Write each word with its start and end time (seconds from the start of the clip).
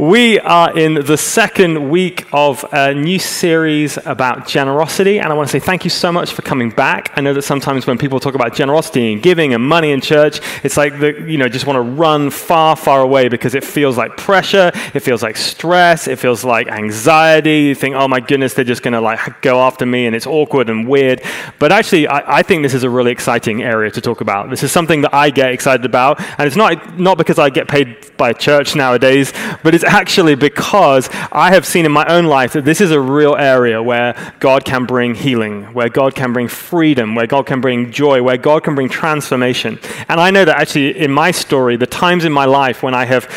We 0.00 0.40
are 0.40 0.78
in 0.78 0.94
the 0.94 1.18
second 1.18 1.90
week 1.90 2.26
of 2.32 2.64
a 2.72 2.94
new 2.94 3.18
series 3.18 3.98
about 4.06 4.48
generosity, 4.48 5.18
and 5.18 5.30
I 5.30 5.34
want 5.34 5.50
to 5.50 5.52
say 5.52 5.60
thank 5.62 5.84
you 5.84 5.90
so 5.90 6.10
much 6.10 6.32
for 6.32 6.40
coming 6.40 6.70
back. 6.70 7.12
I 7.16 7.20
know 7.20 7.34
that 7.34 7.42
sometimes 7.42 7.86
when 7.86 7.98
people 7.98 8.18
talk 8.18 8.34
about 8.34 8.54
generosity 8.54 9.12
and 9.12 9.22
giving 9.22 9.52
and 9.52 9.62
money 9.62 9.90
in 9.90 10.00
church, 10.00 10.40
it's 10.64 10.78
like 10.78 10.98
the, 11.00 11.26
you 11.28 11.36
know 11.36 11.50
just 11.50 11.66
want 11.66 11.76
to 11.76 11.82
run 11.82 12.30
far, 12.30 12.76
far 12.76 13.02
away 13.02 13.28
because 13.28 13.54
it 13.54 13.62
feels 13.62 13.98
like 13.98 14.16
pressure, 14.16 14.72
it 14.94 15.00
feels 15.00 15.22
like 15.22 15.36
stress, 15.36 16.08
it 16.08 16.18
feels 16.18 16.44
like 16.44 16.68
anxiety. 16.68 17.64
You 17.64 17.74
think, 17.74 17.94
oh 17.94 18.08
my 18.08 18.20
goodness, 18.20 18.54
they're 18.54 18.64
just 18.64 18.82
going 18.82 18.94
to 18.94 19.02
like 19.02 19.42
go 19.42 19.60
after 19.60 19.84
me, 19.84 20.06
and 20.06 20.16
it's 20.16 20.26
awkward 20.26 20.70
and 20.70 20.88
weird. 20.88 21.20
But 21.58 21.72
actually, 21.72 22.08
I, 22.08 22.38
I 22.38 22.42
think 22.42 22.62
this 22.62 22.72
is 22.72 22.84
a 22.84 22.90
really 22.90 23.12
exciting 23.12 23.62
area 23.62 23.90
to 23.90 24.00
talk 24.00 24.22
about. 24.22 24.48
This 24.48 24.62
is 24.62 24.72
something 24.72 25.02
that 25.02 25.12
I 25.12 25.28
get 25.28 25.52
excited 25.52 25.84
about, 25.84 26.22
and 26.38 26.46
it's 26.46 26.56
not 26.56 26.98
not 26.98 27.18
because 27.18 27.38
I 27.38 27.50
get 27.50 27.68
paid 27.68 28.16
by 28.16 28.32
church 28.32 28.74
nowadays, 28.74 29.34
but 29.62 29.74
it's 29.74 29.89
actually 29.90 30.36
because 30.36 31.10
I 31.32 31.52
have 31.52 31.66
seen 31.66 31.84
in 31.84 31.92
my 31.92 32.06
own 32.06 32.26
life 32.26 32.52
that 32.52 32.64
this 32.64 32.80
is 32.80 32.92
a 32.92 33.00
real 33.00 33.36
area 33.36 33.82
where 33.82 34.14
God 34.38 34.64
can 34.64 34.86
bring 34.86 35.14
healing, 35.14 35.64
where 35.74 35.88
God 35.88 36.14
can 36.14 36.32
bring 36.32 36.48
freedom, 36.48 37.14
where 37.14 37.26
God 37.26 37.46
can 37.46 37.60
bring 37.60 37.90
joy, 37.90 38.22
where 38.22 38.36
God 38.36 38.62
can 38.62 38.74
bring 38.74 38.88
transformation. 38.88 39.78
And 40.08 40.20
I 40.20 40.30
know 40.30 40.44
that 40.44 40.56
actually 40.56 40.96
in 40.96 41.10
my 41.10 41.32
story, 41.32 41.76
the 41.76 41.86
times 41.86 42.24
in 42.24 42.32
my 42.32 42.44
life 42.44 42.82
when 42.82 42.94
I 42.94 43.04
have 43.04 43.28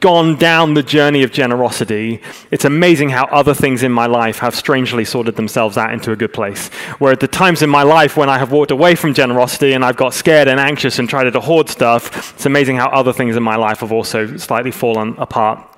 gone 0.00 0.34
down 0.36 0.74
the 0.74 0.82
journey 0.82 1.22
of 1.22 1.30
generosity, 1.30 2.20
it's 2.50 2.64
amazing 2.64 3.10
how 3.10 3.26
other 3.26 3.54
things 3.54 3.82
in 3.82 3.92
my 3.92 4.06
life 4.06 4.38
have 4.38 4.54
strangely 4.54 5.04
sorted 5.04 5.36
themselves 5.36 5.76
out 5.76 5.92
into 5.92 6.10
a 6.10 6.16
good 6.16 6.32
place. 6.32 6.68
Where 6.98 7.12
at 7.12 7.20
the 7.20 7.28
times 7.28 7.62
in 7.62 7.70
my 7.70 7.82
life 7.82 8.16
when 8.16 8.28
I 8.28 8.38
have 8.38 8.50
walked 8.50 8.70
away 8.70 8.94
from 8.94 9.14
generosity 9.14 9.74
and 9.74 9.84
I've 9.84 9.96
got 9.96 10.14
scared 10.14 10.48
and 10.48 10.58
anxious 10.58 10.98
and 10.98 11.08
tried 11.08 11.30
to 11.30 11.40
hoard 11.40 11.68
stuff, 11.68 12.34
it's 12.34 12.46
amazing 12.46 12.76
how 12.76 12.88
other 12.88 13.12
things 13.12 13.36
in 13.36 13.42
my 13.42 13.56
life 13.56 13.80
have 13.80 13.92
also 13.92 14.36
slightly 14.38 14.70
fallen 14.70 15.14
apart. 15.18 15.69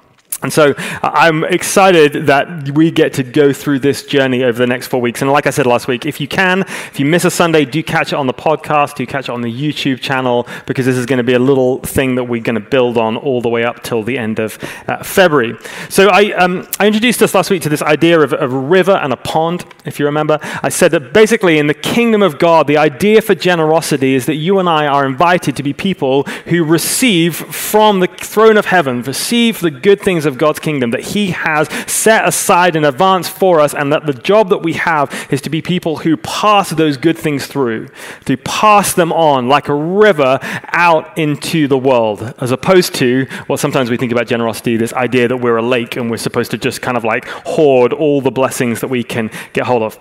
And 0.43 0.53
so 0.53 0.75
I'm 1.03 1.45
excited 1.45 2.27
that 2.27 2.71
we 2.71 2.91
get 2.91 3.13
to 3.15 3.23
go 3.23 3.53
through 3.53 3.79
this 3.81 4.05
journey 4.05 4.43
over 4.43 4.59
the 4.59 4.67
next 4.67 4.89
four 4.89 5.01
weeks. 5.01 5.23
And 5.23 5.31
like 5.31 5.47
I 5.47 5.51
said 5.51 5.67
last 5.67 5.89
week, 5.89 6.05
if 6.05 6.21
you 6.21 6.29
can, 6.29 6.63
if 6.63 6.99
you 6.99 7.07
miss 7.07 7.25
a 7.25 7.31
Sunday, 7.31 7.65
do 7.65 7.83
catch 7.83 8.13
it 8.13 8.17
on 8.17 8.27
the 8.27 8.35
podcast, 8.35 8.97
do 8.97 9.07
catch 9.07 9.29
it 9.29 9.33
on 9.33 9.41
the 9.41 9.53
YouTube 9.53 10.01
channel, 10.01 10.47
because 10.67 10.87
this 10.87 10.97
is 10.97 11.07
going 11.07 11.19
to 11.19 11.25
be 11.25 11.35
a 11.35 11.39
little 11.39 11.79
thing 11.79 12.17
that 12.17 12.25
we're 12.25 12.43
going 12.43 12.55
to 12.55 12.61
build 12.61 12.99
on 12.99 13.17
all 13.17 13.41
the 13.41 13.49
way 13.49 13.65
up 13.65 13.83
till 13.83 14.03
the 14.03 14.19
end 14.19 14.39
of 14.39 14.59
uh, 14.89 15.03
February. 15.03 15.57
So 15.89 16.09
I, 16.09 16.33
um, 16.33 16.67
I 16.79 16.87
introduced 16.87 17.23
us 17.23 17.35
last 17.35 17.51
week 17.51 17.63
to 17.63 17.69
this 17.69 17.83
idea 17.83 18.21
of, 18.21 18.33
of 18.33 18.53
a 18.53 18.59
river 18.59 18.93
and 18.93 19.13
a 19.13 19.17
pond, 19.17 19.65
if 19.85 19.99
you 19.99 20.07
remember. 20.07 20.39
I 20.63 20.69
said 20.69 20.91
that 20.93 21.13
basically 21.13 21.59
in 21.59 21.67
the 21.67 21.75
kingdom 21.75 22.23
of 22.23 22.39
God, 22.39 22.67
the 22.67 22.79
idea 22.79 23.23
for 23.23 23.35
generosity 23.35 24.15
is 24.15 24.27
that 24.27 24.37
you 24.37 24.59
and 24.59 24.69
I 24.69 24.87
are 24.87 25.07
invited 25.07 25.57
to 25.57 25.63
be 25.63 25.73
people 25.73 26.25
who 26.47 26.65
receive 26.65 27.37
from 27.37 28.01
the 28.01 28.07
throne 28.07 28.57
of 28.57 28.67
heaven, 28.67 29.03
receive 29.03 29.61
the 29.61 29.71
good 29.71 30.01
things 30.01 30.27
of 30.27 30.32
of 30.33 30.39
God's 30.39 30.59
kingdom 30.59 30.91
that 30.91 31.03
He 31.03 31.31
has 31.31 31.69
set 31.91 32.27
aside 32.27 32.75
in 32.75 32.85
advance 32.85 33.29
for 33.29 33.61
us, 33.61 33.75
and 33.75 33.93
that 33.93 34.07
the 34.07 34.13
job 34.13 34.49
that 34.49 34.59
we 34.59 34.73
have 34.75 35.29
is 35.31 35.41
to 35.43 35.51
be 35.51 35.63
people 35.63 35.99
who 35.99 36.17
pass 36.17 36.71
those 36.71 36.97
good 36.97 37.17
things 37.17 37.47
through, 37.47 37.89
to 38.25 38.37
pass 38.37 38.95
them 38.95 39.13
on 39.13 39.49
like 39.49 39.69
a 39.69 39.75
river 39.75 40.39
out 40.73 41.17
into 41.17 41.69
the 41.69 41.79
world, 41.79 42.35
as 42.39 42.51
opposed 42.51 42.95
to 42.97 43.27
what 43.47 43.61
sometimes 43.61 43.91
we 43.91 43.97
think 43.97 44.13
about 44.13 44.27
generosity 44.27 44.77
this 44.77 44.93
idea 44.95 45.29
that 45.29 45.37
we're 45.37 45.59
a 45.59 45.63
lake 45.63 45.97
and 45.97 46.11
we're 46.11 46.17
supposed 46.17 46.51
to 46.51 46.59
just 46.59 46.83
kind 46.83 46.97
of 46.97 47.05
like 47.05 47.27
hoard 47.27 47.93
all 47.93 48.21
the 48.21 48.31
blessings 48.31 48.81
that 48.81 48.89
we 48.89 49.05
can 49.05 49.31
get 49.53 49.67
hold 49.67 49.83
of. 49.83 49.99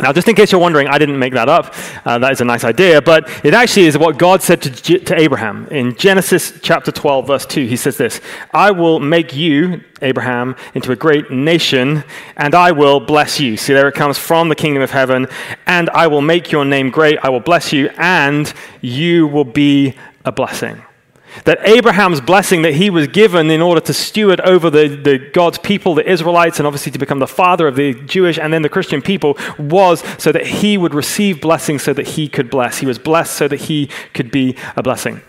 Now, 0.00 0.12
just 0.12 0.26
in 0.26 0.34
case 0.34 0.50
you're 0.50 0.60
wondering, 0.60 0.88
I 0.88 0.98
didn't 0.98 1.18
make 1.18 1.34
that 1.34 1.48
up. 1.48 1.72
Uh, 2.04 2.18
that 2.18 2.32
is 2.32 2.40
a 2.40 2.44
nice 2.44 2.64
idea, 2.64 3.00
but 3.00 3.28
it 3.44 3.54
actually 3.54 3.86
is 3.86 3.96
what 3.96 4.18
God 4.18 4.42
said 4.42 4.60
to, 4.62 4.98
to 4.98 5.20
Abraham. 5.20 5.68
In 5.68 5.94
Genesis 5.94 6.52
chapter 6.62 6.90
12, 6.90 7.26
verse 7.28 7.46
2, 7.46 7.66
he 7.66 7.76
says 7.76 7.96
this 7.96 8.20
I 8.52 8.72
will 8.72 8.98
make 8.98 9.34
you, 9.34 9.82
Abraham, 10.02 10.56
into 10.74 10.90
a 10.90 10.96
great 10.96 11.30
nation, 11.30 12.02
and 12.36 12.56
I 12.56 12.72
will 12.72 12.98
bless 12.98 13.38
you. 13.38 13.56
See, 13.56 13.72
there 13.72 13.86
it 13.86 13.94
comes 13.94 14.18
from 14.18 14.48
the 14.48 14.56
kingdom 14.56 14.82
of 14.82 14.90
heaven, 14.90 15.28
and 15.66 15.88
I 15.90 16.08
will 16.08 16.22
make 16.22 16.50
your 16.50 16.64
name 16.64 16.90
great, 16.90 17.18
I 17.22 17.28
will 17.28 17.40
bless 17.40 17.72
you, 17.72 17.88
and 17.96 18.52
you 18.80 19.28
will 19.28 19.44
be 19.44 19.94
a 20.24 20.32
blessing. 20.32 20.82
That 21.42 21.58
Abraham's 21.66 22.20
blessing 22.20 22.62
that 22.62 22.74
he 22.74 22.90
was 22.90 23.08
given 23.08 23.50
in 23.50 23.60
order 23.60 23.80
to 23.80 23.92
steward 23.92 24.40
over 24.42 24.70
the, 24.70 24.88
the 24.88 25.18
God's 25.18 25.58
people, 25.58 25.94
the 25.94 26.08
Israelites, 26.08 26.58
and 26.58 26.66
obviously 26.66 26.92
to 26.92 26.98
become 26.98 27.18
the 27.18 27.26
father 27.26 27.66
of 27.66 27.74
the 27.74 27.94
Jewish 27.94 28.38
and 28.38 28.52
then 28.52 28.62
the 28.62 28.68
Christian 28.68 29.02
people 29.02 29.36
was 29.58 30.02
so 30.16 30.30
that 30.30 30.46
he 30.46 30.78
would 30.78 30.94
receive 30.94 31.40
blessing 31.40 31.78
so 31.78 31.92
that 31.92 32.08
he 32.08 32.28
could 32.28 32.50
bless. 32.50 32.78
He 32.78 32.86
was 32.86 32.98
blessed 32.98 33.34
so 33.34 33.48
that 33.48 33.62
he 33.62 33.88
could 34.12 34.30
be 34.30 34.56
a 34.76 34.82
blessing. 34.82 35.22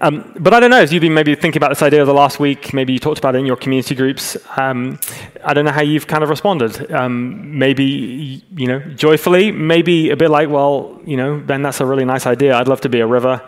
Um, 0.00 0.32
but 0.38 0.54
I 0.54 0.60
don't 0.60 0.70
know, 0.70 0.78
as 0.78 0.92
you've 0.92 1.00
been 1.00 1.14
maybe 1.14 1.34
thinking 1.34 1.58
about 1.58 1.70
this 1.70 1.82
idea 1.82 2.04
the 2.04 2.14
last 2.14 2.38
week, 2.38 2.72
maybe 2.72 2.92
you 2.92 3.00
talked 3.00 3.18
about 3.18 3.34
it 3.34 3.38
in 3.38 3.46
your 3.46 3.56
community 3.56 3.96
groups. 3.96 4.36
Um, 4.56 5.00
I 5.44 5.54
don't 5.54 5.64
know 5.64 5.72
how 5.72 5.82
you've 5.82 6.06
kind 6.06 6.22
of 6.22 6.30
responded. 6.30 6.92
Um, 6.92 7.58
maybe, 7.58 8.44
you 8.56 8.66
know, 8.68 8.78
joyfully, 8.78 9.50
maybe 9.50 10.10
a 10.10 10.16
bit 10.16 10.30
like, 10.30 10.48
well, 10.48 11.00
you 11.04 11.16
know, 11.16 11.38
Ben, 11.38 11.62
that's 11.62 11.80
a 11.80 11.86
really 11.86 12.04
nice 12.04 12.26
idea. 12.26 12.56
I'd 12.56 12.68
love 12.68 12.80
to 12.82 12.88
be 12.88 13.00
a 13.00 13.06
river. 13.06 13.42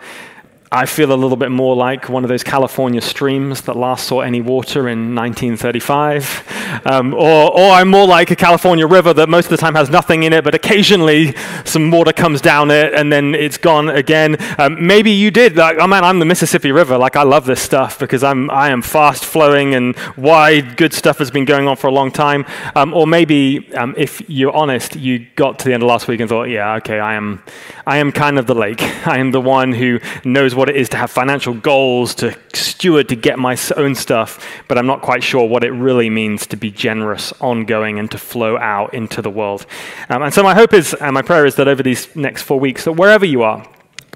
I 0.73 0.85
feel 0.85 1.11
a 1.11 1.15
little 1.15 1.35
bit 1.35 1.51
more 1.51 1.75
like 1.75 2.07
one 2.07 2.23
of 2.23 2.29
those 2.29 2.45
California 2.45 3.01
streams 3.01 3.63
that 3.63 3.75
last 3.75 4.07
saw 4.07 4.21
any 4.21 4.39
water 4.39 4.87
in 4.87 5.13
1935. 5.13 6.81
Um, 6.85 7.13
or, 7.13 7.51
or 7.51 7.71
I'm 7.71 7.89
more 7.89 8.07
like 8.07 8.31
a 8.31 8.37
California 8.37 8.87
river 8.87 9.13
that 9.15 9.27
most 9.27 9.47
of 9.47 9.51
the 9.51 9.57
time 9.57 9.75
has 9.75 9.89
nothing 9.89 10.23
in 10.23 10.31
it, 10.31 10.45
but 10.45 10.55
occasionally 10.55 11.35
some 11.65 11.91
water 11.91 12.13
comes 12.13 12.39
down 12.39 12.71
it 12.71 12.93
and 12.93 13.11
then 13.11 13.35
it's 13.35 13.57
gone 13.57 13.89
again. 13.89 14.37
Um, 14.57 14.87
maybe 14.87 15.11
you 15.11 15.29
did. 15.29 15.57
Like, 15.57 15.75
oh 15.77 15.87
man, 15.87 16.05
I'm 16.05 16.19
the 16.19 16.25
Mississippi 16.25 16.71
River. 16.71 16.97
Like, 16.97 17.17
I 17.17 17.23
love 17.23 17.45
this 17.45 17.61
stuff 17.61 17.99
because 17.99 18.23
I'm, 18.23 18.49
I 18.49 18.69
am 18.69 18.81
fast 18.81 19.25
flowing 19.25 19.75
and 19.75 19.93
wide, 20.15 20.77
good 20.77 20.93
stuff 20.93 21.17
has 21.17 21.29
been 21.29 21.43
going 21.43 21.67
on 21.67 21.75
for 21.75 21.87
a 21.87 21.91
long 21.91 22.11
time. 22.11 22.45
Um, 22.77 22.93
or 22.93 23.05
maybe, 23.05 23.73
um, 23.73 23.93
if 23.97 24.21
you're 24.29 24.55
honest, 24.55 24.95
you 24.95 25.27
got 25.35 25.59
to 25.59 25.65
the 25.65 25.73
end 25.73 25.83
of 25.83 25.89
last 25.89 26.07
week 26.07 26.21
and 26.21 26.29
thought, 26.29 26.45
yeah, 26.45 26.75
okay, 26.75 27.01
I 27.01 27.15
am, 27.15 27.43
I 27.85 27.97
am 27.97 28.13
kind 28.13 28.39
of 28.39 28.47
the 28.47 28.55
lake. 28.55 28.81
I 29.05 29.17
am 29.17 29.31
the 29.31 29.41
one 29.41 29.73
who 29.73 29.99
knows 30.23 30.55
it 30.69 30.75
is 30.75 30.89
to 30.89 30.97
have 30.97 31.11
financial 31.11 31.53
goals, 31.53 32.15
to 32.15 32.37
steward, 32.53 33.09
to 33.09 33.15
get 33.15 33.39
my 33.39 33.57
own 33.77 33.95
stuff, 33.95 34.45
but 34.67 34.77
I'm 34.77 34.87
not 34.87 35.01
quite 35.01 35.23
sure 35.23 35.47
what 35.47 35.63
it 35.63 35.71
really 35.71 36.09
means 36.09 36.47
to 36.47 36.57
be 36.57 36.71
generous, 36.71 37.33
ongoing, 37.39 37.99
and 37.99 38.09
to 38.11 38.17
flow 38.17 38.57
out 38.57 38.93
into 38.93 39.21
the 39.21 39.29
world. 39.29 39.65
Um, 40.09 40.23
and 40.23 40.33
so 40.33 40.43
my 40.43 40.53
hope 40.53 40.73
is, 40.73 40.93
and 40.95 41.13
my 41.13 41.21
prayer 41.21 41.45
is 41.45 41.55
that 41.55 41.67
over 41.67 41.83
these 41.83 42.13
next 42.15 42.43
four 42.43 42.59
weeks, 42.59 42.85
that 42.85 42.93
wherever 42.93 43.25
you 43.25 43.43
are, 43.43 43.67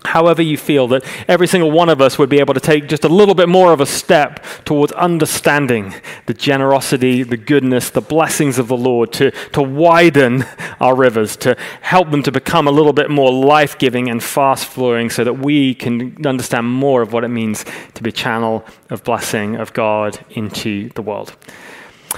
however 0.05 0.41
you 0.41 0.57
feel, 0.57 0.87
that 0.89 1.03
every 1.27 1.47
single 1.47 1.71
one 1.71 1.89
of 1.89 2.01
us 2.01 2.17
would 2.17 2.29
be 2.29 2.39
able 2.39 2.53
to 2.53 2.59
take 2.59 2.87
just 2.87 3.03
a 3.03 3.09
little 3.09 3.35
bit 3.35 3.49
more 3.49 3.73
of 3.73 3.81
a 3.81 3.85
step 3.85 4.43
towards 4.65 4.91
understanding 4.93 5.93
the 6.25 6.33
generosity, 6.33 7.23
the 7.23 7.37
goodness, 7.37 7.89
the 7.89 8.01
blessings 8.01 8.57
of 8.57 8.67
the 8.67 8.77
Lord, 8.77 9.11
to, 9.13 9.31
to 9.51 9.61
widen 9.61 10.45
our 10.79 10.95
rivers, 10.95 11.35
to 11.37 11.55
help 11.81 12.11
them 12.11 12.23
to 12.23 12.31
become 12.31 12.67
a 12.67 12.71
little 12.71 12.93
bit 12.93 13.09
more 13.09 13.31
life 13.31 13.77
giving 13.77 14.09
and 14.09 14.23
fast 14.23 14.65
flowing 14.65 15.09
so 15.09 15.23
that 15.23 15.33
we 15.33 15.75
can 15.75 16.25
understand 16.25 16.67
more 16.67 17.01
of 17.01 17.13
what 17.13 17.23
it 17.23 17.29
means 17.29 17.65
to 17.93 18.03
be 18.03 18.09
a 18.09 18.13
channel 18.13 18.65
of 18.89 19.03
blessing 19.03 19.55
of 19.55 19.73
God 19.73 20.19
into 20.29 20.89
the 20.89 21.01
world. 21.01 21.35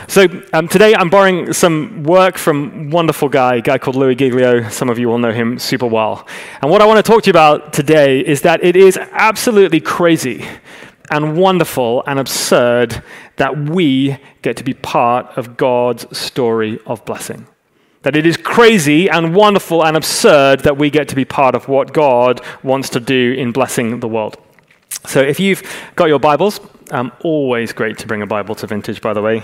So 0.07 0.27
um, 0.53 0.67
today 0.67 0.93
I'm 0.95 1.09
borrowing 1.09 1.53
some 1.53 2.03
work 2.03 2.37
from 2.37 2.89
wonderful 2.89 3.29
guy, 3.29 3.55
a 3.55 3.61
guy 3.61 3.77
called 3.77 3.95
Louis 3.95 4.15
Giglio. 4.15 4.69
Some 4.69 4.89
of 4.89 4.99
you 4.99 5.07
will 5.07 5.17
know 5.17 5.31
him 5.31 5.57
super 5.57 5.87
well. 5.87 6.27
And 6.61 6.69
what 6.69 6.81
I 6.81 6.85
want 6.85 7.03
to 7.03 7.03
talk 7.03 7.23
to 7.23 7.27
you 7.27 7.31
about 7.31 7.73
today 7.73 8.19
is 8.19 8.41
that 8.41 8.63
it 8.63 8.75
is 8.75 8.97
absolutely 8.97 9.81
crazy 9.81 10.45
and 11.09 11.37
wonderful 11.37 12.03
and 12.05 12.19
absurd 12.19 13.01
that 13.37 13.57
we 13.69 14.17
get 14.41 14.57
to 14.57 14.63
be 14.63 14.73
part 14.73 15.37
of 15.37 15.57
God's 15.57 16.17
story 16.17 16.79
of 16.85 17.03
blessing. 17.05 17.47
That 18.03 18.15
it 18.15 18.25
is 18.25 18.37
crazy 18.37 19.09
and 19.09 19.35
wonderful 19.35 19.85
and 19.85 19.97
absurd 19.97 20.61
that 20.61 20.77
we 20.77 20.89
get 20.89 21.07
to 21.09 21.15
be 21.15 21.25
part 21.25 21.55
of 21.55 21.67
what 21.67 21.93
God 21.93 22.41
wants 22.63 22.89
to 22.89 22.99
do 22.99 23.33
in 23.33 23.51
blessing 23.51 23.99
the 23.99 24.07
world. 24.07 24.37
So 25.05 25.21
if 25.21 25.39
you've 25.39 25.63
got 25.95 26.05
your 26.05 26.19
Bibles, 26.19 26.59
um, 26.91 27.11
always 27.21 27.73
great 27.73 27.97
to 27.99 28.07
bring 28.07 28.21
a 28.21 28.27
Bible 28.27 28.55
to 28.55 28.67
Vintage, 28.67 29.01
by 29.01 29.13
the 29.13 29.21
way. 29.21 29.43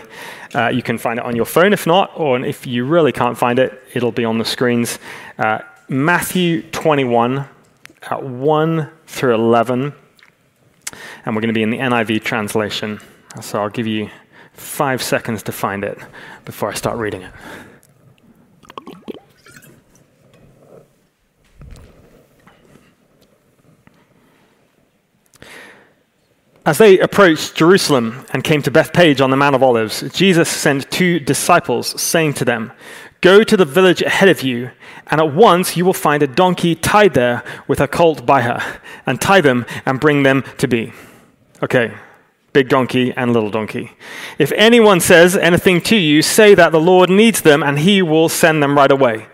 Uh, 0.53 0.69
you 0.69 0.81
can 0.81 0.97
find 0.97 1.19
it 1.19 1.25
on 1.25 1.35
your 1.35 1.45
phone 1.45 1.73
if 1.73 1.85
not, 1.85 2.11
or 2.15 2.39
if 2.39 2.65
you 2.65 2.85
really 2.85 3.11
can't 3.11 3.37
find 3.37 3.59
it, 3.59 3.81
it'll 3.93 4.11
be 4.11 4.25
on 4.25 4.37
the 4.37 4.45
screens. 4.45 4.99
Uh, 5.37 5.59
Matthew 5.89 6.61
21, 6.71 7.39
uh, 7.39 7.47
1 8.17 8.89
through 9.07 9.35
11. 9.35 9.93
And 11.25 11.35
we're 11.35 11.41
going 11.41 11.53
to 11.53 11.53
be 11.53 11.63
in 11.63 11.69
the 11.69 11.79
NIV 11.79 12.23
translation. 12.23 12.99
So 13.41 13.61
I'll 13.61 13.69
give 13.69 13.87
you 13.87 14.09
five 14.53 15.01
seconds 15.01 15.43
to 15.43 15.51
find 15.51 15.83
it 15.83 15.97
before 16.45 16.69
I 16.69 16.73
start 16.75 16.97
reading 16.97 17.23
it. 17.23 17.33
As 26.65 26.77
they 26.77 26.97
approached 26.99 27.55
Jerusalem 27.55 28.25
and 28.31 28.43
came 28.43 28.61
to 28.61 28.71
Bethphage 28.71 29.19
on 29.19 29.31
the 29.31 29.37
Mount 29.37 29.55
of 29.55 29.61
Olives, 29.63 30.01
Jesus 30.13 30.47
sent 30.47 30.89
two 30.89 31.19
disciples, 31.19 31.99
saying 32.01 32.35
to 32.35 32.45
them, 32.45 32.71
Go 33.19 33.43
to 33.43 33.57
the 33.57 33.65
village 33.65 34.01
ahead 34.01 34.29
of 34.29 34.43
you, 34.43 34.71
and 35.07 35.19
at 35.19 35.33
once 35.33 35.75
you 35.75 35.83
will 35.83 35.93
find 35.93 36.23
a 36.23 36.27
donkey 36.27 36.73
tied 36.73 37.15
there 37.15 37.43
with 37.67 37.81
a 37.81 37.87
colt 37.87 38.25
by 38.25 38.43
her, 38.43 38.79
and 39.05 39.19
tie 39.19 39.41
them 39.41 39.65
and 39.85 39.99
bring 39.99 40.23
them 40.23 40.43
to 40.57 40.67
me. 40.67 40.93
Okay, 41.61 41.93
big 42.53 42.69
donkey 42.69 43.13
and 43.13 43.33
little 43.33 43.49
donkey. 43.49 43.91
If 44.39 44.53
anyone 44.53 45.01
says 45.01 45.35
anything 45.35 45.81
to 45.81 45.97
you, 45.97 46.21
say 46.21 46.55
that 46.55 46.71
the 46.71 46.79
Lord 46.79 47.09
needs 47.09 47.41
them 47.41 47.63
and 47.63 47.79
he 47.79 48.01
will 48.01 48.29
send 48.29 48.63
them 48.63 48.77
right 48.77 48.91
away. 48.91 49.27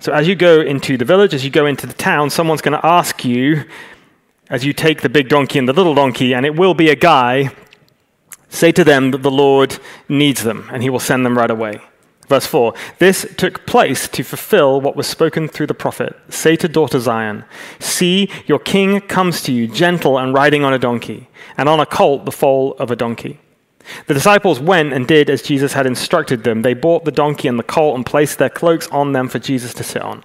So 0.00 0.12
as 0.12 0.26
you 0.28 0.34
go 0.34 0.60
into 0.60 0.96
the 0.96 1.04
village, 1.04 1.34
as 1.34 1.44
you 1.44 1.50
go 1.50 1.66
into 1.66 1.86
the 1.86 1.92
town, 1.92 2.30
someone's 2.30 2.62
going 2.62 2.78
to 2.78 2.86
ask 2.86 3.24
you, 3.24 3.64
as 4.50 4.64
you 4.64 4.72
take 4.72 5.02
the 5.02 5.08
big 5.08 5.28
donkey 5.28 5.58
and 5.58 5.68
the 5.68 5.72
little 5.72 5.94
donkey, 5.94 6.34
and 6.34 6.46
it 6.46 6.56
will 6.56 6.74
be 6.74 6.88
a 6.88 6.96
guy, 6.96 7.50
say 8.48 8.72
to 8.72 8.84
them 8.84 9.10
that 9.10 9.22
the 9.22 9.30
Lord 9.30 9.78
needs 10.08 10.42
them 10.42 10.68
and 10.72 10.82
he 10.82 10.90
will 10.90 11.00
send 11.00 11.24
them 11.24 11.36
right 11.36 11.50
away. 11.50 11.80
Verse 12.28 12.46
4 12.46 12.74
This 12.98 13.26
took 13.36 13.66
place 13.66 14.06
to 14.08 14.22
fulfill 14.22 14.80
what 14.80 14.96
was 14.96 15.06
spoken 15.06 15.48
through 15.48 15.66
the 15.66 15.74
prophet. 15.74 16.14
Say 16.28 16.56
to 16.56 16.68
daughter 16.68 17.00
Zion, 17.00 17.44
See, 17.78 18.30
your 18.46 18.58
king 18.58 19.00
comes 19.00 19.42
to 19.42 19.52
you, 19.52 19.66
gentle 19.66 20.18
and 20.18 20.34
riding 20.34 20.64
on 20.64 20.74
a 20.74 20.78
donkey, 20.78 21.28
and 21.56 21.68
on 21.68 21.80
a 21.80 21.86
colt, 21.86 22.24
the 22.24 22.32
foal 22.32 22.74
of 22.78 22.90
a 22.90 22.96
donkey. 22.96 23.40
The 24.06 24.14
disciples 24.14 24.60
went 24.60 24.92
and 24.92 25.06
did 25.06 25.30
as 25.30 25.40
Jesus 25.40 25.72
had 25.72 25.86
instructed 25.86 26.44
them. 26.44 26.60
They 26.60 26.74
bought 26.74 27.06
the 27.06 27.10
donkey 27.10 27.48
and 27.48 27.58
the 27.58 27.62
colt 27.62 27.96
and 27.96 28.04
placed 28.04 28.38
their 28.38 28.50
cloaks 28.50 28.86
on 28.88 29.12
them 29.12 29.28
for 29.28 29.38
Jesus 29.38 29.72
to 29.74 29.82
sit 29.82 30.02
on. 30.02 30.24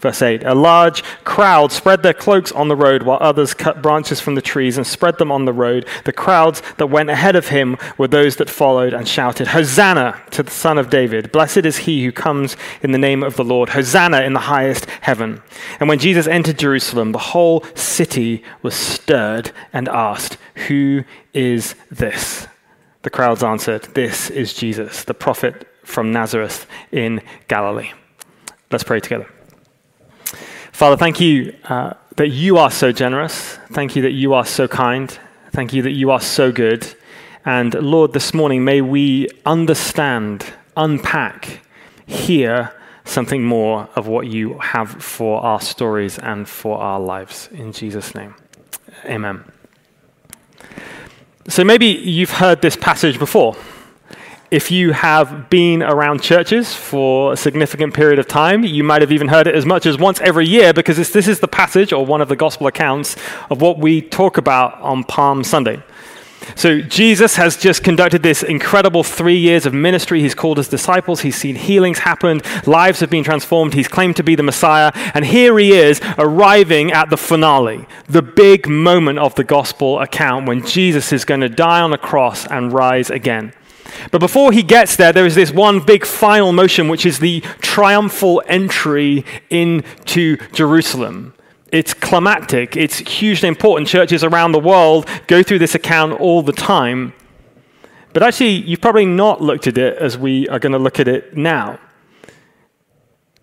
Verse 0.00 0.22
8 0.22 0.44
A 0.44 0.54
large 0.54 1.02
crowd 1.24 1.72
spread 1.72 2.02
their 2.02 2.14
cloaks 2.14 2.50
on 2.52 2.68
the 2.68 2.76
road, 2.76 3.02
while 3.02 3.18
others 3.20 3.54
cut 3.54 3.82
branches 3.82 4.18
from 4.18 4.34
the 4.34 4.42
trees 4.42 4.76
and 4.76 4.86
spread 4.86 5.18
them 5.18 5.30
on 5.30 5.44
the 5.44 5.52
road. 5.52 5.86
The 6.04 6.12
crowds 6.12 6.62
that 6.78 6.86
went 6.86 7.10
ahead 7.10 7.36
of 7.36 7.48
him 7.48 7.76
were 7.98 8.08
those 8.08 8.36
that 8.36 8.50
followed 8.50 8.94
and 8.94 9.06
shouted, 9.06 9.48
Hosanna 9.48 10.20
to 10.30 10.42
the 10.42 10.50
Son 10.50 10.78
of 10.78 10.90
David! 10.90 11.30
Blessed 11.32 11.58
is 11.58 11.78
he 11.78 12.04
who 12.04 12.12
comes 12.12 12.56
in 12.82 12.92
the 12.92 12.98
name 12.98 13.22
of 13.22 13.36
the 13.36 13.44
Lord! 13.44 13.70
Hosanna 13.70 14.22
in 14.22 14.32
the 14.32 14.40
highest 14.40 14.86
heaven! 15.02 15.42
And 15.78 15.88
when 15.88 15.98
Jesus 15.98 16.26
entered 16.26 16.58
Jerusalem, 16.58 17.12
the 17.12 17.18
whole 17.18 17.64
city 17.74 18.42
was 18.62 18.74
stirred 18.74 19.52
and 19.72 19.88
asked, 19.88 20.38
Who 20.68 21.04
is 21.34 21.74
this? 21.90 22.46
The 23.02 23.10
crowds 23.10 23.42
answered, 23.42 23.82
This 23.94 24.30
is 24.30 24.54
Jesus, 24.54 25.04
the 25.04 25.14
prophet 25.14 25.66
from 25.84 26.10
Nazareth 26.10 26.66
in 26.90 27.20
Galilee. 27.48 27.92
Let's 28.70 28.84
pray 28.84 29.00
together. 29.00 29.28
Father, 30.72 30.96
thank 30.96 31.20
you 31.20 31.54
uh, 31.64 31.94
that 32.16 32.28
you 32.28 32.56
are 32.56 32.70
so 32.70 32.92
generous. 32.92 33.56
Thank 33.72 33.96
you 33.96 34.02
that 34.02 34.12
you 34.12 34.34
are 34.34 34.46
so 34.46 34.68
kind. 34.68 35.16
Thank 35.52 35.72
you 35.72 35.82
that 35.82 35.92
you 35.92 36.10
are 36.10 36.20
so 36.20 36.52
good. 36.52 36.86
And 37.44 37.74
Lord, 37.74 38.12
this 38.12 38.32
morning, 38.34 38.64
may 38.64 38.80
we 38.80 39.28
understand, 39.44 40.44
unpack, 40.76 41.60
hear 42.06 42.72
something 43.04 43.42
more 43.42 43.88
of 43.96 44.06
what 44.06 44.26
you 44.26 44.58
have 44.58 44.90
for 45.02 45.40
our 45.40 45.60
stories 45.60 46.18
and 46.18 46.48
for 46.48 46.78
our 46.78 47.00
lives. 47.00 47.48
In 47.52 47.72
Jesus' 47.72 48.14
name, 48.14 48.34
amen. 49.04 49.44
So 51.48 51.64
maybe 51.64 51.86
you've 51.86 52.30
heard 52.30 52.62
this 52.62 52.76
passage 52.76 53.18
before 53.18 53.56
if 54.50 54.70
you 54.70 54.92
have 54.92 55.48
been 55.48 55.82
around 55.82 56.22
churches 56.22 56.74
for 56.74 57.32
a 57.32 57.36
significant 57.36 57.94
period 57.94 58.18
of 58.18 58.26
time, 58.26 58.64
you 58.64 58.82
might 58.82 59.00
have 59.00 59.12
even 59.12 59.28
heard 59.28 59.46
it 59.46 59.54
as 59.54 59.64
much 59.64 59.86
as 59.86 59.96
once 59.96 60.20
every 60.20 60.46
year 60.46 60.72
because 60.72 60.96
this 60.96 61.28
is 61.28 61.38
the 61.38 61.48
passage 61.48 61.92
or 61.92 62.04
one 62.04 62.20
of 62.20 62.28
the 62.28 62.36
gospel 62.36 62.66
accounts 62.66 63.16
of 63.48 63.60
what 63.60 63.78
we 63.78 64.02
talk 64.02 64.38
about 64.38 64.80
on 64.80 65.04
Palm 65.04 65.44
Sunday. 65.44 65.82
So, 66.56 66.80
Jesus 66.80 67.36
has 67.36 67.56
just 67.56 67.84
conducted 67.84 68.22
this 68.22 68.42
incredible 68.42 69.04
three 69.04 69.36
years 69.36 69.66
of 69.66 69.74
ministry. 69.74 70.20
He's 70.20 70.34
called 70.34 70.56
his 70.56 70.68
disciples. 70.68 71.20
He's 71.20 71.36
seen 71.36 71.54
healings 71.54 71.98
happen. 71.98 72.40
Lives 72.66 73.00
have 73.00 73.10
been 73.10 73.22
transformed. 73.22 73.74
He's 73.74 73.88
claimed 73.88 74.16
to 74.16 74.22
be 74.22 74.34
the 74.34 74.42
Messiah. 74.42 74.90
And 75.14 75.24
here 75.24 75.58
he 75.58 75.72
is 75.72 76.00
arriving 76.18 76.92
at 76.92 77.10
the 77.10 77.18
finale, 77.18 77.86
the 78.08 78.22
big 78.22 78.68
moment 78.68 79.18
of 79.18 79.34
the 79.34 79.44
gospel 79.44 80.00
account 80.00 80.48
when 80.48 80.66
Jesus 80.66 81.12
is 81.12 81.24
going 81.26 81.42
to 81.42 81.48
die 81.48 81.82
on 81.82 81.92
a 81.92 81.98
cross 81.98 82.46
and 82.46 82.72
rise 82.72 83.10
again. 83.10 83.52
But 84.10 84.18
before 84.18 84.52
he 84.52 84.62
gets 84.62 84.96
there, 84.96 85.12
there 85.12 85.26
is 85.26 85.34
this 85.34 85.50
one 85.50 85.80
big 85.80 86.04
final 86.04 86.52
motion, 86.52 86.88
which 86.88 87.06
is 87.06 87.18
the 87.18 87.40
triumphal 87.60 88.42
entry 88.46 89.24
into 89.50 90.36
Jerusalem. 90.52 91.34
It's 91.72 91.94
climactic, 91.94 92.76
it's 92.76 92.98
hugely 92.98 93.48
important. 93.48 93.88
Churches 93.88 94.24
around 94.24 94.52
the 94.52 94.58
world 94.58 95.08
go 95.28 95.42
through 95.42 95.60
this 95.60 95.74
account 95.74 96.20
all 96.20 96.42
the 96.42 96.52
time. 96.52 97.12
But 98.12 98.24
actually, 98.24 98.54
you've 98.54 98.80
probably 98.80 99.06
not 99.06 99.40
looked 99.40 99.68
at 99.68 99.78
it 99.78 99.96
as 99.98 100.18
we 100.18 100.48
are 100.48 100.58
going 100.58 100.72
to 100.72 100.78
look 100.78 100.98
at 100.98 101.06
it 101.06 101.36
now. 101.36 101.78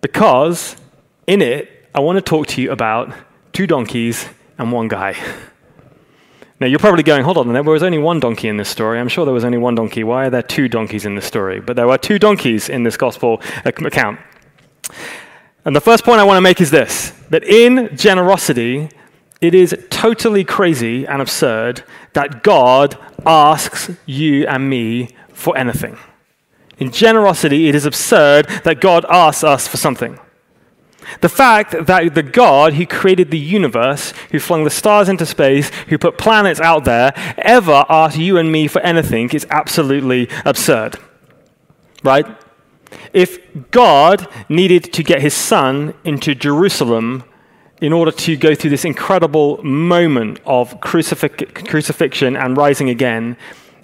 Because 0.02 0.76
in 1.26 1.40
it, 1.40 1.88
I 1.94 2.00
want 2.00 2.16
to 2.16 2.22
talk 2.22 2.48
to 2.48 2.60
you 2.60 2.70
about 2.70 3.14
two 3.52 3.66
donkeys 3.66 4.28
and 4.58 4.70
one 4.70 4.88
guy. 4.88 5.16
Now, 6.60 6.66
you're 6.66 6.80
probably 6.80 7.04
going, 7.04 7.22
hold 7.22 7.38
on, 7.38 7.52
there 7.52 7.62
was 7.62 7.84
only 7.84 7.98
one 7.98 8.18
donkey 8.18 8.48
in 8.48 8.56
this 8.56 8.68
story. 8.68 8.98
I'm 8.98 9.08
sure 9.08 9.24
there 9.24 9.34
was 9.34 9.44
only 9.44 9.58
one 9.58 9.76
donkey. 9.76 10.02
Why 10.02 10.26
are 10.26 10.30
there 10.30 10.42
two 10.42 10.68
donkeys 10.68 11.04
in 11.04 11.14
this 11.14 11.24
story? 11.24 11.60
But 11.60 11.76
there 11.76 11.88
are 11.88 11.98
two 11.98 12.18
donkeys 12.18 12.68
in 12.68 12.82
this 12.82 12.96
gospel 12.96 13.40
account. 13.64 14.18
And 15.64 15.76
the 15.76 15.80
first 15.80 16.04
point 16.04 16.20
I 16.20 16.24
want 16.24 16.36
to 16.38 16.40
make 16.40 16.60
is 16.60 16.70
this 16.70 17.12
that 17.30 17.44
in 17.44 17.96
generosity, 17.96 18.88
it 19.40 19.54
is 19.54 19.76
totally 19.90 20.42
crazy 20.42 21.06
and 21.06 21.22
absurd 21.22 21.84
that 22.14 22.42
God 22.42 22.98
asks 23.24 23.90
you 24.06 24.46
and 24.46 24.68
me 24.68 25.10
for 25.32 25.56
anything. 25.56 25.96
In 26.78 26.90
generosity, 26.90 27.68
it 27.68 27.74
is 27.74 27.84
absurd 27.84 28.48
that 28.64 28.80
God 28.80 29.04
asks 29.08 29.44
us 29.44 29.68
for 29.68 29.76
something. 29.76 30.18
The 31.20 31.28
fact 31.28 31.72
that 31.72 32.14
the 32.14 32.22
God 32.22 32.74
who 32.74 32.86
created 32.86 33.30
the 33.30 33.38
universe, 33.38 34.12
who 34.30 34.38
flung 34.38 34.64
the 34.64 34.70
stars 34.70 35.08
into 35.08 35.26
space, 35.26 35.70
who 35.88 35.98
put 35.98 36.18
planets 36.18 36.60
out 36.60 36.84
there, 36.84 37.12
ever 37.38 37.84
asked 37.88 38.18
you 38.18 38.36
and 38.36 38.52
me 38.52 38.68
for 38.68 38.80
anything 38.80 39.30
is 39.30 39.46
absolutely 39.50 40.28
absurd. 40.44 40.98
Right? 42.02 42.26
If 43.12 43.38
God 43.70 44.28
needed 44.48 44.92
to 44.92 45.02
get 45.02 45.20
his 45.20 45.34
son 45.34 45.94
into 46.04 46.34
Jerusalem 46.34 47.24
in 47.80 47.92
order 47.92 48.10
to 48.10 48.36
go 48.36 48.54
through 48.54 48.70
this 48.70 48.84
incredible 48.84 49.62
moment 49.62 50.40
of 50.44 50.80
crucifix- 50.80 51.68
crucifixion 51.68 52.36
and 52.36 52.56
rising 52.56 52.88
again, 52.88 53.36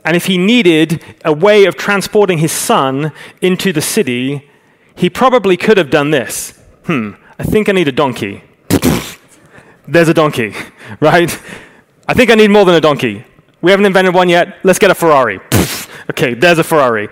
and 0.05 0.17
if 0.17 0.27
he 0.27 0.37
needed 0.37 1.03
a 1.25 1.33
way 1.33 1.65
of 1.65 1.77
transporting 1.77 2.39
his 2.39 2.53
son 2.53 3.13
into 3.41 3.73
the 3.73 3.81
city, 3.81 4.51
he 4.95 5.09
probably 5.09 5.57
could 5.57 5.79
have 5.79 5.91
done 5.91 6.11
this 6.11 6.61
hmm, 6.85 7.13
I 7.39 7.45
think 7.45 7.69
I 7.69 7.73
need 7.73 7.89
a 7.89 7.93
donkey. 7.93 8.43
There's 9.87 10.09
a 10.09 10.15
donkey, 10.15 10.55
right? 11.01 11.31
I 12.09 12.15
think 12.15 12.31
I 12.31 12.35
need 12.35 12.51
more 12.51 12.65
than 12.65 12.75
a 12.75 12.81
donkey. 12.81 13.25
We 13.61 13.71
haven't 13.71 13.87
invented 13.87 14.15
one 14.15 14.29
yet. 14.29 14.59
Let's 14.63 14.79
get 14.79 14.91
a 14.91 14.95
Ferrari. 14.95 15.41
okay, 16.11 16.35
there's 16.35 16.59
a 16.59 16.65
Ferrari. 16.65 17.09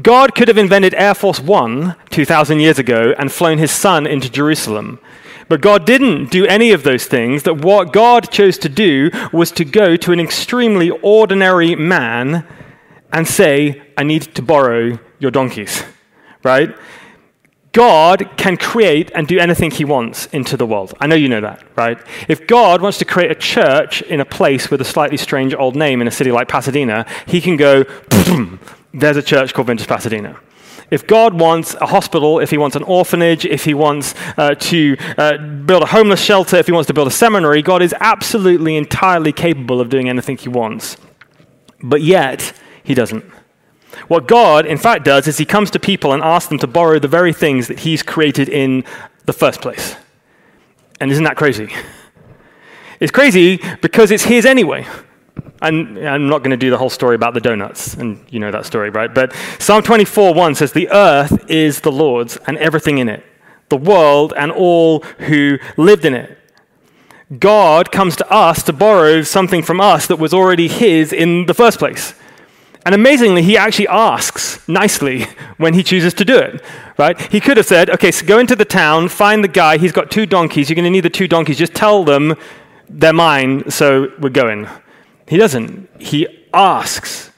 God 0.00 0.34
could 0.34 0.48
have 0.48 0.58
invented 0.58 0.94
Air 0.94 1.14
Force 1.14 1.38
One 1.38 1.96
2,000 2.10 2.60
years 2.60 2.78
ago 2.78 3.14
and 3.18 3.30
flown 3.30 3.58
his 3.58 3.70
son 3.70 4.06
into 4.06 4.30
Jerusalem. 4.30 4.98
But 5.48 5.60
God 5.60 5.84
didn't 5.84 6.30
do 6.30 6.46
any 6.46 6.70
of 6.70 6.82
those 6.82 7.06
things. 7.06 7.42
That 7.42 7.58
what 7.58 7.92
God 7.92 8.30
chose 8.30 8.56
to 8.58 8.68
do 8.68 9.10
was 9.32 9.50
to 9.52 9.64
go 9.64 9.96
to 9.96 10.12
an 10.12 10.20
extremely 10.20 10.90
ordinary 10.90 11.74
man 11.74 12.46
and 13.12 13.28
say, 13.28 13.82
I 13.96 14.02
need 14.02 14.34
to 14.34 14.42
borrow 14.42 14.98
your 15.18 15.30
donkeys, 15.30 15.84
right? 16.42 16.74
God 17.72 18.28
can 18.36 18.58
create 18.58 19.10
and 19.14 19.26
do 19.26 19.38
anything 19.38 19.70
he 19.70 19.84
wants 19.84 20.26
into 20.26 20.58
the 20.58 20.66
world. 20.66 20.92
I 21.00 21.06
know 21.06 21.14
you 21.14 21.28
know 21.28 21.40
that, 21.40 21.62
right? 21.74 21.98
If 22.28 22.46
God 22.46 22.82
wants 22.82 22.98
to 22.98 23.06
create 23.06 23.30
a 23.30 23.34
church 23.34 24.02
in 24.02 24.20
a 24.20 24.26
place 24.26 24.70
with 24.70 24.82
a 24.82 24.84
slightly 24.84 25.16
strange 25.16 25.54
old 25.54 25.74
name 25.74 26.02
in 26.02 26.06
a 26.06 26.10
city 26.10 26.30
like 26.30 26.48
Pasadena, 26.48 27.06
he 27.26 27.40
can 27.40 27.56
go, 27.56 27.84
there's 28.92 29.16
a 29.16 29.22
church 29.22 29.54
called 29.54 29.68
Vintage 29.68 29.88
Pasadena. 29.88 30.38
If 30.90 31.06
God 31.06 31.40
wants 31.40 31.74
a 31.76 31.86
hospital, 31.86 32.38
if 32.38 32.50
he 32.50 32.58
wants 32.58 32.76
an 32.76 32.82
orphanage, 32.82 33.46
if 33.46 33.64
he 33.64 33.72
wants 33.72 34.14
uh, 34.36 34.54
to 34.54 34.98
uh, 35.16 35.38
build 35.38 35.82
a 35.82 35.86
homeless 35.86 36.22
shelter, 36.22 36.56
if 36.56 36.66
he 36.66 36.72
wants 36.72 36.88
to 36.88 36.94
build 36.94 37.08
a 37.08 37.12
seminary, 37.12 37.62
God 37.62 37.80
is 37.80 37.94
absolutely 37.98 38.76
entirely 38.76 39.32
capable 39.32 39.80
of 39.80 39.88
doing 39.88 40.10
anything 40.10 40.36
he 40.36 40.50
wants. 40.50 40.98
But 41.82 42.02
yet, 42.02 42.52
he 42.84 42.92
doesn't. 42.92 43.24
What 44.08 44.28
God, 44.28 44.66
in 44.66 44.78
fact, 44.78 45.04
does 45.04 45.26
is 45.28 45.38
he 45.38 45.44
comes 45.44 45.70
to 45.72 45.78
people 45.78 46.12
and 46.12 46.22
asks 46.22 46.48
them 46.48 46.58
to 46.58 46.66
borrow 46.66 46.98
the 46.98 47.08
very 47.08 47.32
things 47.32 47.68
that 47.68 47.80
he's 47.80 48.02
created 48.02 48.48
in 48.48 48.84
the 49.26 49.32
first 49.32 49.60
place. 49.60 49.96
And 51.00 51.10
isn't 51.10 51.24
that 51.24 51.36
crazy? 51.36 51.72
It's 53.00 53.10
crazy 53.10 53.60
because 53.80 54.10
it's 54.10 54.24
his 54.24 54.46
anyway. 54.46 54.86
And 55.60 55.98
I'm 56.06 56.28
not 56.28 56.38
going 56.38 56.50
to 56.50 56.56
do 56.56 56.70
the 56.70 56.78
whole 56.78 56.90
story 56.90 57.14
about 57.14 57.34
the 57.34 57.40
donuts, 57.40 57.94
and 57.94 58.24
you 58.30 58.38
know 58.38 58.50
that 58.50 58.66
story, 58.66 58.90
right? 58.90 59.12
But 59.12 59.32
Psalm 59.58 59.82
24 59.82 60.34
1 60.34 60.54
says, 60.56 60.72
The 60.72 60.88
earth 60.90 61.50
is 61.50 61.80
the 61.80 61.92
Lord's 61.92 62.36
and 62.46 62.58
everything 62.58 62.98
in 62.98 63.08
it, 63.08 63.24
the 63.68 63.76
world 63.76 64.32
and 64.36 64.52
all 64.52 65.00
who 65.18 65.58
lived 65.76 66.04
in 66.04 66.14
it. 66.14 66.38
God 67.38 67.90
comes 67.90 68.14
to 68.16 68.30
us 68.30 68.62
to 68.64 68.72
borrow 68.72 69.22
something 69.22 69.62
from 69.62 69.80
us 69.80 70.06
that 70.08 70.20
was 70.20 70.34
already 70.34 70.68
his 70.68 71.12
in 71.12 71.46
the 71.46 71.54
first 71.54 71.78
place. 71.78 72.14
And 72.84 72.94
amazingly, 72.94 73.42
he 73.42 73.56
actually 73.56 73.88
asks 73.88 74.66
nicely 74.68 75.26
when 75.56 75.74
he 75.74 75.82
chooses 75.82 76.14
to 76.14 76.24
do 76.24 76.36
it, 76.36 76.62
right? 76.98 77.20
He 77.30 77.40
could 77.40 77.56
have 77.56 77.66
said, 77.66 77.90
okay, 77.90 78.10
so 78.10 78.26
go 78.26 78.38
into 78.38 78.56
the 78.56 78.64
town, 78.64 79.08
find 79.08 79.44
the 79.44 79.48
guy, 79.48 79.78
he's 79.78 79.92
got 79.92 80.10
two 80.10 80.26
donkeys, 80.26 80.68
you're 80.68 80.74
going 80.74 80.84
to 80.84 80.90
need 80.90 81.04
the 81.04 81.10
two 81.10 81.28
donkeys, 81.28 81.58
just 81.58 81.74
tell 81.74 82.02
them 82.02 82.34
they're 82.88 83.12
mine, 83.12 83.70
so 83.70 84.08
we're 84.18 84.30
going. 84.30 84.68
He 85.28 85.36
doesn't. 85.36 85.88
He 86.00 86.26
asks. 86.52 87.30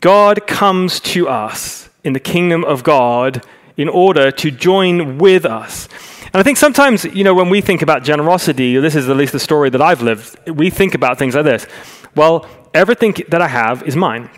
God 0.00 0.46
comes 0.46 1.00
to 1.00 1.28
us 1.28 1.88
in 2.04 2.12
the 2.12 2.20
kingdom 2.20 2.64
of 2.64 2.82
God 2.82 3.44
in 3.76 3.88
order 3.88 4.30
to 4.30 4.50
join 4.50 5.18
with 5.18 5.44
us. 5.44 5.88
And 6.24 6.40
I 6.40 6.42
think 6.42 6.58
sometimes, 6.58 7.04
you 7.04 7.24
know, 7.24 7.34
when 7.34 7.48
we 7.48 7.60
think 7.60 7.82
about 7.82 8.02
generosity, 8.02 8.76
this 8.78 8.94
is 8.94 9.08
at 9.08 9.16
least 9.16 9.32
the 9.32 9.40
story 9.40 9.70
that 9.70 9.80
I've 9.80 10.02
lived, 10.02 10.36
we 10.48 10.70
think 10.70 10.94
about 10.94 11.18
things 11.18 11.34
like 11.34 11.44
this. 11.44 11.66
Well, 12.16 12.46
everything 12.72 13.14
that 13.28 13.42
I 13.42 13.48
have 13.48 13.82
is 13.82 13.94
mine. 13.94 14.30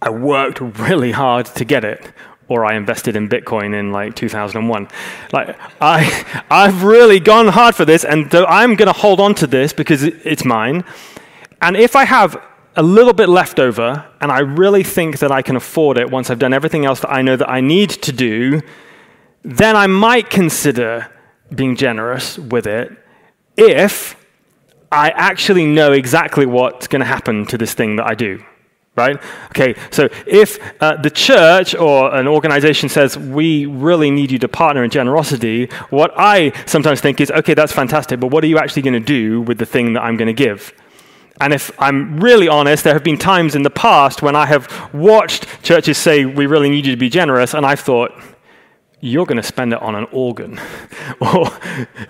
I 0.00 0.08
worked 0.08 0.60
really 0.60 1.12
hard 1.12 1.44
to 1.46 1.64
get 1.64 1.84
it, 1.84 2.12
or 2.48 2.64
I 2.64 2.76
invested 2.76 3.14
in 3.14 3.28
Bitcoin 3.28 3.78
in 3.78 3.92
like 3.92 4.16
2001. 4.16 4.88
Like, 5.32 5.58
I, 5.82 6.44
I've 6.50 6.82
really 6.82 7.20
gone 7.20 7.48
hard 7.48 7.74
for 7.74 7.84
this, 7.84 8.04
and 8.04 8.34
I'm 8.34 8.74
going 8.74 8.86
to 8.86 8.98
hold 8.98 9.20
on 9.20 9.34
to 9.36 9.46
this 9.46 9.74
because 9.74 10.02
it's 10.02 10.46
mine. 10.46 10.82
And 11.60 11.76
if 11.76 11.94
I 11.94 12.04
have 12.04 12.42
a 12.74 12.82
little 12.82 13.12
bit 13.12 13.28
left 13.28 13.58
over, 13.58 14.06
and 14.22 14.32
I 14.32 14.38
really 14.38 14.82
think 14.82 15.18
that 15.18 15.30
I 15.30 15.42
can 15.42 15.56
afford 15.56 15.98
it 15.98 16.10
once 16.10 16.30
I've 16.30 16.38
done 16.38 16.54
everything 16.54 16.86
else 16.86 17.00
that 17.00 17.12
I 17.12 17.20
know 17.20 17.36
that 17.36 17.50
I 17.50 17.60
need 17.60 17.90
to 17.90 18.12
do, 18.12 18.62
then 19.42 19.76
I 19.76 19.88
might 19.88 20.30
consider 20.30 21.10
being 21.54 21.76
generous 21.76 22.38
with 22.38 22.66
it 22.66 22.96
if 23.56 24.17
I 24.90 25.10
actually 25.10 25.66
know 25.66 25.92
exactly 25.92 26.46
what's 26.46 26.86
going 26.86 27.00
to 27.00 27.06
happen 27.06 27.46
to 27.46 27.58
this 27.58 27.74
thing 27.74 27.96
that 27.96 28.06
I 28.06 28.14
do. 28.14 28.42
Right? 28.96 29.16
Okay, 29.50 29.76
so 29.92 30.08
if 30.26 30.58
uh, 30.82 30.96
the 31.00 31.10
church 31.10 31.72
or 31.76 32.12
an 32.12 32.26
organization 32.26 32.88
says, 32.88 33.16
we 33.16 33.64
really 33.64 34.10
need 34.10 34.32
you 34.32 34.40
to 34.40 34.48
partner 34.48 34.82
in 34.82 34.90
generosity, 34.90 35.66
what 35.90 36.12
I 36.16 36.50
sometimes 36.66 37.00
think 37.00 37.20
is, 37.20 37.30
okay, 37.30 37.54
that's 37.54 37.72
fantastic, 37.72 38.18
but 38.18 38.32
what 38.32 38.42
are 38.42 38.48
you 38.48 38.58
actually 38.58 38.82
going 38.82 38.94
to 38.94 39.00
do 39.00 39.42
with 39.42 39.58
the 39.58 39.66
thing 39.66 39.92
that 39.92 40.02
I'm 40.02 40.16
going 40.16 40.26
to 40.26 40.32
give? 40.32 40.72
And 41.40 41.52
if 41.52 41.70
I'm 41.80 42.18
really 42.18 42.48
honest, 42.48 42.82
there 42.82 42.94
have 42.94 43.04
been 43.04 43.18
times 43.18 43.54
in 43.54 43.62
the 43.62 43.70
past 43.70 44.22
when 44.22 44.34
I 44.34 44.46
have 44.46 44.92
watched 44.92 45.46
churches 45.62 45.96
say, 45.96 46.24
We 46.24 46.46
really 46.46 46.68
need 46.68 46.84
you 46.84 46.92
to 46.92 46.98
be 46.98 47.08
generous, 47.08 47.54
and 47.54 47.64
I've 47.64 47.80
thought, 47.80 48.12
You're 49.00 49.26
going 49.26 49.36
to 49.36 49.44
spend 49.44 49.72
it 49.72 49.80
on 49.80 49.94
an 49.94 50.06
organ, 50.10 50.60
or 51.20 51.48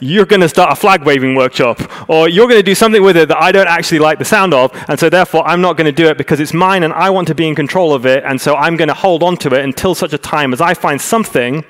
you're 0.01 0.25
going 0.25 0.41
to 0.41 0.49
start 0.49 0.73
a 0.73 0.77
flag 0.77 1.05
waving 1.05 1.35
workshop, 1.35 1.81
or 2.09 2.29
you're 2.29 2.47
going 2.47 2.59
to 2.59 2.63
do 2.63 2.75
something 2.75 3.03
with 3.03 3.17
it 3.17 3.29
that 3.29 3.43
I 3.43 3.53
don't 3.53 3.69
actually 3.69 3.99
like 3.99 4.19
the 4.19 4.25
sound 4.25 4.55
of, 4.55 4.71
and 4.89 4.99
so 4.99 5.11
therefore 5.11 5.47
I'm 5.47 5.61
not 5.61 5.77
going 5.77 5.85
to 5.85 5.93
do 5.93 6.09
it 6.09 6.17
because 6.17 6.41
it's 6.41 6.55
mine 6.55 6.83
and 6.83 6.95
I 6.95 7.11
want 7.11 7.29
to 7.29 7.35
be 7.35 7.47
in 7.47 7.55
control 7.55 7.93
of 7.93 8.07
it, 8.07 8.25
and 8.25 8.41
so 8.41 8.55
I'm 8.55 8.77
going 8.77 8.89
to 8.89 8.95
hold 8.95 9.23
on 9.23 9.37
to 9.39 9.55
it 9.55 9.65
until 9.65 9.95
such 9.95 10.15
a 10.15 10.19
time 10.19 10.53
as 10.55 10.63
I 10.63 10.73
find 10.73 10.99
something 11.01 11.65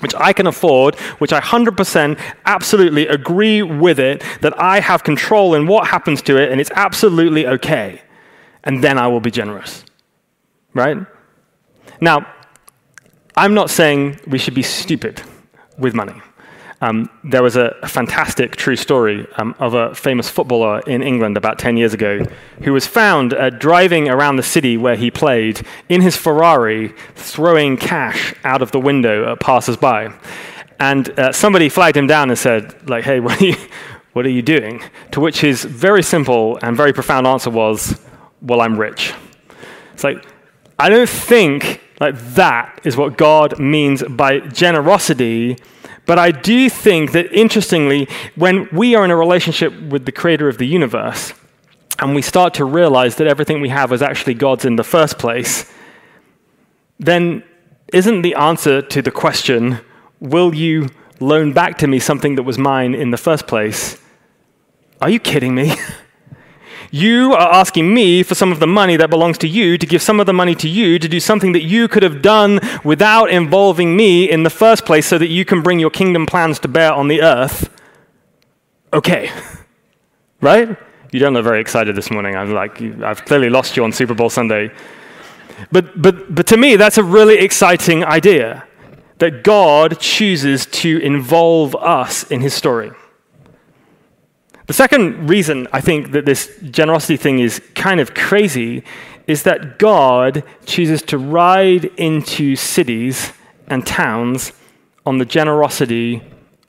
which 0.00 0.14
I 0.14 0.32
can 0.32 0.46
afford, 0.46 0.94
which 1.18 1.32
I 1.32 1.40
100% 1.40 2.18
absolutely 2.44 3.06
agree 3.08 3.62
with 3.62 3.98
it, 3.98 4.22
that 4.40 4.60
I 4.60 4.80
have 4.80 5.02
control 5.02 5.54
in 5.54 5.66
what 5.66 5.88
happens 5.88 6.22
to 6.22 6.36
it, 6.36 6.52
and 6.52 6.60
it's 6.60 6.70
absolutely 6.74 7.46
okay. 7.46 8.02
And 8.64 8.82
then 8.82 8.98
I 8.98 9.08
will 9.08 9.20
be 9.20 9.30
generous. 9.30 9.84
Right? 10.74 10.98
Now, 12.00 12.32
I'm 13.38 13.54
not 13.54 13.70
saying 13.70 14.18
we 14.26 14.36
should 14.36 14.54
be 14.54 14.64
stupid 14.64 15.22
with 15.78 15.94
money. 15.94 16.20
Um, 16.80 17.08
there 17.22 17.40
was 17.40 17.54
a, 17.54 17.72
fantastic 17.86 18.56
true 18.56 18.74
story 18.74 19.28
um, 19.36 19.54
of 19.60 19.74
a 19.74 19.94
famous 19.94 20.28
footballer 20.28 20.80
in 20.88 21.02
England 21.02 21.36
about 21.36 21.56
10 21.56 21.76
years 21.76 21.94
ago 21.94 22.24
who 22.64 22.72
was 22.72 22.84
found 22.84 23.34
uh, 23.34 23.50
driving 23.50 24.08
around 24.08 24.36
the 24.36 24.42
city 24.42 24.76
where 24.76 24.96
he 24.96 25.12
played 25.12 25.64
in 25.88 26.00
his 26.00 26.16
Ferrari, 26.16 26.92
throwing 27.14 27.76
cash 27.76 28.34
out 28.42 28.60
of 28.60 28.72
the 28.72 28.80
window 28.80 29.30
at 29.30 29.38
passers-by. 29.38 30.12
And 30.80 31.08
uh, 31.16 31.30
somebody 31.30 31.68
flagged 31.68 31.96
him 31.96 32.08
down 32.08 32.30
and 32.30 32.38
said, 32.38 32.90
like, 32.90 33.04
hey, 33.04 33.20
what 33.24 33.40
are, 33.40 33.46
you, 33.46 33.56
what 34.14 34.26
are 34.26 34.30
you 34.30 34.42
doing? 34.42 34.82
To 35.12 35.20
which 35.20 35.42
his 35.42 35.62
very 35.62 36.02
simple 36.02 36.58
and 36.60 36.76
very 36.76 36.92
profound 36.92 37.24
answer 37.24 37.50
was, 37.50 38.00
well, 38.42 38.60
I'm 38.60 38.76
rich. 38.76 39.14
It's 39.94 40.02
like, 40.02 40.26
I 40.76 40.88
don't 40.88 41.08
think 41.08 41.82
like 42.00 42.18
that 42.34 42.80
is 42.84 42.96
what 42.96 43.18
God 43.18 43.58
means 43.58 44.02
by 44.02 44.40
generosity 44.40 45.56
but 46.08 46.18
I 46.18 46.30
do 46.30 46.70
think 46.70 47.12
that, 47.12 47.30
interestingly, 47.34 48.08
when 48.34 48.66
we 48.72 48.94
are 48.94 49.04
in 49.04 49.10
a 49.10 49.16
relationship 49.16 49.78
with 49.78 50.06
the 50.06 50.10
creator 50.10 50.48
of 50.48 50.56
the 50.56 50.66
universe, 50.66 51.34
and 51.98 52.14
we 52.14 52.22
start 52.22 52.54
to 52.54 52.64
realize 52.64 53.16
that 53.16 53.26
everything 53.26 53.60
we 53.60 53.68
have 53.68 53.90
was 53.90 54.00
actually 54.00 54.32
God's 54.32 54.64
in 54.64 54.76
the 54.76 54.84
first 54.84 55.18
place, 55.18 55.70
then 56.98 57.44
isn't 57.92 58.22
the 58.22 58.34
answer 58.36 58.80
to 58.80 59.02
the 59.02 59.10
question, 59.10 59.80
will 60.18 60.54
you 60.54 60.88
loan 61.20 61.52
back 61.52 61.76
to 61.78 61.86
me 61.86 61.98
something 61.98 62.36
that 62.36 62.44
was 62.44 62.56
mine 62.56 62.94
in 62.94 63.10
the 63.10 63.18
first 63.18 63.46
place? 63.46 64.00
Are 65.02 65.10
you 65.10 65.20
kidding 65.20 65.54
me? 65.54 65.74
You 66.90 67.34
are 67.34 67.52
asking 67.52 67.92
me 67.92 68.22
for 68.22 68.34
some 68.34 68.50
of 68.50 68.60
the 68.60 68.66
money 68.66 68.96
that 68.96 69.10
belongs 69.10 69.38
to 69.38 69.48
you 69.48 69.76
to 69.76 69.86
give 69.86 70.00
some 70.00 70.20
of 70.20 70.26
the 70.26 70.32
money 70.32 70.54
to 70.56 70.68
you 70.68 70.98
to 70.98 71.08
do 71.08 71.20
something 71.20 71.52
that 71.52 71.62
you 71.62 71.86
could 71.88 72.02
have 72.02 72.22
done 72.22 72.60
without 72.84 73.30
involving 73.30 73.96
me 73.96 74.30
in 74.30 74.42
the 74.42 74.50
first 74.50 74.86
place 74.86 75.06
so 75.06 75.18
that 75.18 75.28
you 75.28 75.44
can 75.44 75.62
bring 75.62 75.78
your 75.78 75.90
kingdom 75.90 76.24
plans 76.24 76.58
to 76.60 76.68
bear 76.68 76.92
on 76.92 77.08
the 77.08 77.22
earth. 77.22 77.70
Okay. 78.92 79.30
Right? 80.40 80.76
You 81.10 81.18
don't 81.18 81.32
look 81.32 81.42
very 81.42 81.60
excited 81.60 81.96
this 81.96 82.12
morning. 82.12 82.36
I'm 82.36 82.52
like, 82.52 82.80
I've 83.02 83.24
clearly 83.24 83.50
lost 83.50 83.76
you 83.76 83.82
on 83.82 83.90
Super 83.90 84.14
Bowl 84.14 84.30
Sunday. 84.30 84.70
But, 85.72 86.00
but, 86.00 86.32
but 86.32 86.46
to 86.46 86.56
me, 86.56 86.76
that's 86.76 86.96
a 86.96 87.02
really 87.02 87.38
exciting 87.38 88.04
idea 88.04 88.64
that 89.18 89.42
God 89.42 89.98
chooses 89.98 90.66
to 90.66 90.98
involve 90.98 91.74
us 91.74 92.22
in 92.30 92.40
his 92.40 92.54
story. 92.54 92.92
The 94.68 94.74
second 94.74 95.30
reason 95.30 95.66
I 95.72 95.80
think 95.80 96.12
that 96.12 96.26
this 96.26 96.54
generosity 96.70 97.16
thing 97.16 97.38
is 97.38 97.62
kind 97.74 98.00
of 98.00 98.12
crazy 98.12 98.84
is 99.26 99.44
that 99.44 99.78
God 99.78 100.44
chooses 100.66 101.00
to 101.02 101.16
ride 101.16 101.86
into 101.96 102.54
cities 102.54 103.32
and 103.66 103.86
towns 103.86 104.52
on 105.06 105.16
the 105.16 105.24
generosity 105.24 106.22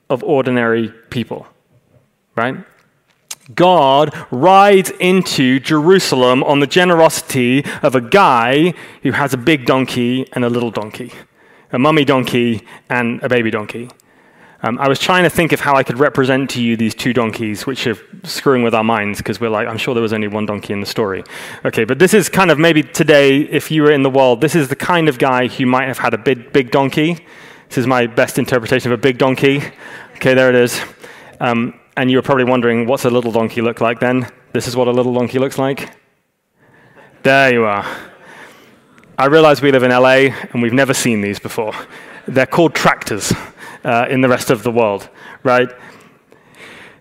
of 0.08 0.24
ordinary 0.24 0.88
people, 1.10 1.46
right? 2.36 2.56
God 3.54 4.14
rides 4.30 4.90
into 4.98 5.60
Jerusalem 5.60 6.42
on 6.44 6.60
the 6.60 6.66
generosity 6.66 7.66
of 7.82 7.94
a 7.94 8.00
guy 8.00 8.72
who 9.02 9.12
has 9.12 9.34
a 9.34 9.38
big 9.38 9.66
donkey 9.66 10.26
and 10.32 10.42
a 10.42 10.48
little 10.48 10.70
donkey, 10.70 11.12
a 11.70 11.78
mummy 11.78 12.06
donkey 12.06 12.66
and 12.88 13.22
a 13.22 13.28
baby 13.28 13.50
donkey. 13.50 13.90
Um, 14.62 14.78
I 14.78 14.88
was 14.88 14.98
trying 14.98 15.22
to 15.24 15.30
think 15.30 15.52
of 15.52 15.60
how 15.60 15.74
I 15.74 15.82
could 15.82 15.98
represent 15.98 16.50
to 16.50 16.62
you 16.62 16.76
these 16.76 16.94
two 16.94 17.14
donkeys, 17.14 17.66
which 17.66 17.86
are 17.86 17.96
screwing 18.24 18.62
with 18.62 18.74
our 18.74 18.84
minds 18.84 19.18
because 19.18 19.40
we're 19.40 19.48
like, 19.48 19.66
I'm 19.66 19.78
sure 19.78 19.94
there 19.94 20.02
was 20.02 20.12
only 20.12 20.28
one 20.28 20.44
donkey 20.44 20.74
in 20.74 20.80
the 20.80 20.86
story. 20.86 21.24
Okay, 21.64 21.84
but 21.84 21.98
this 21.98 22.12
is 22.12 22.28
kind 22.28 22.50
of 22.50 22.58
maybe 22.58 22.82
today, 22.82 23.40
if 23.40 23.70
you 23.70 23.82
were 23.82 23.90
in 23.90 24.02
the 24.02 24.10
world, 24.10 24.42
this 24.42 24.54
is 24.54 24.68
the 24.68 24.76
kind 24.76 25.08
of 25.08 25.18
guy 25.18 25.46
who 25.46 25.64
might 25.64 25.88
have 25.88 25.96
had 25.96 26.12
a 26.12 26.18
big, 26.18 26.52
big 26.52 26.70
donkey. 26.70 27.24
This 27.68 27.78
is 27.78 27.86
my 27.86 28.06
best 28.06 28.38
interpretation 28.38 28.92
of 28.92 28.98
a 28.98 29.00
big 29.00 29.16
donkey. 29.16 29.62
Okay, 30.16 30.34
there 30.34 30.50
it 30.50 30.54
is. 30.54 30.78
Um, 31.40 31.80
and 31.96 32.10
you 32.10 32.18
were 32.18 32.22
probably 32.22 32.44
wondering, 32.44 32.86
what's 32.86 33.06
a 33.06 33.10
little 33.10 33.32
donkey 33.32 33.62
look 33.62 33.80
like 33.80 33.98
then? 33.98 34.30
This 34.52 34.68
is 34.68 34.76
what 34.76 34.88
a 34.88 34.90
little 34.90 35.14
donkey 35.14 35.38
looks 35.38 35.56
like. 35.56 35.96
There 37.22 37.50
you 37.50 37.64
are. 37.64 37.86
I 39.16 39.26
realize 39.26 39.62
we 39.62 39.72
live 39.72 39.84
in 39.84 39.90
LA 39.90 40.34
and 40.52 40.60
we've 40.60 40.72
never 40.74 40.92
seen 40.92 41.22
these 41.22 41.38
before. 41.38 41.72
They're 42.26 42.46
called 42.46 42.74
tractors 42.74 43.32
uh, 43.84 44.06
in 44.08 44.20
the 44.20 44.28
rest 44.28 44.50
of 44.50 44.62
the 44.62 44.70
world, 44.70 45.08
right? 45.42 45.70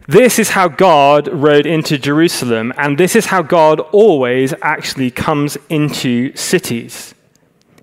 This 0.07 0.39
is 0.39 0.49
how 0.49 0.67
God 0.67 1.27
rode 1.27 1.67
into 1.67 1.97
Jerusalem, 1.99 2.73
and 2.77 2.97
this 2.97 3.15
is 3.15 3.27
how 3.27 3.43
God 3.43 3.79
always 3.79 4.53
actually 4.61 5.11
comes 5.11 5.55
into 5.69 6.35
cities. 6.35 7.13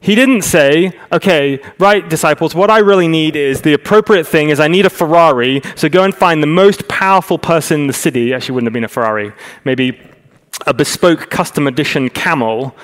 He 0.00 0.14
didn't 0.14 0.42
say, 0.42 0.92
okay, 1.12 1.60
right, 1.78 2.08
disciples, 2.08 2.54
what 2.54 2.70
I 2.70 2.78
really 2.78 3.08
need 3.08 3.36
is 3.36 3.62
the 3.62 3.74
appropriate 3.74 4.26
thing 4.26 4.50
is 4.50 4.60
I 4.60 4.68
need 4.68 4.86
a 4.86 4.90
Ferrari, 4.90 5.62
so 5.74 5.88
go 5.88 6.04
and 6.04 6.14
find 6.14 6.42
the 6.42 6.48
most 6.48 6.88
powerful 6.88 7.38
person 7.38 7.82
in 7.82 7.86
the 7.86 7.92
city. 7.92 8.34
Actually, 8.34 8.54
wouldn't 8.54 8.68
have 8.68 8.74
been 8.74 8.84
a 8.84 8.88
Ferrari, 8.88 9.32
maybe 9.64 9.98
a 10.66 10.74
bespoke 10.74 11.30
custom 11.30 11.66
edition 11.66 12.08
camel 12.10 12.74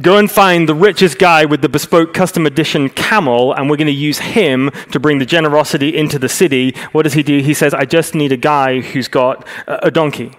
Go 0.00 0.16
and 0.18 0.28
find 0.28 0.68
the 0.68 0.74
richest 0.74 1.18
guy 1.18 1.44
with 1.44 1.62
the 1.62 1.68
bespoke 1.68 2.14
custom 2.14 2.46
edition 2.46 2.88
camel, 2.88 3.52
and 3.52 3.70
we're 3.70 3.76
going 3.76 3.86
to 3.86 3.92
use 3.92 4.18
him 4.18 4.70
to 4.90 4.98
bring 4.98 5.18
the 5.18 5.26
generosity 5.26 5.96
into 5.96 6.18
the 6.18 6.28
city. 6.28 6.74
What 6.90 7.02
does 7.02 7.12
he 7.12 7.22
do? 7.22 7.38
He 7.38 7.54
says, 7.54 7.72
I 7.72 7.84
just 7.84 8.12
need 8.12 8.32
a 8.32 8.36
guy 8.36 8.80
who's 8.80 9.06
got 9.06 9.46
a 9.68 9.92
donkey. 9.92 10.32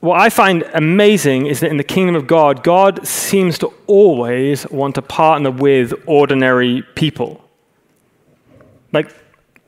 What 0.00 0.18
I 0.18 0.30
find 0.30 0.62
amazing 0.72 1.46
is 1.46 1.60
that 1.60 1.70
in 1.70 1.76
the 1.76 1.84
kingdom 1.84 2.14
of 2.14 2.26
God, 2.26 2.62
God 2.62 3.06
seems 3.06 3.58
to 3.58 3.74
always 3.86 4.66
want 4.70 4.94
to 4.94 5.02
partner 5.02 5.50
with 5.50 5.92
ordinary 6.06 6.82
people. 6.94 7.44
Like, 8.92 9.14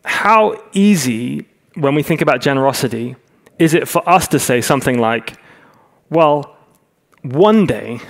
how 0.05 0.63
easy, 0.73 1.47
when 1.75 1.95
we 1.95 2.03
think 2.03 2.23
about 2.23 2.41
generosity, 2.41 3.17
is 3.59 3.75
it 3.75 3.87
for 3.87 4.09
us 4.09 4.29
to 4.29 4.39
say 4.39 4.63
something 4.63 4.99
like, 4.99 5.37
well, 6.09 6.57
one 7.23 7.67
day, 7.67 8.01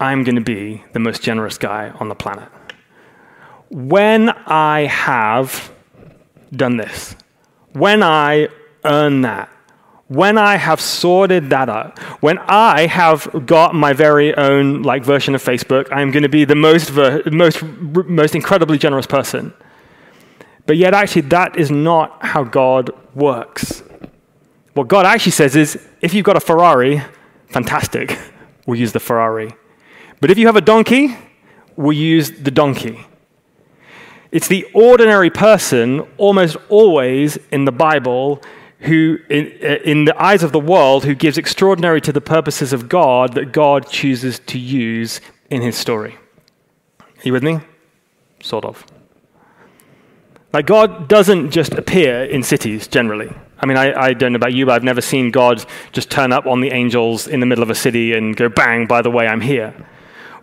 I'm 0.00 0.24
going 0.24 0.36
to 0.36 0.40
be 0.40 0.82
the 0.92 0.98
most 0.98 1.22
generous 1.22 1.58
guy 1.58 1.90
on 2.00 2.08
the 2.08 2.14
planet. 2.14 2.48
When 3.70 4.28
I 4.28 4.86
have 4.86 5.72
done 6.52 6.76
this, 6.76 7.16
when 7.72 8.02
I 8.02 8.48
earn 8.84 9.22
that, 9.22 9.48
when 10.08 10.36
I 10.36 10.56
have 10.56 10.80
sorted 10.80 11.50
that 11.50 11.68
out, 11.68 11.98
when 12.20 12.38
I 12.38 12.86
have 12.86 13.46
got 13.46 13.74
my 13.74 13.92
very 13.92 14.34
own 14.36 14.82
like 14.82 15.02
version 15.02 15.34
of 15.34 15.42
Facebook, 15.42 15.90
I 15.90 16.02
am 16.02 16.10
going 16.10 16.22
to 16.22 16.28
be 16.28 16.44
the 16.44 16.54
most, 16.54 16.90
ver- 16.90 17.22
most, 17.32 17.62
most 17.62 18.34
incredibly 18.34 18.78
generous 18.78 19.06
person. 19.06 19.54
But 20.66 20.76
yet, 20.76 20.94
actually, 20.94 21.22
that 21.22 21.56
is 21.56 21.70
not 21.70 22.24
how 22.24 22.44
God 22.44 22.90
works. 23.14 23.82
What 24.74 24.88
God 24.88 25.06
actually 25.06 25.32
says 25.32 25.56
is 25.56 25.78
if 26.00 26.14
you've 26.14 26.24
got 26.24 26.36
a 26.36 26.40
Ferrari, 26.40 27.02
fantastic, 27.54 28.18
we'll 28.66 28.80
use 28.80 28.92
the 28.92 28.98
Ferrari. 28.98 29.54
But 30.20 30.32
if 30.32 30.38
you 30.38 30.46
have 30.46 30.56
a 30.56 30.60
donkey, 30.60 31.16
we'll 31.76 31.96
use 31.96 32.32
the 32.32 32.50
donkey. 32.50 33.06
It's 34.32 34.48
the 34.48 34.66
ordinary 34.74 35.30
person, 35.30 36.00
almost 36.16 36.56
always 36.68 37.38
in 37.52 37.64
the 37.64 37.70
Bible, 37.70 38.42
who, 38.80 39.18
in, 39.30 39.52
uh, 39.62 39.76
in, 39.84 40.04
the 40.04 40.20
eyes 40.20 40.42
of 40.42 40.50
the 40.50 40.58
world, 40.58 41.04
who 41.04 41.14
gives 41.14 41.38
extraordinary 41.38 42.00
to 42.00 42.12
the 42.12 42.20
purposes 42.20 42.72
of 42.72 42.88
God 42.88 43.34
that 43.34 43.52
God 43.52 43.88
chooses 43.88 44.40
to 44.46 44.58
use 44.58 45.20
in 45.48 45.62
his 45.62 45.76
story. 45.76 46.18
Are 46.98 47.22
you 47.22 47.32
with 47.32 47.44
me? 47.44 47.60
Sort 48.42 48.64
of. 48.64 48.84
Like, 50.52 50.66
God 50.66 51.08
doesn't 51.08 51.52
just 51.52 51.72
appear 51.74 52.24
in 52.24 52.42
cities 52.42 52.88
generally. 52.88 53.32
I 53.58 53.66
mean, 53.66 53.76
I, 53.76 53.92
I, 53.98 54.12
don't 54.12 54.32
know 54.32 54.36
about 54.36 54.52
you, 54.52 54.66
but 54.66 54.72
I've 54.72 54.84
never 54.84 55.00
seen 55.00 55.30
God 55.30 55.64
just 55.92 56.10
turn 56.10 56.32
up 56.32 56.46
on 56.46 56.60
the 56.60 56.70
angels 56.72 57.28
in 57.28 57.40
the 57.40 57.46
middle 57.46 57.62
of 57.62 57.70
a 57.70 57.74
city 57.74 58.12
and 58.12 58.36
go, 58.36 58.48
bang, 58.48 58.86
by 58.86 59.00
the 59.00 59.10
way, 59.10 59.26
I'm 59.26 59.40
here. 59.40 59.74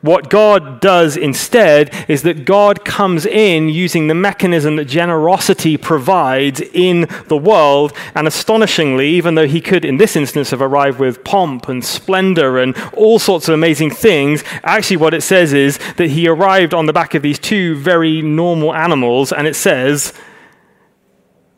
What 0.02 0.32
God 0.32 0.82
does 0.82 1.16
instead 1.16 1.94
is 2.08 2.24
that 2.24 2.44
God 2.44 2.84
comes 2.84 3.28
in 3.28 3.70
using 3.70 4.08
the 4.08 4.16
mechanism 4.16 4.76
that 4.78 4.86
generosity 4.86 5.78
provides 5.78 6.60
in 6.60 7.08
the 7.28 7.38
world. 7.38 7.94
And 8.16 8.28
astonishingly, 8.28 9.10
even 9.10 9.36
though 9.36 9.48
he 9.48 9.62
could, 9.62 9.86
in 9.86 9.98
this 9.98 10.16
instance, 10.16 10.50
have 10.50 10.62
arrived 10.62 11.00
with 11.00 11.24
pomp 11.24 11.70
and 11.70 11.86
splendor 11.86 12.58
and 12.58 12.76
all 12.94 13.20
sorts 13.20 13.48
of 13.48 13.54
amazing 13.54 13.92
things, 13.92 14.44
actually, 14.64 14.98
what 14.98 15.14
it 15.14 15.22
says 15.22 15.54
is 15.54 15.78
that 15.98 16.10
he 16.10 16.28
arrived 16.28 16.74
on 16.74 16.88
the 16.88 16.94
back 16.94 17.14
of 17.14 17.22
these 17.22 17.38
two 17.38 17.76
very 17.76 18.24
normal 18.24 18.74
animals, 18.74 19.32
and 19.32 19.46
it 19.46 19.56
says, 19.56 20.14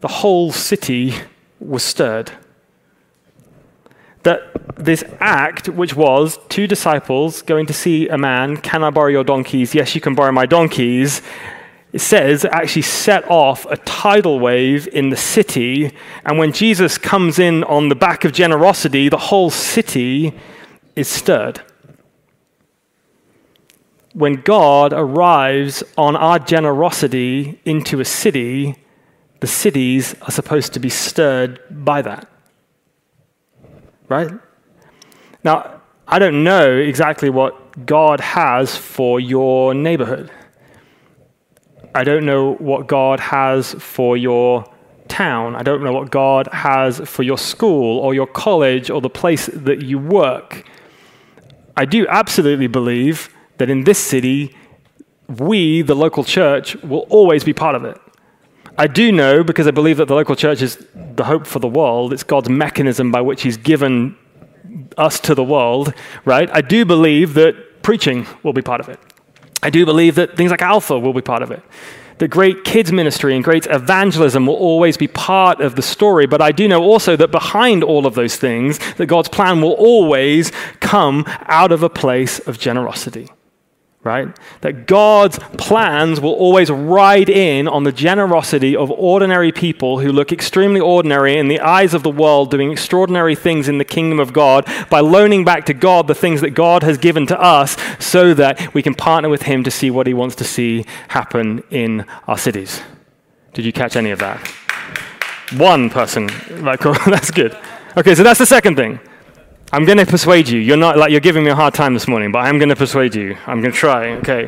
the 0.02 0.10
whole 0.10 0.52
city 0.52 1.14
was 1.66 1.84
stirred 1.84 2.32
that 4.24 4.42
this 4.78 5.04
act, 5.20 5.70
which 5.70 5.96
was 5.96 6.40
two 6.50 6.66
disciples 6.66 7.42
going 7.42 7.66
to 7.68 7.74
see 7.74 8.08
a 8.08 8.18
man, 8.18 8.58
can 8.58 8.84
I 8.84 8.90
borrow 8.90 9.10
your 9.10 9.24
donkeys? 9.24 9.76
Yes, 9.76 9.94
you 9.96 10.02
can 10.02 10.16
borrow 10.16 10.32
my 10.32 10.46
donkeys. 10.46 11.22
It 11.92 12.00
says 12.00 12.44
actually 12.46 12.82
set 12.82 13.30
off 13.30 13.66
a 13.68 13.78
tidal 13.78 14.40
wave 14.40 14.88
in 14.88 15.10
the 15.10 15.18
city. 15.18 15.96
And 16.26 16.40
when 16.40 16.52
Jesus 16.52 16.98
comes 16.98 17.38
in 17.38 17.64
on 17.66 17.90
the 17.90 17.96
back 17.96 18.26
of 18.26 18.32
generosity, 18.32 19.10
the 19.10 19.18
whole 19.18 19.52
city 19.52 20.34
is 20.96 21.08
stirred. 21.08 21.62
When 24.14 24.42
God 24.42 24.94
arrives 24.94 25.84
on 25.98 26.16
our 26.16 26.40
generosity 26.40 27.60
into 27.66 28.00
a 28.00 28.06
city, 28.06 28.83
the 29.44 29.48
cities 29.48 30.16
are 30.26 30.32
supposed 30.32 30.70
to 30.74 30.80
be 30.80 30.90
stirred 30.90 31.60
by 31.70 32.02
that 32.02 32.24
right? 34.14 34.32
Now, 35.44 35.82
I 36.08 36.20
don't 36.20 36.44
know 36.44 36.78
exactly 36.78 37.30
what 37.30 37.86
God 37.86 38.20
has 38.20 38.76
for 38.76 39.20
your 39.20 39.74
neighborhood. 39.74 40.32
I 41.96 42.04
don't 42.04 42.26
know 42.26 42.54
what 42.56 42.88
God 42.88 43.20
has 43.20 43.74
for 43.74 44.18
your 44.18 44.66
town. 45.08 45.56
I 45.56 45.64
don't 45.64 45.84
know 45.84 45.94
what 45.94 46.12
God 46.12 46.48
has 46.52 47.00
for 47.00 47.24
your 47.24 47.38
school 47.38 48.00
or 48.00 48.14
your 48.14 48.28
college 48.28 48.90
or 48.90 49.00
the 49.02 49.10
place 49.10 49.48
that 49.48 49.82
you 49.84 50.00
work. 50.00 50.66
I 51.76 51.86
do 51.86 52.06
absolutely 52.08 52.68
believe 52.68 53.30
that 53.58 53.70
in 53.70 53.84
this 53.84 54.00
city, 54.00 54.56
we, 55.28 55.82
the 55.82 55.96
local 55.96 56.24
church, 56.24 56.76
will 56.84 57.06
always 57.10 57.44
be 57.44 57.54
part 57.54 57.76
of 57.76 57.84
it. 57.86 57.98
I 58.78 58.88
do 58.88 59.12
know, 59.12 59.44
because 59.44 59.68
I 59.68 59.72
believe 59.72 59.98
that 59.98 60.08
the 60.08 60.16
local 60.16 60.36
church 60.36 60.62
is 60.62 60.84
the 60.96 61.26
hope 61.26 61.46
for 61.46 61.60
the 61.60 61.68
world, 61.68 62.12
it's 62.12 62.24
God's 62.24 62.50
mechanism 62.50 63.12
by 63.12 63.22
which 63.22 63.44
He's 63.44 63.58
given 63.58 64.18
us 64.98 65.20
to 65.22 65.36
the 65.36 65.44
world, 65.44 65.94
right? 66.26 66.50
I 66.52 66.62
do 66.62 66.84
believe 66.84 67.36
that 67.36 67.84
preaching 67.84 68.26
will 68.42 68.54
be 68.54 68.62
part 68.62 68.82
of 68.82 68.90
it. 68.90 69.00
I 69.62 69.70
do 69.70 69.86
believe 69.86 70.16
that 70.16 70.36
things 70.36 70.52
like 70.52 70.62
Alpha 70.62 70.98
will 70.98 71.14
be 71.14 71.22
part 71.22 71.44
of 71.44 71.52
it. 71.52 71.62
That 72.18 72.30
great 72.30 72.64
kids 72.64 72.92
ministry 72.92 73.36
and 73.36 73.44
great 73.44 73.68
evangelism 73.68 74.46
will 74.46 74.56
always 74.56 74.98
be 74.98 75.08
part 75.08 75.62
of 75.62 75.76
the 75.76 75.82
story, 75.82 76.26
but 76.26 76.42
I 76.42 76.52
do 76.52 76.68
know 76.68 76.82
also 76.82 77.16
that 77.16 77.32
behind 77.32 77.84
all 77.84 78.08
of 78.08 78.16
those 78.16 78.38
things, 78.38 78.80
that 78.96 79.06
God's 79.06 79.30
plan 79.30 79.62
will 79.62 79.74
always 79.74 80.52
come 80.80 81.26
out 81.46 81.72
of 81.72 81.84
a 81.84 81.90
place 81.90 82.40
of 82.40 82.58
generosity 82.58 83.30
right? 84.04 84.28
That 84.62 84.86
God's 84.86 85.40
plans 85.58 86.20
will 86.20 86.34
always 86.34 86.70
ride 86.70 87.30
in 87.30 87.68
on 87.68 87.84
the 87.84 87.92
generosity 87.92 88.76
of 88.76 88.92
ordinary 88.92 89.52
people 89.52 90.00
who 90.00 90.12
look 90.12 90.32
extremely 90.32 90.82
ordinary 90.82 91.38
in 91.38 91.48
the 91.48 91.62
eyes 91.62 91.94
of 91.94 92.04
the 92.04 92.12
world, 92.12 92.52
doing 92.52 92.72
extraordinary 92.72 93.36
things 93.36 93.70
in 93.70 93.78
the 93.78 93.86
kingdom 93.86 94.20
of 94.20 94.34
God 94.34 94.68
by 94.90 95.00
loaning 95.00 95.46
back 95.46 95.66
to 95.68 95.74
God 95.74 96.08
the 96.08 96.16
things 96.16 96.42
that 96.42 96.52
God 96.52 96.84
has 96.84 96.98
given 96.98 97.26
to 97.28 97.40
us 97.40 97.78
so 98.00 98.34
that 98.34 98.74
we 98.74 98.82
can 98.82 98.94
partner 98.94 99.30
with 99.30 99.44
Him 99.44 99.64
to 99.64 99.72
see 99.72 99.90
what 99.90 100.06
He 100.06 100.14
wants 100.14 100.36
to 100.36 100.44
see 100.44 100.86
happen 101.10 101.64
in 101.70 102.06
our 102.28 102.38
cities. 102.38 102.82
Did 103.54 103.66
you 103.66 103.72
catch 103.72 103.96
any 103.96 104.12
of 104.12 104.20
that? 104.20 104.46
One 105.56 105.90
person. 105.90 106.30
Right, 106.50 106.80
cool. 106.80 106.96
That's 107.06 107.32
good. 107.32 107.58
Okay, 107.96 108.16
so 108.16 108.24
that's 108.24 108.40
the 108.40 108.46
second 108.48 108.76
thing. 108.76 109.00
I'm 109.74 109.86
going 109.86 109.98
to 109.98 110.06
persuade 110.06 110.50
you. 110.50 110.60
You're 110.60 110.78
not 110.78 110.98
like 110.98 111.10
you're 111.10 111.20
giving 111.20 111.44
me 111.44 111.50
a 111.50 111.56
hard 111.56 111.74
time 111.74 111.96
this 111.96 112.08
morning, 112.08 112.32
but 112.32 112.46
I'm 112.46 112.60
going 112.60 112.70
to 112.70 112.76
persuade 112.76 113.16
you. 113.16 113.36
I'm 113.48 113.60
going 113.60 113.72
to 113.74 113.78
try. 113.78 114.10
Okay. 114.18 114.46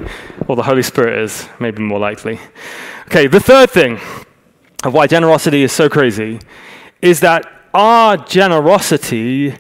Well, 0.47 0.55
the 0.55 0.61
Holy 0.61 0.83
Spirit 0.83 1.17
is 1.17 1.49
maybe 1.59 1.81
more 1.81 1.97
likely. 1.97 2.39
Okay. 3.07 3.25
The 3.25 3.39
third 3.39 3.71
thing 3.71 3.99
of 4.83 4.93
why 4.93 5.07
generosity 5.07 5.63
is 5.63 5.71
so 5.71 5.89
crazy 5.89 6.39
is 7.01 7.21
that 7.21 7.43
our 7.73 8.17
generosity 8.17 9.55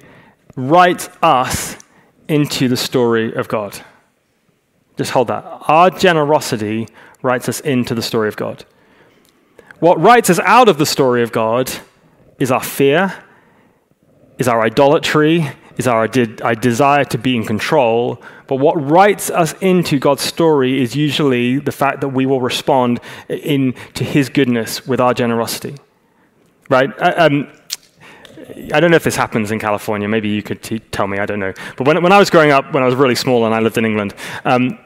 writes 0.55 1.09
us 1.23 1.77
into 2.27 2.67
the 2.67 2.77
story 2.77 3.33
of 3.33 3.47
God. 3.47 3.75
Just 4.97 5.09
hold 5.09 5.29
that. 5.29 5.43
Our 5.67 5.89
generosity 5.89 6.87
writes 7.23 7.49
us 7.49 7.59
into 7.61 7.95
the 7.95 8.03
story 8.03 8.27
of 8.27 8.35
God. 8.35 8.65
What 9.79 9.99
writes 9.99 10.29
us 10.29 10.37
out 10.41 10.69
of 10.69 10.77
the 10.77 10.85
story 10.85 11.23
of 11.23 11.31
God 11.31 11.71
is 12.37 12.51
our 12.51 12.63
fear 12.63 13.24
is 14.37 14.47
our 14.47 14.61
idolatry, 14.61 15.47
is 15.77 15.87
our, 15.87 16.07
our 16.43 16.55
desire 16.55 17.05
to 17.05 17.17
be 17.17 17.35
in 17.35 17.45
control. 17.45 18.21
But 18.47 18.57
what 18.57 18.75
writes 18.75 19.29
us 19.29 19.53
into 19.61 19.99
God's 19.99 20.21
story 20.21 20.81
is 20.81 20.95
usually 20.95 21.59
the 21.59 21.71
fact 21.71 22.01
that 22.01 22.09
we 22.09 22.25
will 22.25 22.41
respond 22.41 22.99
in, 23.29 23.73
to 23.93 24.03
His 24.03 24.29
goodness 24.29 24.85
with 24.87 24.99
our 24.99 25.13
generosity. 25.13 25.75
Right? 26.69 26.89
Uh, 26.99 27.13
um, 27.17 27.47
I 28.73 28.79
don't 28.79 28.91
know 28.91 28.97
if 28.97 29.03
this 29.03 29.15
happens 29.15 29.51
in 29.51 29.59
California. 29.59 30.07
Maybe 30.07 30.29
you 30.29 30.43
could 30.43 30.61
t- 30.61 30.79
tell 30.79 31.07
me. 31.07 31.17
I 31.17 31.25
don't 31.25 31.39
know. 31.39 31.53
But 31.77 31.87
when, 31.87 32.01
when 32.03 32.11
I 32.11 32.19
was 32.19 32.29
growing 32.29 32.51
up, 32.51 32.73
when 32.73 32.83
I 32.83 32.85
was 32.85 32.95
really 32.95 33.15
small 33.15 33.45
and 33.45 33.55
I 33.55 33.59
lived 33.59 33.77
in 33.77 33.85
England, 33.85 34.13
um, 34.43 34.77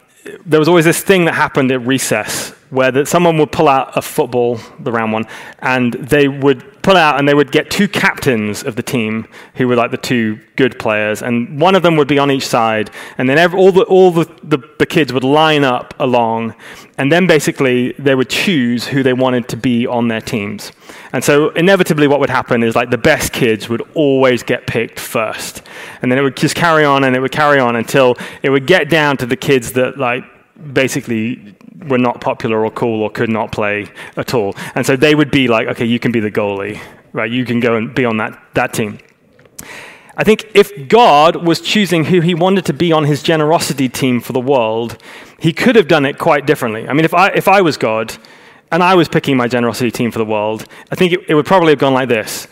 there 0.45 0.59
was 0.59 0.67
always 0.67 0.85
this 0.85 1.01
thing 1.01 1.25
that 1.25 1.33
happened 1.33 1.71
at 1.71 1.85
recess 1.85 2.51
where 2.69 2.91
that 2.91 3.07
someone 3.07 3.37
would 3.37 3.51
pull 3.51 3.67
out 3.67 3.97
a 3.97 4.01
football, 4.01 4.59
the 4.79 4.91
round 4.91 5.11
one, 5.11 5.25
and 5.59 5.93
they 5.93 6.27
would 6.27 6.78
pull 6.81 6.95
out 6.95 7.19
and 7.19 7.27
they 7.27 7.33
would 7.33 7.51
get 7.51 7.69
two 7.69 7.87
captains 7.87 8.63
of 8.63 8.75
the 8.75 8.83
team 8.83 9.27
who 9.55 9.67
were 9.67 9.75
like 9.75 9.91
the 9.91 9.97
two 9.97 10.39
good 10.55 10.77
players, 10.79 11.21
and 11.21 11.59
one 11.59 11.75
of 11.75 11.83
them 11.83 11.95
would 11.95 12.07
be 12.07 12.19
on 12.19 12.31
each 12.31 12.47
side, 12.47 12.89
and 13.17 13.29
then 13.29 13.37
every, 13.37 13.59
all, 13.59 13.71
the, 13.71 13.83
all 13.83 14.11
the, 14.11 14.25
the, 14.43 14.57
the 14.77 14.85
kids 14.85 15.13
would 15.13 15.23
line 15.23 15.63
up 15.63 15.93
along, 15.99 16.53
and 16.97 17.11
then 17.11 17.27
basically 17.27 17.93
they 17.93 18.15
would 18.15 18.29
choose 18.29 18.87
who 18.87 19.03
they 19.03 19.13
wanted 19.13 19.47
to 19.47 19.57
be 19.57 19.87
on 19.87 20.07
their 20.07 20.21
teams. 20.21 20.71
And 21.13 21.23
so 21.23 21.49
inevitably 21.51 22.07
what 22.07 22.19
would 22.19 22.29
happen 22.29 22.61
is 22.63 22.75
like 22.75 22.89
the 22.89 22.97
best 22.97 23.33
kids 23.33 23.69
would 23.69 23.81
always 23.93 24.43
get 24.43 24.67
picked 24.67 24.99
first. 24.99 25.63
And 26.01 26.11
then 26.11 26.19
it 26.19 26.21
would 26.21 26.37
just 26.37 26.55
carry 26.55 26.85
on 26.85 27.03
and 27.03 27.15
it 27.15 27.19
would 27.19 27.31
carry 27.31 27.59
on 27.59 27.75
until 27.75 28.17
it 28.43 28.49
would 28.49 28.67
get 28.67 28.89
down 28.89 29.17
to 29.17 29.25
the 29.25 29.37
kids 29.37 29.73
that 29.73 29.97
like 29.97 30.23
basically 30.73 31.55
were 31.87 31.97
not 31.97 32.21
popular 32.21 32.63
or 32.63 32.71
cool 32.71 33.01
or 33.01 33.09
could 33.09 33.29
not 33.29 33.51
play 33.51 33.87
at 34.17 34.33
all. 34.33 34.55
And 34.75 34.85
so 34.85 34.95
they 34.95 35.15
would 35.15 35.31
be 35.31 35.47
like, 35.47 35.67
okay, 35.67 35.85
you 35.85 35.99
can 35.99 36.11
be 36.11 36.19
the 36.19 36.31
goalie, 36.31 36.79
right? 37.13 37.31
You 37.31 37.45
can 37.45 37.59
go 37.59 37.75
and 37.75 37.93
be 37.93 38.05
on 38.05 38.17
that, 38.17 38.41
that 38.53 38.73
team. 38.73 38.99
I 40.17 40.23
think 40.23 40.51
if 40.53 40.89
God 40.89 41.47
was 41.47 41.61
choosing 41.61 42.05
who 42.05 42.19
he 42.19 42.35
wanted 42.35 42.65
to 42.65 42.73
be 42.73 42.91
on 42.91 43.05
his 43.05 43.23
generosity 43.23 43.87
team 43.87 44.19
for 44.19 44.33
the 44.33 44.41
world, 44.41 45.01
he 45.39 45.53
could 45.53 45.77
have 45.77 45.87
done 45.87 46.05
it 46.05 46.17
quite 46.17 46.45
differently. 46.45 46.87
I 46.87 46.93
mean, 46.93 47.05
if 47.05 47.13
I, 47.13 47.29
if 47.29 47.47
I 47.47 47.61
was 47.61 47.77
God 47.77 48.17
and 48.71 48.83
I 48.83 48.95
was 48.95 49.07
picking 49.07 49.37
my 49.37 49.47
generosity 49.47 49.91
team 49.91 50.11
for 50.11 50.19
the 50.19 50.25
world, 50.25 50.65
I 50.91 50.95
think 50.95 51.13
it, 51.13 51.21
it 51.29 51.35
would 51.35 51.45
probably 51.45 51.71
have 51.71 51.79
gone 51.79 51.93
like 51.93 52.09
this. 52.09 52.47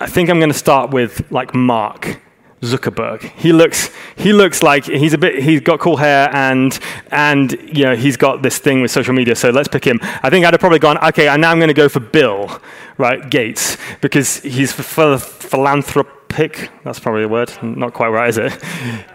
I 0.00 0.06
think 0.06 0.28
I'm 0.28 0.40
going 0.40 0.50
to 0.50 0.58
start 0.58 0.90
with 0.90 1.30
like 1.30 1.54
Mark 1.54 2.20
Zuckerberg. 2.62 3.22
He 3.36 3.52
looks 3.52 3.90
he 4.16 4.32
looks 4.34 4.62
like 4.62 4.84
he's 4.84 5.14
a 5.14 5.18
bit 5.18 5.42
he's 5.42 5.62
got 5.62 5.80
cool 5.80 5.96
hair 5.96 6.28
and 6.34 6.78
and 7.10 7.52
you 7.52 7.84
know 7.84 7.96
he's 7.96 8.18
got 8.18 8.42
this 8.42 8.58
thing 8.58 8.82
with 8.82 8.90
social 8.90 9.14
media. 9.14 9.34
So 9.34 9.48
let's 9.50 9.68
pick 9.68 9.84
him. 9.84 9.98
I 10.02 10.28
think 10.28 10.44
I'd 10.44 10.52
have 10.52 10.60
probably 10.60 10.78
gone 10.78 10.98
okay. 10.98 11.28
And 11.28 11.40
now 11.40 11.52
I'm 11.52 11.58
going 11.58 11.68
to 11.68 11.74
go 11.74 11.88
for 11.88 12.00
Bill, 12.00 12.60
right 12.98 13.30
Gates, 13.30 13.78
because 14.02 14.40
he's 14.42 14.72
philanthropic. 14.72 16.70
That's 16.84 17.00
probably 17.00 17.22
the 17.22 17.28
word. 17.28 17.50
Not 17.62 17.94
quite 17.94 18.08
right, 18.08 18.28
is 18.28 18.36
it? 18.36 18.52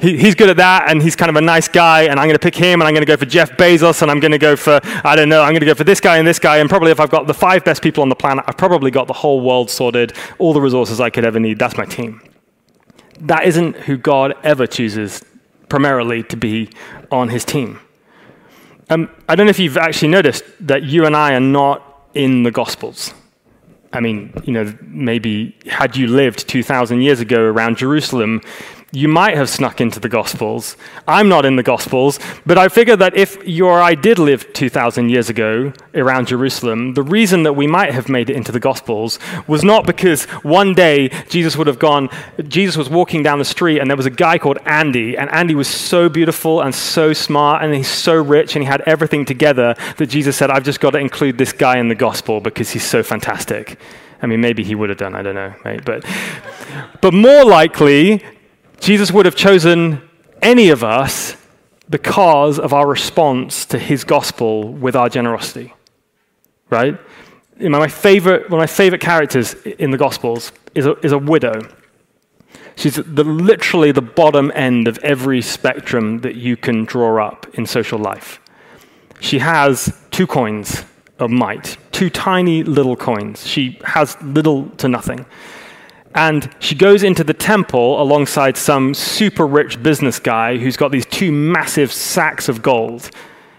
He, 0.02 0.18
he's 0.18 0.36
good 0.36 0.50
at 0.50 0.58
that, 0.58 0.90
and 0.90 1.02
he's 1.02 1.16
kind 1.16 1.30
of 1.30 1.36
a 1.36 1.42
nice 1.42 1.68
guy. 1.68 2.04
And 2.04 2.20
I'm 2.20 2.28
going 2.28 2.38
to 2.38 2.40
pick 2.40 2.56
him, 2.56 2.82
and 2.82 2.88
I'm 2.88 2.94
going 2.94 3.06
to 3.06 3.08
go 3.08 3.16
for 3.16 3.26
Jeff 3.26 3.52
Bezos, 3.52 4.02
and 4.02 4.10
I'm 4.12 4.20
going 4.20 4.32
to 4.32 4.40
go 4.40 4.56
for 4.56 4.80
I 5.04 5.16
don't 5.16 5.30
know. 5.30 5.44
I'm 5.44 5.52
going 5.52 5.62
to 5.62 5.68
go 5.68 5.76
for 5.76 5.84
this 5.84 6.02
guy 6.02 6.18
and 6.18 6.28
this 6.28 6.40
guy, 6.40 6.58
and 6.58 6.70
probably 6.70 6.90
if 6.90 7.00
I've 7.00 7.12
got 7.12 7.28
the 7.28 7.34
five 7.34 7.64
best 7.64 7.84
people 7.84 8.02
on 8.02 8.10
the 8.10 8.16
planet, 8.16 8.44
I've 8.48 8.58
probably 8.58 8.90
got 8.90 9.06
the 9.06 9.14
whole 9.14 9.42
world 9.42 9.70
sorted, 9.70 10.14
all 10.40 10.52
the 10.54 10.62
resources 10.62 11.00
I 11.00 11.12
could 11.12 11.26
ever 11.26 11.40
need. 11.40 11.60
That's 11.60 11.78
my 11.78 11.86
team 11.86 12.22
that 13.22 13.46
isn't 13.46 13.76
who 13.78 13.98
God 13.98 14.34
ever 14.44 14.68
chooses 14.68 15.24
primarily 15.70 16.24
to 16.24 16.38
be 16.38 16.70
on 17.12 17.30
his 17.30 17.46
team. 17.46 17.80
Um, 18.90 19.10
I 19.28 19.36
don't 19.36 19.48
know 19.48 19.52
if 19.52 19.60
you've 19.60 19.78
actually 19.78 20.10
noticed 20.10 20.44
that 20.60 20.84
you 20.84 21.06
and 21.06 21.16
I 21.16 21.34
are 21.34 21.40
not 21.40 22.08
in 22.14 22.44
the 22.44 22.52
Gospels. 22.52 23.14
I 23.92 24.00
mean, 24.00 24.34
you 24.44 24.54
know, 24.54 24.74
maybe 24.82 25.58
had 25.68 25.96
you 25.96 26.08
lived 26.08 26.48
2,000 26.48 27.02
years 27.02 27.20
ago 27.20 27.42
around 27.42 27.78
Jerusalem, 27.78 28.42
you 28.92 29.08
might 29.08 29.36
have 29.36 29.50
snuck 29.50 29.82
into 29.82 30.00
the 30.00 30.08
Gospels. 30.08 30.78
I'm 31.08 31.28
not 31.28 31.46
in 31.46 31.58
the 31.58 31.64
Gospels, 31.64 32.20
but 32.46 32.58
I 32.58 32.70
figure 32.70 32.96
that 32.96 33.16
if 33.16 33.38
you 33.48 33.68
or 33.68 33.82
I 33.82 33.94
did 33.94 34.20
live 34.20 34.54
2,000 34.54 35.10
years 35.10 35.30
ago 35.30 35.74
around 35.94 36.28
Jerusalem, 36.28 36.94
the 36.94 37.04
reason 37.04 37.44
that 37.44 37.54
we 37.54 37.68
might 37.68 37.94
have 37.94 38.08
made 38.08 38.30
it 38.30 38.36
into 38.36 38.52
the 38.52 38.60
Gospels 38.60 39.20
was 39.48 39.64
not 39.64 39.86
because 39.86 40.24
one 40.44 40.74
day 40.74 41.10
Jesus 41.30 41.58
would 41.58 41.68
have 41.68 41.80
gone, 41.80 42.10
Jesus 42.48 42.78
was 42.78 42.90
walking 42.90 43.22
down 43.22 43.40
the 43.40 43.46
street 43.46 43.80
and 43.80 43.90
there 43.90 43.98
was 43.98 44.06
a 44.06 44.12
guy 44.12 44.38
called 44.38 44.60
Andy, 44.66 45.18
and 45.18 45.30
Andy 45.30 45.56
was 45.56 45.68
so 45.68 46.08
beautiful 46.08 46.62
and 46.62 46.74
so 46.74 47.12
smart 47.12 47.64
and 47.64 47.74
he's 47.74 47.90
so 47.90 48.16
rich 48.16 48.56
and 48.56 48.64
he 48.64 48.68
had 48.68 48.82
everything 48.82 49.26
together 49.26 49.76
that 49.98 50.08
Jesus 50.08 50.38
said, 50.38 50.50
I've 50.50 50.64
just 50.64 50.80
got 50.80 50.92
to 50.92 51.00
include 51.00 51.38
this 51.38 51.52
guy 51.52 51.80
in 51.80 51.90
the 51.90 51.96
Gospel 51.96 52.40
because 52.40 52.70
he's 52.70 52.88
so 52.88 53.04
fantastic. 53.04 53.78
I 54.22 54.28
mean, 54.28 54.42
maybe 54.42 54.64
he 54.64 54.76
would 54.76 54.90
have 54.90 54.98
done, 54.98 55.14
I 55.14 55.22
don't 55.22 55.36
know, 55.36 55.54
right? 55.64 55.84
But, 55.84 56.06
but 57.02 57.14
more 57.14 57.44
likely, 57.44 58.24
Jesus 58.80 59.12
would 59.12 59.26
have 59.26 59.36
chosen 59.36 60.02
any 60.42 60.70
of 60.70 60.84
us 60.84 61.36
because 61.90 62.60
of 62.60 62.74
our 62.74 62.88
response 62.88 63.66
to 63.68 63.80
his 63.80 64.04
gospel 64.04 64.70
with 64.70 64.96
our 64.96 65.10
generosity. 65.10 65.74
Right? 66.70 67.00
My 67.60 67.88
favorite, 67.88 68.50
one 68.50 68.60
of 68.60 68.64
my 68.64 68.68
favorite 68.68 69.02
characters 69.02 69.54
in 69.54 69.92
the 69.92 69.98
gospels 69.98 70.52
is 70.74 70.86
a, 70.86 70.94
is 71.06 71.12
a 71.12 71.18
widow. 71.18 71.62
She's 72.76 72.96
the, 72.96 73.24
literally 73.24 73.92
the 73.92 74.02
bottom 74.02 74.52
end 74.54 74.88
of 74.88 74.98
every 75.00 75.42
spectrum 75.42 76.20
that 76.20 76.36
you 76.36 76.58
can 76.58 76.84
draw 76.84 77.26
up 77.26 77.48
in 77.54 77.66
social 77.66 77.98
life. 78.00 78.42
She 79.22 79.40
has 79.40 79.98
two 80.12 80.28
coins 80.28 80.84
of 81.20 81.32
mite, 81.32 81.78
two 81.94 82.10
tiny 82.10 82.64
little 82.64 82.98
coins. 82.98 83.48
She 83.48 83.80
has 83.86 84.22
little 84.22 84.70
to 84.72 84.90
nothing. 84.90 85.26
And 86.16 86.50
she 86.60 86.76
goes 86.76 87.04
into 87.04 87.26
the 87.26 87.34
temple 87.34 88.02
alongside 88.02 88.56
some 88.56 88.94
super 88.94 89.46
rich 89.46 89.84
business 89.84 90.18
guy 90.18 90.58
who's 90.58 90.78
got 90.78 90.94
these 90.94 91.06
two 91.06 91.30
massive 91.34 91.92
sacks 91.92 92.48
of 92.48 92.62
gold. 92.62 93.12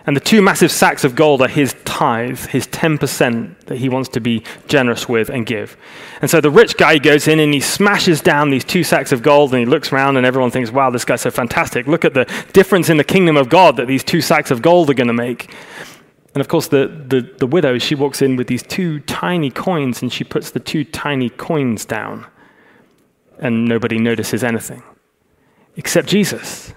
And 0.07 0.17
the 0.17 0.21
two 0.21 0.41
massive 0.41 0.71
sacks 0.71 1.05
of 1.05 1.15
gold 1.15 1.43
are 1.43 1.49
his 1.49 1.75
tithe, 1.85 2.39
his 2.47 2.67
10% 2.69 3.59
that 3.67 3.77
he 3.77 3.91
wants 3.91 4.09
to 4.11 4.21
be 4.21 4.43
generous 4.69 5.07
with 5.07 5.29
and 5.29 5.45
give. 5.45 5.77
And 6.23 6.31
so 6.31 6.41
the 6.41 6.51
rich 6.51 6.79
guy 6.79 6.97
goes 6.97 7.29
in 7.29 7.41
and 7.41 7.53
he 7.53 7.61
smashes 7.61 8.23
down 8.23 8.49
these 8.49 8.65
two 8.65 8.85
sacks 8.85 9.13
of 9.13 9.23
gold 9.23 9.53
and 9.53 9.61
he 9.61 9.67
looks 9.67 9.93
around 9.93 10.17
and 10.17 10.25
everyone 10.25 10.51
thinks, 10.51 10.71
wow, 10.71 10.89
this 10.89 11.05
guy's 11.05 11.21
so 11.21 11.31
fantastic. 11.31 11.87
Look 11.87 12.07
at 12.07 12.15
the 12.15 12.25
difference 12.55 12.89
in 12.89 12.97
the 12.97 13.05
kingdom 13.05 13.37
of 13.37 13.51
God 13.51 13.77
that 13.77 13.87
these 13.87 14.05
two 14.05 14.23
sacks 14.23 14.51
of 14.51 14.63
gold 14.63 14.89
are 14.89 14.95
going 14.95 15.09
to 15.09 15.13
make. 15.13 15.53
And 16.33 16.41
of 16.41 16.49
course, 16.49 16.69
the, 16.69 16.87
the, 16.87 17.21
the 17.39 17.47
widow, 17.47 17.77
she 17.79 17.95
walks 17.95 18.23
in 18.23 18.37
with 18.37 18.47
these 18.47 18.63
two 18.63 19.01
tiny 19.01 19.51
coins 19.51 20.01
and 20.01 20.11
she 20.11 20.25
puts 20.25 20.53
the 20.53 20.61
two 20.61 20.85
tiny 20.85 21.29
coins 21.29 21.85
down 21.85 22.27
and 23.39 23.67
nobody 23.67 23.99
notices 23.99 24.43
anything 24.43 24.83
except 25.77 26.09
Jesus. 26.09 26.73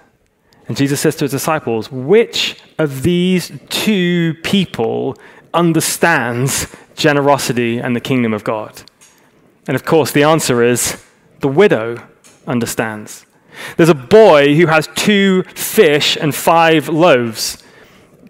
And 0.68 0.76
Jesus 0.76 1.00
says 1.00 1.16
to 1.16 1.24
his 1.24 1.32
disciples, 1.32 1.90
Which 1.90 2.60
of 2.78 3.02
these 3.02 3.50
two 3.70 4.34
people 4.44 5.16
understands 5.52 6.74
generosity 6.94 7.78
and 7.78 7.96
the 7.96 8.00
kingdom 8.00 8.32
of 8.32 8.44
God? 8.44 8.82
And 9.66 9.74
of 9.74 9.84
course, 9.84 10.12
the 10.12 10.22
answer 10.22 10.62
is 10.62 11.02
the 11.40 11.48
widow 11.48 12.06
understands. 12.46 13.26
There's 13.76 13.88
a 13.88 13.94
boy 13.94 14.54
who 14.54 14.66
has 14.66 14.88
two 14.94 15.42
fish 15.42 16.16
and 16.16 16.34
five 16.34 16.88
loaves. 16.88 17.62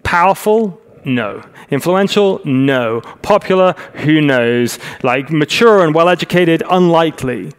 Powerful? 0.03 0.81
No. 1.05 1.43
Influential? 1.69 2.41
No. 2.43 3.01
Popular? 3.21 3.73
Who 3.95 4.19
knows? 4.19 4.79
Like 5.03 5.31
mature 5.31 5.83
and 5.83 5.93
well 5.93 6.09
educated? 6.09 6.63
Unlikely. 6.69 7.51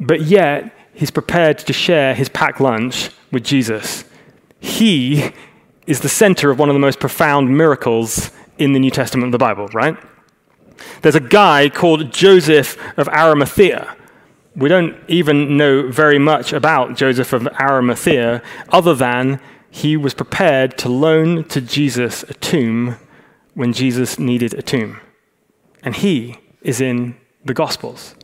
But 0.00 0.22
yet, 0.22 0.74
he's 0.94 1.10
prepared 1.10 1.58
to 1.58 1.72
share 1.72 2.14
his 2.14 2.28
packed 2.28 2.60
lunch 2.60 3.10
with 3.32 3.44
Jesus. 3.44 4.04
He 4.60 5.30
is 5.86 6.00
the 6.00 6.08
center 6.08 6.50
of 6.50 6.58
one 6.58 6.68
of 6.68 6.74
the 6.74 6.80
most 6.80 6.98
profound 6.98 7.56
miracles 7.56 8.30
in 8.58 8.72
the 8.72 8.78
New 8.78 8.90
Testament 8.90 9.26
of 9.26 9.32
the 9.32 9.38
Bible, 9.38 9.68
right? 9.68 9.96
There's 11.02 11.14
a 11.14 11.20
guy 11.20 11.68
called 11.68 12.12
Joseph 12.12 12.76
of 12.98 13.08
Arimathea. 13.08 13.96
We 14.54 14.68
don't 14.68 14.96
even 15.08 15.56
know 15.56 15.90
very 15.90 16.18
much 16.18 16.52
about 16.52 16.96
Joseph 16.96 17.32
of 17.32 17.46
Arimathea 17.60 18.42
other 18.70 18.94
than 18.94 19.40
he 19.70 19.96
was 19.96 20.14
prepared 20.14 20.78
to 20.78 20.88
loan 20.88 21.44
to 21.44 21.60
Jesus 21.60 22.22
a 22.24 22.34
tomb 22.34 22.96
when 23.54 23.72
Jesus 23.72 24.18
needed 24.18 24.54
a 24.54 24.62
tomb. 24.62 25.00
And 25.82 25.94
he 25.94 26.38
is 26.62 26.80
in 26.80 27.16
the 27.44 27.54
Gospels. 27.54 28.15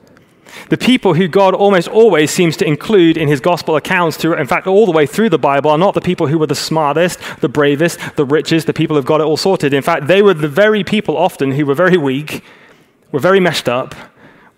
The 0.68 0.78
people 0.78 1.14
who 1.14 1.28
God 1.28 1.54
almost 1.54 1.88
always 1.88 2.30
seems 2.30 2.56
to 2.58 2.66
include 2.66 3.16
in 3.16 3.28
his 3.28 3.40
gospel 3.40 3.76
accounts, 3.76 4.16
to, 4.18 4.32
in 4.32 4.46
fact, 4.46 4.66
all 4.66 4.86
the 4.86 4.92
way 4.92 5.06
through 5.06 5.30
the 5.30 5.38
Bible, 5.38 5.70
are 5.70 5.78
not 5.78 5.94
the 5.94 6.00
people 6.00 6.26
who 6.26 6.38
were 6.38 6.46
the 6.46 6.54
smartest, 6.54 7.18
the 7.40 7.48
bravest, 7.48 7.98
the 8.16 8.24
richest, 8.24 8.66
the 8.66 8.72
people 8.72 8.96
who've 8.96 9.04
got 9.04 9.20
it 9.20 9.24
all 9.24 9.36
sorted. 9.36 9.72
In 9.74 9.82
fact, 9.82 10.06
they 10.06 10.22
were 10.22 10.34
the 10.34 10.48
very 10.48 10.84
people 10.84 11.16
often 11.16 11.52
who 11.52 11.66
were 11.66 11.74
very 11.74 11.96
weak, 11.96 12.44
were 13.10 13.20
very 13.20 13.40
messed 13.40 13.68
up, 13.68 13.94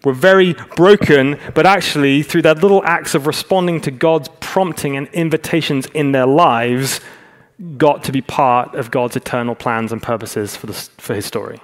were 0.04 0.12
very 0.12 0.54
broken, 0.76 1.38
but 1.54 1.66
actually, 1.66 2.22
through 2.22 2.42
their 2.42 2.54
little 2.54 2.84
acts 2.84 3.14
of 3.14 3.26
responding 3.26 3.80
to 3.80 3.90
God's 3.90 4.28
prompting 4.40 4.96
and 4.96 5.08
invitations 5.08 5.86
in 5.86 6.12
their 6.12 6.26
lives, 6.26 7.00
got 7.78 8.04
to 8.04 8.12
be 8.12 8.20
part 8.20 8.74
of 8.74 8.90
God's 8.90 9.16
eternal 9.16 9.54
plans 9.54 9.92
and 9.92 10.02
purposes 10.02 10.56
for, 10.56 10.66
the, 10.66 10.72
for 10.72 11.14
his 11.14 11.24
story. 11.24 11.60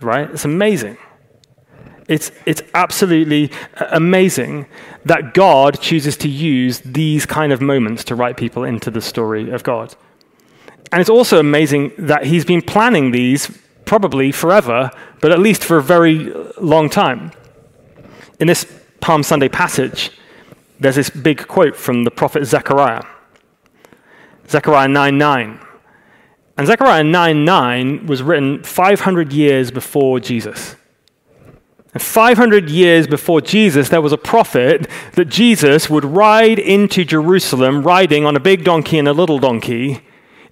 Right? 0.00 0.28
It's 0.30 0.44
amazing. 0.44 0.96
It's, 2.08 2.30
it's 2.44 2.62
absolutely 2.74 3.50
uh, 3.76 3.86
amazing 3.92 4.66
that 5.04 5.34
God 5.34 5.80
chooses 5.80 6.16
to 6.18 6.28
use 6.28 6.80
these 6.80 7.24
kind 7.26 7.52
of 7.52 7.60
moments 7.60 8.04
to 8.04 8.14
write 8.14 8.36
people 8.36 8.64
into 8.64 8.90
the 8.90 9.00
story 9.00 9.50
of 9.50 9.62
God. 9.62 9.94
And 10.92 11.00
it's 11.00 11.10
also 11.10 11.38
amazing 11.38 11.92
that 11.98 12.26
He's 12.26 12.44
been 12.44 12.62
planning 12.62 13.10
these 13.10 13.50
probably 13.84 14.32
forever, 14.32 14.90
but 15.20 15.32
at 15.32 15.38
least 15.38 15.64
for 15.64 15.78
a 15.78 15.82
very 15.82 16.32
long 16.60 16.90
time. 16.90 17.32
In 18.38 18.46
this 18.46 18.66
Palm 19.00 19.22
Sunday 19.22 19.48
passage, 19.48 20.10
there's 20.80 20.96
this 20.96 21.10
big 21.10 21.46
quote 21.46 21.76
from 21.76 22.04
the 22.04 22.10
prophet 22.10 22.44
Zechariah 22.44 23.02
Zechariah 24.48 24.88
9 24.88 25.18
9. 25.18 25.60
And 26.56 26.66
Zechariah 26.66 27.04
9 27.04 27.44
9 27.44 28.06
was 28.06 28.22
written 28.22 28.62
500 28.62 29.32
years 29.32 29.70
before 29.70 30.20
Jesus. 30.20 30.76
And 31.94 32.02
500 32.02 32.68
years 32.68 33.06
before 33.06 33.40
Jesus, 33.40 33.88
there 33.88 34.02
was 34.02 34.12
a 34.12 34.18
prophet 34.18 34.88
that 35.12 35.26
Jesus 35.26 35.88
would 35.88 36.04
ride 36.04 36.58
into 36.58 37.04
Jerusalem 37.04 37.84
riding 37.84 38.26
on 38.26 38.34
a 38.34 38.40
big 38.40 38.64
donkey 38.64 38.98
and 38.98 39.06
a 39.06 39.12
little 39.12 39.38
donkey 39.38 40.02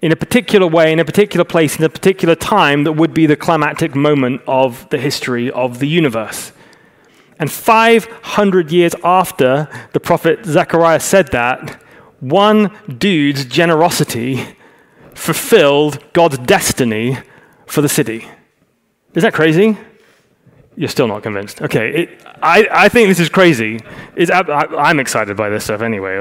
in 0.01 0.11
a 0.11 0.15
particular 0.15 0.67
way, 0.67 0.91
in 0.91 0.99
a 0.99 1.05
particular 1.05 1.43
place, 1.43 1.77
in 1.77 1.83
a 1.83 1.89
particular 1.89 2.35
time 2.35 2.85
that 2.85 2.93
would 2.93 3.13
be 3.13 3.25
the 3.25 3.35
climactic 3.35 3.93
moment 3.93 4.41
of 4.47 4.89
the 4.89 4.97
history 4.97 5.51
of 5.51 5.79
the 5.79 5.87
universe. 5.87 6.53
And 7.39 7.51
500 7.51 8.71
years 8.71 8.95
after 9.03 9.67
the 9.91 9.99
prophet 9.99 10.45
Zechariah 10.45 10.99
said 11.01 11.31
that, 11.31 11.81
one 12.21 12.71
dude's 12.97 13.43
generosity 13.43 14.57
fulfilled 15.13 16.01
God's 16.13 16.37
destiny 16.37 17.17
for 17.65 17.81
the 17.81 17.89
city. 17.89 18.27
Isn't 19.13 19.27
that 19.27 19.33
crazy? 19.33 19.77
You're 20.75 20.89
still 20.89 21.07
not 21.07 21.23
convinced. 21.23 21.61
Okay, 21.61 22.03
it, 22.03 22.25
I, 22.41 22.67
I 22.71 22.89
think 22.89 23.07
this 23.07 23.19
is 23.19 23.29
crazy. 23.29 23.79
It's, 24.15 24.31
I, 24.31 24.89
am 24.89 24.99
excited 24.99 25.37
by 25.37 25.49
this 25.49 25.65
stuff 25.65 25.81
anyway. 25.81 26.17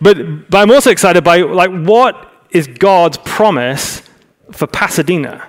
But, 0.00 0.50
but 0.50 0.58
I'm 0.58 0.70
also 0.70 0.90
excited 0.90 1.24
by, 1.24 1.38
like, 1.38 1.70
what 1.70 2.30
is 2.50 2.66
God's 2.66 3.18
promise 3.18 4.02
for 4.50 4.66
Pasadena 4.66 5.48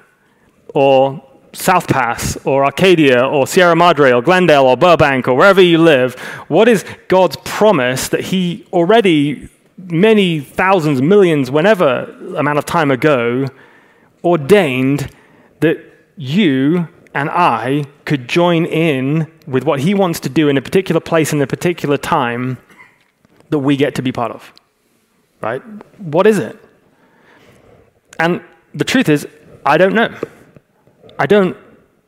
or 0.74 1.22
South 1.54 1.88
Pas 1.88 2.38
or 2.46 2.65
Arcadia 2.65 3.24
or 3.26 3.46
Sierra 3.46 3.76
Madre 3.76 4.12
or 4.12 4.22
Glendale 4.22 4.65
or 4.65 4.76
Burbank 4.76 5.28
or 5.28 5.36
wherever 5.36 5.62
you 5.62 5.78
live, 5.78 6.15
what 6.48 6.67
is 6.67 6.84
God's 7.08 7.38
promise 7.43 8.08
that 8.10 8.22
He 8.22 8.65
already, 8.74 9.50
many 9.78 10.39
thousands, 10.39 11.02
millions, 11.02 11.52
whenever 11.52 12.06
amount 12.36 12.58
of 12.58 12.65
time 12.65 12.89
ago, 12.89 13.48
ordained 14.24 15.10
that 15.60 15.78
you 16.17 16.88
and 17.13 17.30
I 17.30 17.86
could 18.06 18.28
join 18.28 18.65
in 18.65 19.32
with 19.45 19.63
what 19.63 19.80
He 19.82 19.93
wants 19.93 20.19
to 20.21 20.30
do 20.30 20.49
in 20.49 20.58
a 20.58 20.62
particular 20.62 20.99
place 20.99 21.34
in 21.34 21.41
a 21.41 21.47
particular 21.47 21.97
time 21.97 22.58
that 23.49 23.60
we 23.60 23.78
get 23.78 23.95
to 23.95 24.02
be 24.02 24.12
part 24.12 24.32
of? 24.32 24.52
Right? 25.41 25.62
What 25.99 26.26
is 26.26 26.39
it? 26.39 26.58
And 28.19 28.41
the 28.73 28.84
truth 28.84 29.10
is, 29.10 29.28
I 29.65 29.78
don't 29.78 29.93
know. 29.93 30.15
I 31.19 31.26
don't 31.26 31.56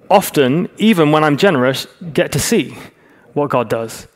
often, 0.09 0.69
even 0.77 1.11
when 1.11 1.23
I'm 1.23 1.37
generous, 1.37 1.87
get 2.13 2.31
to 2.33 2.39
see 2.39 2.77
what 3.33 3.49
God 3.49 3.69
does. 3.69 4.07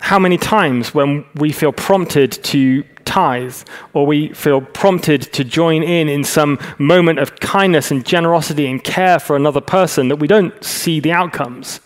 How 0.00 0.18
many 0.18 0.38
times 0.38 0.94
when 0.94 1.26
we 1.34 1.52
feel 1.52 1.72
prompted 1.72 2.32
to 2.44 2.84
tithe 3.10 3.56
or 3.92 4.06
we 4.06 4.28
feel 4.32 4.60
prompted 4.60 5.20
to 5.32 5.42
join 5.42 5.82
in 5.82 6.08
in 6.08 6.22
some 6.22 6.58
moment 6.78 7.18
of 7.18 7.40
kindness 7.40 7.90
and 7.90 8.06
generosity 8.06 8.66
and 8.66 8.84
care 8.84 9.18
for 9.18 9.34
another 9.34 9.60
person 9.60 10.08
that 10.08 10.16
we 10.16 10.28
don't 10.28 10.52
see 10.64 11.00
the 11.00 11.10
outcomes, 11.10 11.80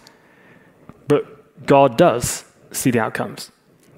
but 1.08 1.22
God 1.66 1.96
does 1.96 2.44
see 2.72 2.90
the 2.90 3.00
outcomes. 3.00 3.50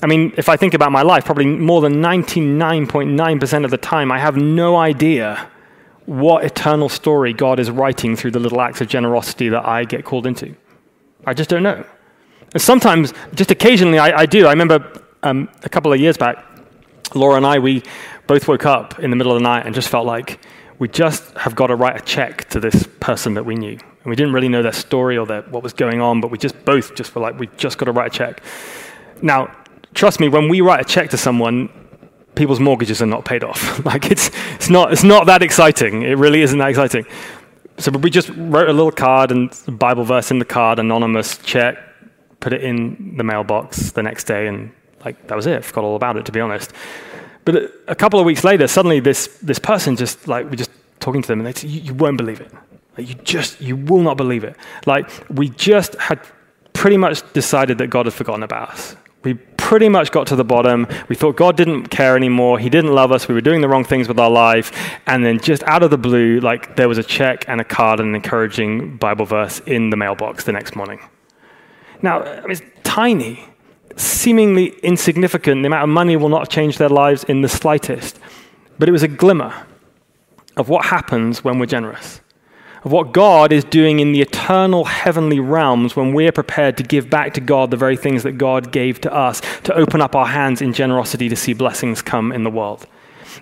I 0.03 0.07
mean, 0.07 0.33
if 0.37 0.49
I 0.49 0.57
think 0.57 0.75
about 0.75 0.93
my 0.93 1.03
life, 1.03 1.25
probably 1.25 1.47
more 1.47 1.81
than 1.81 1.95
99.9% 1.95 3.65
of 3.65 3.71
the 3.71 3.79
time, 3.79 4.13
I 4.13 4.19
have 4.19 4.37
no 4.37 4.77
idea 4.77 5.49
what 6.05 6.45
eternal 6.45 6.89
story 6.89 7.33
God 7.33 7.59
is 7.59 7.71
writing 7.71 8.15
through 8.15 8.31
the 8.31 8.39
little 8.39 8.61
acts 8.61 8.81
of 8.81 8.89
generosity 8.89 9.49
that 9.49 9.67
I 9.67 9.85
get 9.85 10.05
called 10.05 10.27
into. 10.27 10.55
I 11.25 11.35
just 11.35 11.51
don't 11.51 11.65
know. 11.65 11.85
And 12.53 12.63
sometimes, 12.63 13.13
just 13.35 13.51
occasionally, 13.51 13.99
I, 13.99 14.21
I 14.21 14.27
do. 14.27 14.47
I 14.47 14.51
remember 14.51 15.03
um, 15.25 15.49
a 15.65 15.69
couple 15.69 15.93
of 15.93 15.99
years 15.99 16.17
back, 16.17 16.37
Laura 17.15 17.37
and 17.37 17.47
I, 17.47 17.59
we 17.59 17.83
both 18.27 18.49
woke 18.49 18.67
up 18.67 18.99
in 18.99 19.11
the 19.11 19.17
middle 19.17 19.33
of 19.33 19.39
the 19.39 19.43
night 19.43 19.67
and 19.67 19.75
just 19.75 19.89
felt 19.89 20.07
like 20.07 20.41
we 20.79 20.89
just 20.89 21.37
have 21.37 21.55
got 21.55 21.69
to 21.69 21.77
write 21.77 22.01
a 22.01 22.05
check 22.05 22.49
to 22.51 22.61
this 22.61 22.87
person 23.01 23.35
that 23.35 23.45
we 23.45 23.55
knew. 23.55 23.73
And 23.73 24.11
we 24.11 24.17
didn't 24.17 24.33
really 24.33 24.49
know 24.49 24.63
their 24.63 24.73
story 24.73 25.17
or 25.17 25.27
their, 25.27 25.43
what 25.43 25.63
was 25.63 25.73
going 25.73 26.01
on, 26.01 26.21
but 26.21 26.31
we 26.31 26.39
just 26.39 26.65
both 26.65 26.95
just 26.95 27.11
felt 27.11 27.23
like 27.23 27.39
we 27.39 27.49
just 27.57 27.79
got 27.79 27.87
to 27.87 27.93
write 27.93 28.15
a 28.15 28.17
check. 28.17 28.43
Now, 29.23 29.55
trust 29.95 30.21
me, 30.21 30.29
when 30.29 30.49
we 30.49 30.61
write 30.61 30.81
a 30.81 30.85
check 30.85 31.11
to 31.11 31.17
someone, 31.17 31.69
people's 32.35 32.61
mortgages 32.61 33.01
are 33.01 33.07
not 33.07 33.25
paid 33.25 33.43
off. 33.43 33.85
like 33.85 34.11
it's, 34.11 34.31
it's, 34.55 34.69
not, 34.69 34.93
it's 34.93 35.05
not 35.05 35.27
that 35.27 35.43
exciting. 35.43 36.03
It 36.03 36.19
really 36.19 36.43
isn't 36.43 36.59
that 36.59 36.69
exciting. 36.69 37.07
So 37.79 37.91
we 37.91 38.11
just 38.11 38.31
wrote 38.37 38.69
a 38.69 38.73
little 38.73 38.93
card 38.93 39.31
and 39.31 39.53
Bible 39.69 40.05
verse 40.05 40.31
in 40.31 40.39
the 40.39 40.45
card, 40.45 40.79
anonymous 40.79 41.39
check, 41.39 41.77
put 42.41 42.53
it 42.53 42.63
in 42.63 43.17
the 43.17 43.25
mailbox 43.25 43.93
the 43.93 44.03
next 44.03 44.25
day, 44.25 44.47
and 44.47 44.73
like 45.07 45.29
that 45.29 45.37
was 45.37 45.47
it. 45.47 45.59
I 45.59 45.61
forgot 45.61 45.85
all 45.85 45.97
about 45.97 46.17
it, 46.17 46.27
to 46.27 46.33
be 46.33 46.41
honest. 46.41 46.73
But 47.45 47.73
a 47.87 47.95
couple 47.95 48.19
of 48.19 48.27
weeks 48.27 48.43
later, 48.43 48.67
suddenly 48.67 49.01
this, 49.01 49.39
this 49.41 49.59
person 49.59 49.97
just 49.97 50.27
like 50.27 50.45
we're 50.47 50.57
just 50.57 50.71
talking 50.99 51.23
to 51.23 51.29
them, 51.29 51.41
and 51.41 51.47
they 51.47 51.53
said, 51.53 51.71
you, 51.71 51.95
won't 51.95 52.19
believe 52.19 52.41
it. 52.41 52.53
Like, 52.99 53.09
you 53.09 53.15
just 53.15 53.61
you 53.61 53.77
will 53.77 54.03
not 54.03 54.17
believe 54.17 54.43
it. 54.43 54.57
Like 54.85 55.09
we 55.31 55.49
just 55.51 55.95
had 55.95 56.19
pretty 56.73 56.97
much 56.97 57.33
decided 57.33 57.79
that 57.79 57.89
God 57.89 58.07
had 58.07 58.15
forgotten 58.15 58.43
about 58.43 58.71
us. 58.71 58.97
We 59.23 59.35
pretty 59.35 59.89
much 59.89 60.13
got 60.13 60.27
to 60.29 60.37
the 60.37 60.45
bottom. 60.45 60.87
We 61.09 61.17
thought 61.17 61.37
God 61.37 61.57
didn't 61.57 61.87
care 61.87 62.17
anymore. 62.17 62.59
He 62.59 62.71
didn't 62.71 62.95
love 62.95 63.11
us. 63.13 63.27
We 63.29 63.35
were 63.35 63.41
doing 63.41 63.61
the 63.61 63.69
wrong 63.69 63.85
things 63.85 64.07
with 64.09 64.19
our 64.21 64.31
life. 64.31 64.71
And 65.07 65.25
then 65.25 65.41
just 65.41 65.63
out 65.65 65.83
of 65.83 65.91
the 65.91 65.99
blue, 65.99 66.39
like 66.41 66.77
there 66.77 66.89
was 66.89 66.99
a 66.99 67.03
check 67.03 67.45
and 67.49 67.61
a 67.61 67.65
card 67.65 67.99
and 67.99 68.11
an 68.11 68.15
encouraging 68.15 68.97
Bible 68.99 69.25
verse 69.25 69.59
in 69.67 69.91
the 69.91 69.97
mailbox 69.97 70.45
the 70.45 70.53
next 70.53 70.77
morning. 70.77 71.01
Now, 72.03 72.21
it's 72.49 72.63
tiny, 72.85 73.45
seemingly 73.97 74.69
insignificant. 74.83 75.63
The 75.63 75.67
amount 75.67 75.85
of 75.85 75.89
money 75.89 76.17
will 76.17 76.29
not 76.29 76.49
change 76.51 76.79
their 76.79 76.89
lives 76.89 77.25
in 77.25 77.43
the 77.43 77.49
slightest. 77.49 78.19
But 78.79 78.89
it 78.89 78.93
was 78.93 79.03
a 79.03 79.09
glimmer 79.09 79.67
of 80.57 80.69
what 80.69 80.87
happens 80.87 81.43
when 81.43 81.59
we're 81.59 81.67
generous 81.67 82.21
of 82.87 82.93
what 82.93 83.11
God 83.11 83.51
is 83.51 83.65
doing 83.65 83.99
in 83.99 84.13
the 84.13 84.21
eternal 84.21 84.85
heavenly 84.85 85.41
realms 85.41 85.97
when 85.97 86.15
we're 86.15 86.31
prepared 86.31 86.77
to 86.77 86.85
give 86.85 87.11
back 87.11 87.35
to 87.35 87.41
God 87.41 87.73
the 87.73 87.77
very 87.77 87.97
things 87.97 88.23
that 88.23 88.39
God 88.39 88.71
gave 88.71 89.01
to 89.01 89.13
us, 89.13 89.43
to 89.65 89.75
open 89.75 90.01
up 90.01 90.15
our 90.15 90.27
hands 90.27 90.63
in 90.63 90.73
generosity 90.73 91.29
to 91.29 91.35
see 91.35 91.53
blessings 91.53 92.01
come 92.01 92.31
in 92.31 92.45
the 92.45 92.51
world. 92.51 92.87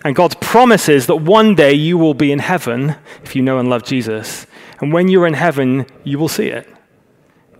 And 0.03 0.17
God's 0.17 0.35
promise 0.37 0.89
is 0.89 1.07
that 1.09 1.17
one 1.17 1.55
day 1.55 1.75
you 1.75 1.99
will 1.99 2.15
be 2.15 2.33
in 2.33 2.39
heaven 2.39 2.97
if 3.23 3.37
you 3.37 3.43
know 3.43 3.59
and 3.59 3.69
love 3.69 3.85
Jesus. 3.85 4.47
And 4.81 4.95
when 4.95 5.09
you're 5.09 5.27
in 5.27 5.35
heaven, 5.35 5.85
you 6.05 6.19
will 6.19 6.29
see 6.29 6.47
it. 6.47 6.67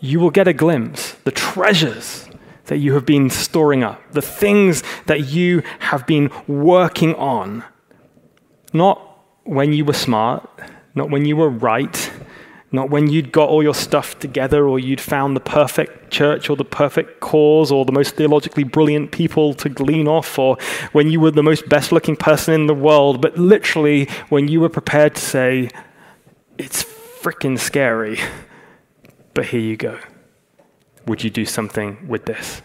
You 0.01 0.21
will 0.21 0.31
get 0.31 0.49
a 0.49 0.55
glimpse, 0.55 1.13
the 1.25 1.33
treasures 1.33 2.27
that 2.67 2.79
you 2.79 2.95
have 2.95 3.07
been 3.07 3.31
storing 3.31 3.83
up, 3.83 4.01
the 4.13 4.23
things 4.23 4.83
that 5.07 5.29
you 5.29 5.63
have 5.81 6.07
been 6.07 6.31
working 6.47 7.15
on. 7.17 7.65
Not 8.73 9.01
when 9.45 9.73
you 9.73 9.85
were 9.85 9.93
smart, 9.93 10.49
not 10.95 11.11
when 11.11 11.25
you 11.25 11.37
were 11.37 11.51
right, 11.51 12.11
not 12.75 12.91
when 12.91 13.09
you'd 13.09 13.31
got 13.31 13.49
all 13.49 13.63
your 13.63 13.75
stuff 13.75 14.19
together 14.19 14.67
or 14.67 14.81
you'd 14.81 15.01
found 15.01 15.37
the 15.37 15.41
perfect 15.41 16.11
church 16.11 16.51
or 16.51 16.57
the 16.57 16.65
perfect 16.65 17.21
cause 17.21 17.71
or 17.71 17.85
the 17.85 17.93
most 17.93 18.17
theologically 18.17 18.65
brilliant 18.65 19.13
people 19.13 19.55
to 19.55 19.69
glean 19.69 20.09
off 20.09 20.39
or 20.39 20.57
when 20.91 21.09
you 21.09 21.21
were 21.21 21.31
the 21.31 21.43
most 21.43 21.69
best 21.69 21.93
looking 21.93 22.17
person 22.17 22.53
in 22.53 22.67
the 22.67 22.75
world, 22.75 23.21
but 23.21 23.39
literally 23.39 24.07
when 24.29 24.49
you 24.49 24.61
were 24.61 24.69
prepared 24.69 25.15
to 25.15 25.21
say, 25.21 25.71
it's 26.59 26.83
freaking 26.83 27.59
scary, 27.59 28.19
but 29.35 29.47
here 29.47 29.61
you 29.61 29.77
go. 29.77 29.99
Would 31.07 31.23
you 31.23 31.31
do 31.31 31.45
something 31.45 32.09
with 32.09 32.25
this? 32.25 32.63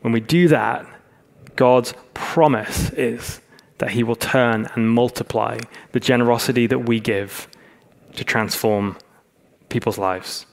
When 0.00 0.12
we 0.12 0.20
do 0.20 0.48
that, 0.48 0.86
God's 1.56 1.94
promise 2.14 2.90
is 2.90 3.40
that 3.78 3.90
He 3.90 4.02
will 4.02 4.16
turn 4.16 4.68
and 4.74 4.90
multiply 4.90 5.58
the 5.92 6.00
generosity 6.00 6.66
that 6.66 6.80
we 6.80 7.00
give 7.00 7.48
to 8.14 8.24
transform 8.24 8.96
people's 9.68 9.98
lives. 9.98 10.46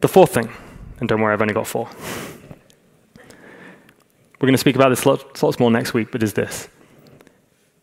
The 0.00 0.08
fourth 0.08 0.34
thing, 0.34 0.50
and 0.98 1.08
don't 1.08 1.20
worry, 1.20 1.32
I've 1.32 1.42
only 1.42 1.54
got 1.54 1.66
four. 1.66 1.88
We're 4.40 4.46
going 4.46 4.54
to 4.54 4.58
speak 4.58 4.74
about 4.74 4.88
this 4.88 5.06
lots, 5.06 5.40
lots 5.42 5.60
more 5.60 5.70
next 5.70 5.94
week, 5.94 6.10
but 6.10 6.22
is 6.22 6.32
this. 6.32 6.68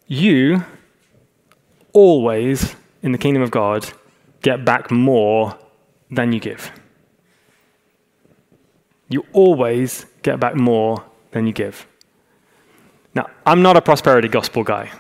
You 0.07 0.65
always, 1.93 2.75
in 3.01 3.13
the 3.13 3.17
kingdom 3.17 3.41
of 3.41 3.51
God, 3.51 3.89
get 4.41 4.65
back 4.65 4.91
more 4.91 5.57
than 6.09 6.31
you 6.31 6.39
give. 6.39 6.71
You 9.09 9.25
always 9.33 10.05
get 10.21 10.39
back 10.39 10.55
more 10.55 11.03
than 11.31 11.47
you 11.47 11.53
give. 11.53 11.87
Now, 13.15 13.27
I'm 13.45 13.61
not 13.61 13.75
a 13.75 13.81
prosperity 13.81 14.27
gospel 14.27 14.63
guy. 14.63 14.91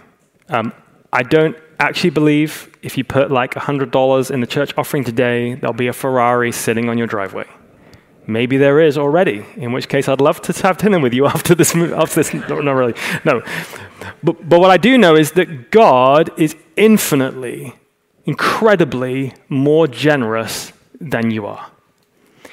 Um, 0.49 0.73
I 1.13 1.23
don't 1.23 1.55
actually 1.79 2.09
believe 2.09 2.75
if 2.81 2.97
you 2.97 3.03
put 3.03 3.31
like 3.31 3.53
$100 3.53 4.31
in 4.31 4.41
the 4.41 4.47
church 4.47 4.73
offering 4.77 5.03
today, 5.03 5.53
there'll 5.55 5.73
be 5.73 5.87
a 5.87 5.93
Ferrari 5.93 6.51
sitting 6.51 6.89
on 6.89 6.97
your 6.97 7.07
driveway. 7.07 7.45
Maybe 8.27 8.57
there 8.57 8.79
is 8.79 8.97
already, 8.97 9.43
in 9.55 9.71
which 9.71 9.89
case 9.89 10.07
I'd 10.07 10.21
love 10.21 10.41
to 10.43 10.53
have 10.63 10.77
dinner 10.77 10.99
with 10.99 11.13
you 11.13 11.25
after 11.35 11.55
this. 11.55 11.75
After 11.75 12.15
this 12.15 12.33
no, 12.33 12.61
not 12.61 12.73
really. 12.73 12.93
No. 13.25 13.41
But, 14.23 14.47
but 14.47 14.59
what 14.59 14.71
I 14.71 14.77
do 14.77 14.97
know 14.97 15.15
is 15.15 15.31
that 15.31 15.71
God 15.71 16.31
is 16.37 16.55
infinitely, 16.75 17.73
incredibly 18.25 19.33
more 19.49 19.87
generous 19.87 20.73
than 20.99 21.31
you 21.31 21.45
are. 21.45 21.71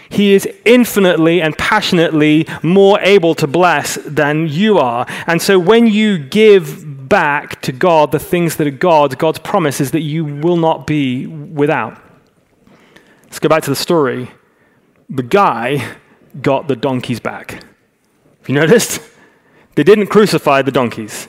He 0.09 0.35
is 0.35 0.48
infinitely 0.64 1.42
and 1.42 1.56
passionately 1.59 2.46
more 2.62 3.00
able 3.00 3.35
to 3.37 3.46
bless 3.46 3.96
than 3.96 4.48
you 4.48 4.78
are. 4.78 5.06
And 5.26 5.42
so 5.42 5.59
when 5.59 5.87
you 5.87 6.18
give 6.18 7.09
back 7.09 7.61
to 7.62 7.72
God 7.72 8.12
the 8.12 8.18
things 8.18 8.56
that 8.56 8.66
are 8.66 8.70
God's, 8.70 9.16
God's 9.16 9.38
promise 9.38 9.80
is 9.80 9.90
that 9.92 10.02
you 10.02 10.24
will 10.24 10.56
not 10.56 10.87
be 10.87 11.26
without. 11.26 12.00
Let's 13.24 13.38
go 13.40 13.48
back 13.48 13.64
to 13.64 13.70
the 13.70 13.76
story. 13.76 14.30
The 15.11 15.22
guy 15.22 15.96
got 16.40 16.68
the 16.68 16.76
donkeys 16.76 17.20
back. 17.20 17.52
Have 17.52 18.48
you 18.48 18.54
noticed? 18.54 19.00
They 19.74 19.82
didn't 19.82 20.06
crucify 20.06 20.62
the 20.62 20.72
donkeys, 20.72 21.28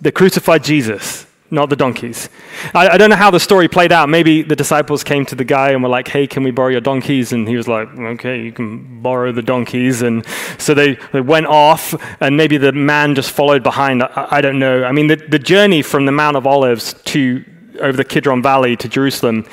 they 0.00 0.10
crucified 0.10 0.62
Jesus 0.62 1.26
not 1.50 1.70
the 1.70 1.76
donkeys. 1.76 2.28
I, 2.74 2.88
I, 2.90 2.98
don't 2.98 3.10
know 3.10 3.16
how 3.16 3.30
the 3.30 3.38
story 3.38 3.68
played 3.68 3.92
out. 3.92 4.08
Maybe 4.08 4.42
the 4.42 4.56
disciples 4.56 5.04
came 5.04 5.24
to 5.26 5.34
the 5.34 5.44
guy 5.44 5.70
and 5.70 5.82
were 5.82 5.88
like, 5.88 6.08
hey, 6.08 6.26
can 6.26 6.42
we 6.42 6.50
borrow 6.50 6.70
your 6.70 6.80
donkeys? 6.80 7.32
And 7.32 7.46
he 7.46 7.56
was 7.56 7.68
like, 7.68 7.88
okay, 7.96 8.42
you 8.42 8.52
can 8.52 9.02
borrow 9.02 9.30
the 9.30 9.42
donkeys. 9.42 10.02
And 10.02 10.26
so 10.58 10.74
they, 10.74 10.98
they 11.12 11.20
went 11.20 11.46
off, 11.46 11.94
and 12.20 12.36
maybe 12.36 12.56
the 12.56 12.72
man 12.72 13.14
just 13.14 13.30
followed 13.30 13.62
behind. 13.62 14.02
I, 14.02 14.28
I 14.30 14.40
don't 14.40 14.58
know. 14.58 14.84
I 14.84 14.92
mean, 14.92 15.06
the, 15.06 15.16
the 15.16 15.38
journey 15.38 15.82
from 15.82 16.06
the 16.06 16.12
Mount 16.12 16.36
of 16.36 16.46
Olives 16.46 16.94
to 17.04 17.44
over 17.80 17.96
the 17.96 18.04
Kidron 18.04 18.42
Valley 18.42 18.76
to 18.76 18.88
Jerusalem, 18.88 19.46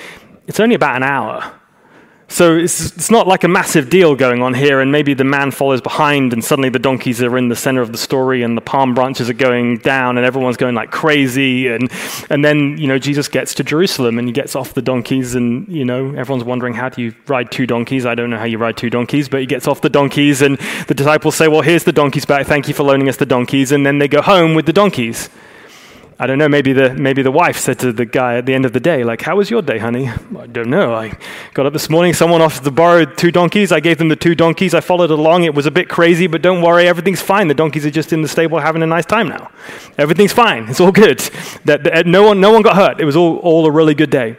it's 0.48 0.60
only 0.60 0.76
about 0.76 0.96
an 0.96 1.04
hour. 1.04 1.61
So 2.32 2.56
it's, 2.56 2.96
it's 2.96 3.12
not 3.12 3.28
like 3.28 3.44
a 3.44 3.50
massive 3.50 3.90
deal 3.90 4.16
going 4.16 4.42
on 4.42 4.54
here, 4.54 4.80
and 4.80 4.90
maybe 4.90 5.14
the 5.14 5.26
man 5.26 5.52
follows 5.52 5.82
behind, 5.82 6.32
and 6.32 6.42
suddenly 6.42 6.70
the 6.70 6.80
donkeys 6.80 7.22
are 7.22 7.38
in 7.38 7.50
the 7.50 7.58
center 7.58 7.82
of 7.82 7.92
the 7.92 7.98
story, 7.98 8.42
and 8.42 8.56
the 8.56 8.62
palm 8.62 8.94
branches 8.94 9.30
are 9.30 9.34
going 9.34 9.80
down, 9.80 10.18
and 10.18 10.26
everyone's 10.26 10.56
going 10.56 10.74
like 10.74 10.92
crazy. 10.92 11.68
And, 11.68 11.92
and 12.30 12.46
then, 12.46 12.78
you 12.78 12.88
know, 12.88 12.98
Jesus 12.98 13.28
gets 13.28 13.54
to 13.56 13.66
Jerusalem, 13.66 14.18
and 14.18 14.30
he 14.30 14.32
gets 14.32 14.56
off 14.56 14.74
the 14.74 14.82
donkeys, 14.82 15.36
and, 15.36 15.68
you 15.68 15.84
know, 15.84 16.16
everyone's 16.16 16.46
wondering, 16.46 16.74
how 16.74 16.88
do 16.88 17.02
you 17.02 17.14
ride 17.28 17.52
two 17.52 17.68
donkeys? 17.68 18.06
I 18.06 18.16
don't 18.16 18.30
know 18.30 18.38
how 18.38 18.46
you 18.46 18.58
ride 18.58 18.78
two 18.78 18.90
donkeys, 18.90 19.28
but 19.28 19.42
he 19.42 19.46
gets 19.46 19.68
off 19.68 19.82
the 19.82 19.90
donkeys, 19.90 20.42
and 20.42 20.58
the 20.88 20.94
disciples 20.94 21.36
say, 21.36 21.50
well, 21.50 21.62
here's 21.62 21.84
the 21.84 21.92
donkeys 21.92 22.24
back. 22.24 22.48
Thank 22.48 22.70
you 22.70 22.74
for 22.74 22.84
loaning 22.84 23.10
us 23.10 23.18
the 23.18 23.26
donkeys. 23.26 23.74
And 23.74 23.86
then 23.86 24.00
they 24.00 24.08
go 24.08 24.22
home 24.22 24.56
with 24.56 24.66
the 24.66 24.74
donkeys. 24.74 25.30
I 26.22 26.28
don't 26.28 26.38
know, 26.38 26.48
maybe 26.48 26.72
the, 26.72 26.94
maybe 26.94 27.24
the 27.24 27.32
wife 27.32 27.58
said 27.58 27.80
to 27.80 27.92
the 27.92 28.06
guy 28.06 28.36
at 28.36 28.46
the 28.46 28.54
end 28.54 28.64
of 28.64 28.74
the 28.74 28.80
day, 28.80 29.04
like, 29.04 29.24
how 29.24 29.38
was 29.38 29.50
your 29.50 29.64
day, 29.64 29.80
honey? 29.80 30.08
I 30.38 30.46
don't 30.46 30.70
know. 30.70 30.94
I 30.94 31.18
got 31.56 31.66
up 31.66 31.74
this 31.74 31.90
morning, 31.90 32.14
someone 32.14 32.44
offered 32.44 32.64
to 32.64 32.70
borrow 32.70 33.06
two 33.06 33.32
donkeys. 33.32 33.72
I 33.72 33.80
gave 33.80 33.98
them 33.98 34.08
the 34.08 34.16
two 34.16 34.36
donkeys. 34.36 34.76
I 34.76 34.82
followed 34.82 35.10
along. 35.10 35.46
It 35.46 35.56
was 35.56 35.66
a 35.66 35.72
bit 35.72 35.90
crazy, 35.90 36.28
but 36.28 36.44
don't 36.44 36.62
worry, 36.62 36.88
everything's 36.88 37.24
fine. 37.24 37.48
The 37.48 37.56
donkeys 37.56 37.88
are 37.88 37.90
just 37.90 38.14
in 38.14 38.22
the 38.22 38.28
stable 38.28 38.60
having 38.60 38.84
a 38.84 38.86
nice 38.86 39.08
time 39.08 39.30
now. 39.30 39.50
Everything's 39.98 40.32
fine. 40.32 40.70
It's 40.70 40.80
all 40.80 40.92
good. 40.92 41.18
That, 41.66 41.86
that 41.86 42.06
no, 42.06 42.28
one, 42.28 42.40
no 42.40 42.52
one 42.52 42.62
got 42.62 42.76
hurt. 42.76 43.02
It 43.02 43.06
was 43.06 43.16
all, 43.16 43.38
all 43.38 43.66
a 43.66 43.72
really 43.72 43.96
good 43.96 44.12
day. 44.12 44.38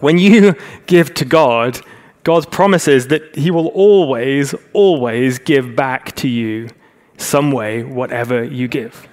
When 0.00 0.16
you 0.16 0.54
give 0.86 1.12
to 1.16 1.26
God, 1.26 1.82
God's 2.22 2.46
promises 2.46 3.08
that 3.08 3.36
He 3.36 3.50
will 3.50 3.68
always, 3.68 4.54
always 4.72 5.38
give 5.38 5.76
back 5.76 6.16
to 6.16 6.28
you 6.28 6.70
some 7.18 7.52
way 7.52 7.82
whatever 7.82 8.42
you 8.42 8.68
give. 8.68 9.06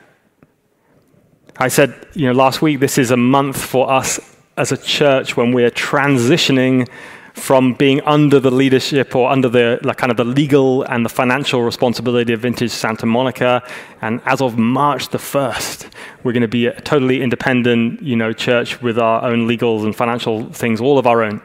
I 1.61 1.67
said, 1.67 2.07
you 2.15 2.25
know, 2.25 2.33
last 2.33 2.63
week, 2.63 2.79
this 2.79 2.97
is 2.97 3.11
a 3.11 3.17
month 3.17 3.63
for 3.63 3.87
us 3.91 4.19
as 4.57 4.71
a 4.71 4.77
church 4.77 5.37
when 5.37 5.51
we're 5.51 5.69
transitioning 5.69 6.89
from 7.35 7.75
being 7.75 8.01
under 8.01 8.39
the 8.39 8.49
leadership 8.49 9.15
or 9.15 9.29
under 9.29 9.47
the 9.47 9.79
like, 9.83 9.97
kind 9.97 10.09
of 10.09 10.17
the 10.17 10.23
legal 10.23 10.81
and 10.85 11.05
the 11.05 11.09
financial 11.09 11.61
responsibility 11.61 12.33
of 12.33 12.39
Vintage 12.39 12.71
Santa 12.71 13.05
Monica. 13.05 13.61
And 14.01 14.21
as 14.25 14.41
of 14.41 14.57
March 14.57 15.09
the 15.09 15.19
1st, 15.19 15.91
we're 16.23 16.31
going 16.31 16.41
to 16.41 16.47
be 16.47 16.65
a 16.65 16.81
totally 16.81 17.21
independent, 17.21 18.01
you 18.01 18.15
know, 18.15 18.33
church 18.33 18.81
with 18.81 18.97
our 18.97 19.23
own 19.23 19.47
legals 19.47 19.83
and 19.83 19.95
financial 19.95 20.51
things, 20.53 20.81
all 20.81 20.97
of 20.97 21.05
our 21.05 21.21
own. 21.21 21.43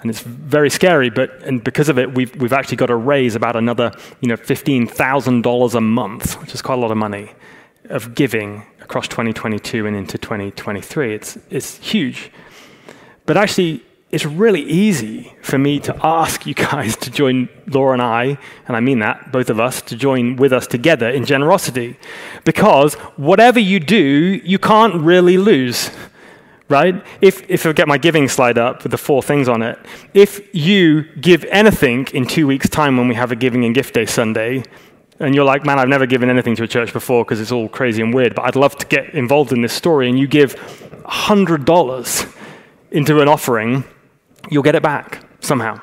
And 0.00 0.10
it's 0.10 0.20
very 0.20 0.70
scary, 0.70 1.10
but 1.10 1.42
and 1.42 1.62
because 1.62 1.90
of 1.90 1.98
it, 1.98 2.14
we've, 2.14 2.34
we've 2.36 2.54
actually 2.54 2.78
got 2.78 2.86
to 2.86 2.96
raise 2.96 3.34
about 3.34 3.54
another, 3.54 3.92
you 4.22 4.28
know, 4.28 4.36
$15,000 4.38 5.74
a 5.74 5.80
month, 5.82 6.40
which 6.40 6.54
is 6.54 6.62
quite 6.62 6.78
a 6.78 6.80
lot 6.80 6.90
of 6.90 6.96
money, 6.96 7.32
of 7.88 8.14
giving 8.14 8.64
across 8.80 9.08
2022 9.08 9.86
and 9.86 9.96
into 9.96 10.18
2023. 10.18 11.14
It's, 11.14 11.38
it's 11.50 11.76
huge. 11.78 12.30
But 13.26 13.36
actually, 13.36 13.84
it's 14.10 14.24
really 14.24 14.62
easy 14.62 15.34
for 15.42 15.58
me 15.58 15.80
to 15.80 15.94
ask 16.02 16.46
you 16.46 16.54
guys 16.54 16.96
to 16.96 17.10
join 17.10 17.48
Laura 17.66 17.92
and 17.92 18.02
I, 18.02 18.38
and 18.66 18.76
I 18.76 18.80
mean 18.80 19.00
that, 19.00 19.32
both 19.32 19.50
of 19.50 19.60
us, 19.60 19.82
to 19.82 19.96
join 19.96 20.36
with 20.36 20.52
us 20.52 20.66
together 20.66 21.08
in 21.08 21.24
generosity. 21.24 21.98
Because 22.44 22.94
whatever 23.16 23.60
you 23.60 23.80
do, 23.80 24.40
you 24.44 24.58
can't 24.58 24.94
really 24.94 25.36
lose. 25.36 25.90
Right? 26.70 27.02
If, 27.22 27.48
if 27.48 27.64
I 27.64 27.72
get 27.72 27.88
my 27.88 27.96
giving 27.96 28.28
slide 28.28 28.58
up 28.58 28.82
with 28.82 28.92
the 28.92 28.98
four 28.98 29.22
things 29.22 29.48
on 29.48 29.62
it, 29.62 29.78
if 30.12 30.54
you 30.54 31.04
give 31.14 31.44
anything 31.44 32.06
in 32.12 32.26
two 32.26 32.46
weeks' 32.46 32.68
time 32.68 32.98
when 32.98 33.08
we 33.08 33.14
have 33.14 33.32
a 33.32 33.36
giving 33.36 33.64
and 33.64 33.74
gift 33.74 33.94
day 33.94 34.04
Sunday, 34.04 34.64
and 35.20 35.34
you're 35.34 35.44
like, 35.44 35.64
man, 35.64 35.78
I've 35.78 35.88
never 35.88 36.06
given 36.06 36.30
anything 36.30 36.56
to 36.56 36.62
a 36.64 36.68
church 36.68 36.92
before 36.92 37.24
because 37.24 37.40
it's 37.40 37.52
all 37.52 37.68
crazy 37.68 38.02
and 38.02 38.14
weird, 38.14 38.34
but 38.34 38.44
I'd 38.44 38.56
love 38.56 38.76
to 38.76 38.86
get 38.86 39.14
involved 39.14 39.52
in 39.52 39.62
this 39.62 39.72
story, 39.72 40.08
and 40.08 40.18
you 40.18 40.26
give 40.26 40.56
$100 41.04 42.34
into 42.90 43.20
an 43.20 43.28
offering, 43.28 43.84
you'll 44.50 44.62
get 44.62 44.74
it 44.74 44.82
back 44.82 45.24
somehow. 45.40 45.80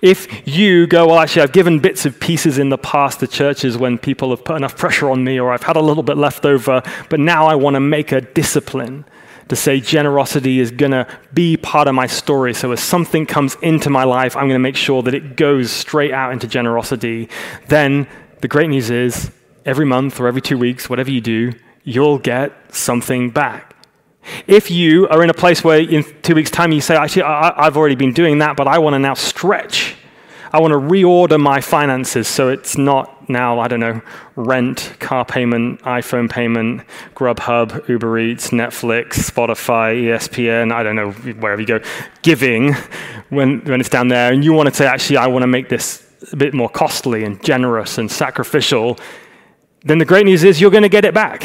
If 0.00 0.46
you 0.46 0.86
go, 0.86 1.06
well, 1.06 1.18
actually, 1.18 1.42
I've 1.42 1.52
given 1.52 1.78
bits 1.78 2.06
of 2.06 2.18
pieces 2.18 2.58
in 2.58 2.70
the 2.70 2.78
past 2.78 3.20
to 3.20 3.26
churches 3.26 3.76
when 3.76 3.98
people 3.98 4.30
have 4.30 4.44
put 4.44 4.56
enough 4.56 4.76
pressure 4.76 5.10
on 5.10 5.24
me, 5.24 5.38
or 5.38 5.52
I've 5.52 5.62
had 5.62 5.76
a 5.76 5.80
little 5.80 6.02
bit 6.02 6.16
left 6.16 6.44
over, 6.44 6.82
but 7.10 7.20
now 7.20 7.46
I 7.46 7.54
want 7.54 7.74
to 7.74 7.80
make 7.80 8.12
a 8.12 8.20
discipline 8.20 9.04
to 9.48 9.56
say 9.56 9.78
generosity 9.78 10.58
is 10.58 10.70
going 10.70 10.92
to 10.92 11.06
be 11.34 11.56
part 11.56 11.86
of 11.86 11.94
my 11.94 12.06
story. 12.06 12.54
So 12.54 12.72
as 12.72 12.80
something 12.80 13.26
comes 13.26 13.56
into 13.60 13.90
my 13.90 14.04
life, 14.04 14.36
I'm 14.36 14.44
going 14.44 14.54
to 14.54 14.58
make 14.58 14.76
sure 14.76 15.02
that 15.02 15.12
it 15.14 15.36
goes 15.36 15.70
straight 15.70 16.12
out 16.12 16.32
into 16.32 16.46
generosity. 16.46 17.28
Then 17.68 18.08
the 18.44 18.48
great 18.48 18.68
news 18.68 18.90
is 18.90 19.30
every 19.64 19.86
month 19.86 20.20
or 20.20 20.28
every 20.28 20.42
two 20.42 20.58
weeks, 20.58 20.90
whatever 20.90 21.10
you 21.10 21.22
do, 21.22 21.54
you'll 21.82 22.18
get 22.18 22.52
something 22.74 23.30
back. 23.30 23.74
If 24.46 24.70
you 24.70 25.08
are 25.08 25.24
in 25.24 25.30
a 25.30 25.34
place 25.34 25.64
where 25.64 25.80
in 25.80 26.04
two 26.20 26.34
weeks' 26.34 26.50
time 26.50 26.70
you 26.70 26.82
say, 26.82 26.94
actually, 26.94 27.22
I, 27.22 27.64
have 27.64 27.78
already 27.78 27.94
been 27.94 28.12
doing 28.12 28.40
that, 28.40 28.54
but 28.54 28.68
I 28.68 28.80
want 28.80 28.92
to 28.92 28.98
now 28.98 29.14
stretch. 29.14 29.96
I 30.52 30.60
want 30.60 30.72
to 30.72 30.78
reorder 30.78 31.40
my 31.40 31.62
finances 31.62 32.28
so 32.28 32.50
it's 32.50 32.76
not 32.76 33.30
now, 33.30 33.60
I 33.60 33.66
don't 33.66 33.80
know, 33.80 34.02
rent, 34.36 34.94
car 35.00 35.24
payment, 35.24 35.80
iPhone 35.80 36.30
payment, 36.30 36.82
Grubhub, 37.14 37.88
Uber 37.88 38.18
Eats, 38.18 38.50
Netflix, 38.50 39.14
Spotify, 39.14 40.02
ESPN, 40.02 40.70
I 40.70 40.82
don't 40.82 40.96
know, 40.96 41.12
wherever 41.12 41.62
you 41.62 41.66
go, 41.66 41.80
giving 42.20 42.74
when, 43.30 43.64
when 43.64 43.80
it's 43.80 43.88
down 43.88 44.08
there. 44.08 44.34
And 44.34 44.44
you 44.44 44.52
want 44.52 44.68
to 44.68 44.74
say, 44.74 44.84
actually, 44.84 45.16
I 45.16 45.28
want 45.28 45.44
to 45.44 45.46
make 45.46 45.70
this 45.70 46.04
a 46.32 46.36
bit 46.36 46.54
more 46.54 46.68
costly 46.68 47.24
and 47.24 47.42
generous 47.42 47.98
and 47.98 48.10
sacrificial, 48.10 48.98
then 49.84 49.98
the 49.98 50.04
great 50.04 50.24
news 50.24 50.44
is 50.44 50.60
you're 50.60 50.70
going 50.70 50.82
to 50.82 50.88
get 50.88 51.04
it 51.04 51.14
back. 51.14 51.44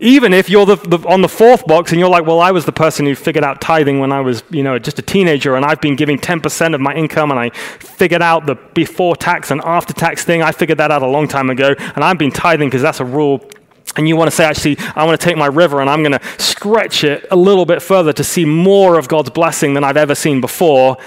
Even 0.00 0.32
if 0.32 0.48
you're 0.48 0.66
the, 0.66 0.76
the, 0.76 0.98
on 1.08 1.22
the 1.22 1.28
fourth 1.28 1.66
box 1.66 1.90
and 1.90 1.98
you're 1.98 2.08
like, 2.08 2.24
well, 2.24 2.40
I 2.40 2.52
was 2.52 2.64
the 2.64 2.72
person 2.72 3.04
who 3.04 3.16
figured 3.16 3.42
out 3.42 3.60
tithing 3.60 3.98
when 3.98 4.12
I 4.12 4.20
was, 4.20 4.44
you 4.50 4.62
know, 4.62 4.78
just 4.78 4.98
a 5.00 5.02
teenager, 5.02 5.56
and 5.56 5.64
I've 5.64 5.80
been 5.80 5.96
giving 5.96 6.18
10% 6.18 6.74
of 6.74 6.80
my 6.80 6.94
income, 6.94 7.32
and 7.32 7.40
I 7.40 7.50
figured 7.50 8.22
out 8.22 8.46
the 8.46 8.54
before 8.54 9.16
tax 9.16 9.50
and 9.50 9.60
after 9.64 9.92
tax 9.92 10.24
thing. 10.24 10.40
I 10.40 10.52
figured 10.52 10.78
that 10.78 10.92
out 10.92 11.02
a 11.02 11.06
long 11.08 11.26
time 11.26 11.50
ago, 11.50 11.74
and 11.78 12.04
I've 12.04 12.18
been 12.18 12.30
tithing 12.30 12.68
because 12.68 12.82
that's 12.82 13.00
a 13.00 13.04
rule 13.04 13.48
and 13.96 14.06
you 14.06 14.16
want 14.16 14.30
to 14.30 14.36
say, 14.36 14.44
actually, 14.44 14.76
I 14.94 15.04
want 15.04 15.18
to 15.20 15.24
take 15.24 15.36
my 15.36 15.46
river 15.46 15.80
and 15.80 15.90
I'm 15.90 16.04
going 16.04 16.12
to 16.12 16.20
stretch 16.38 17.02
it 17.02 17.26
a 17.32 17.36
little 17.36 17.64
bit 17.64 17.82
further 17.82 18.12
to 18.12 18.22
see 18.22 18.44
more 18.44 18.96
of 18.96 19.08
God's 19.08 19.30
blessing 19.30 19.74
than 19.74 19.82
I've 19.82 19.96
ever 19.96 20.14
seen 20.14 20.40
before, 20.40 20.98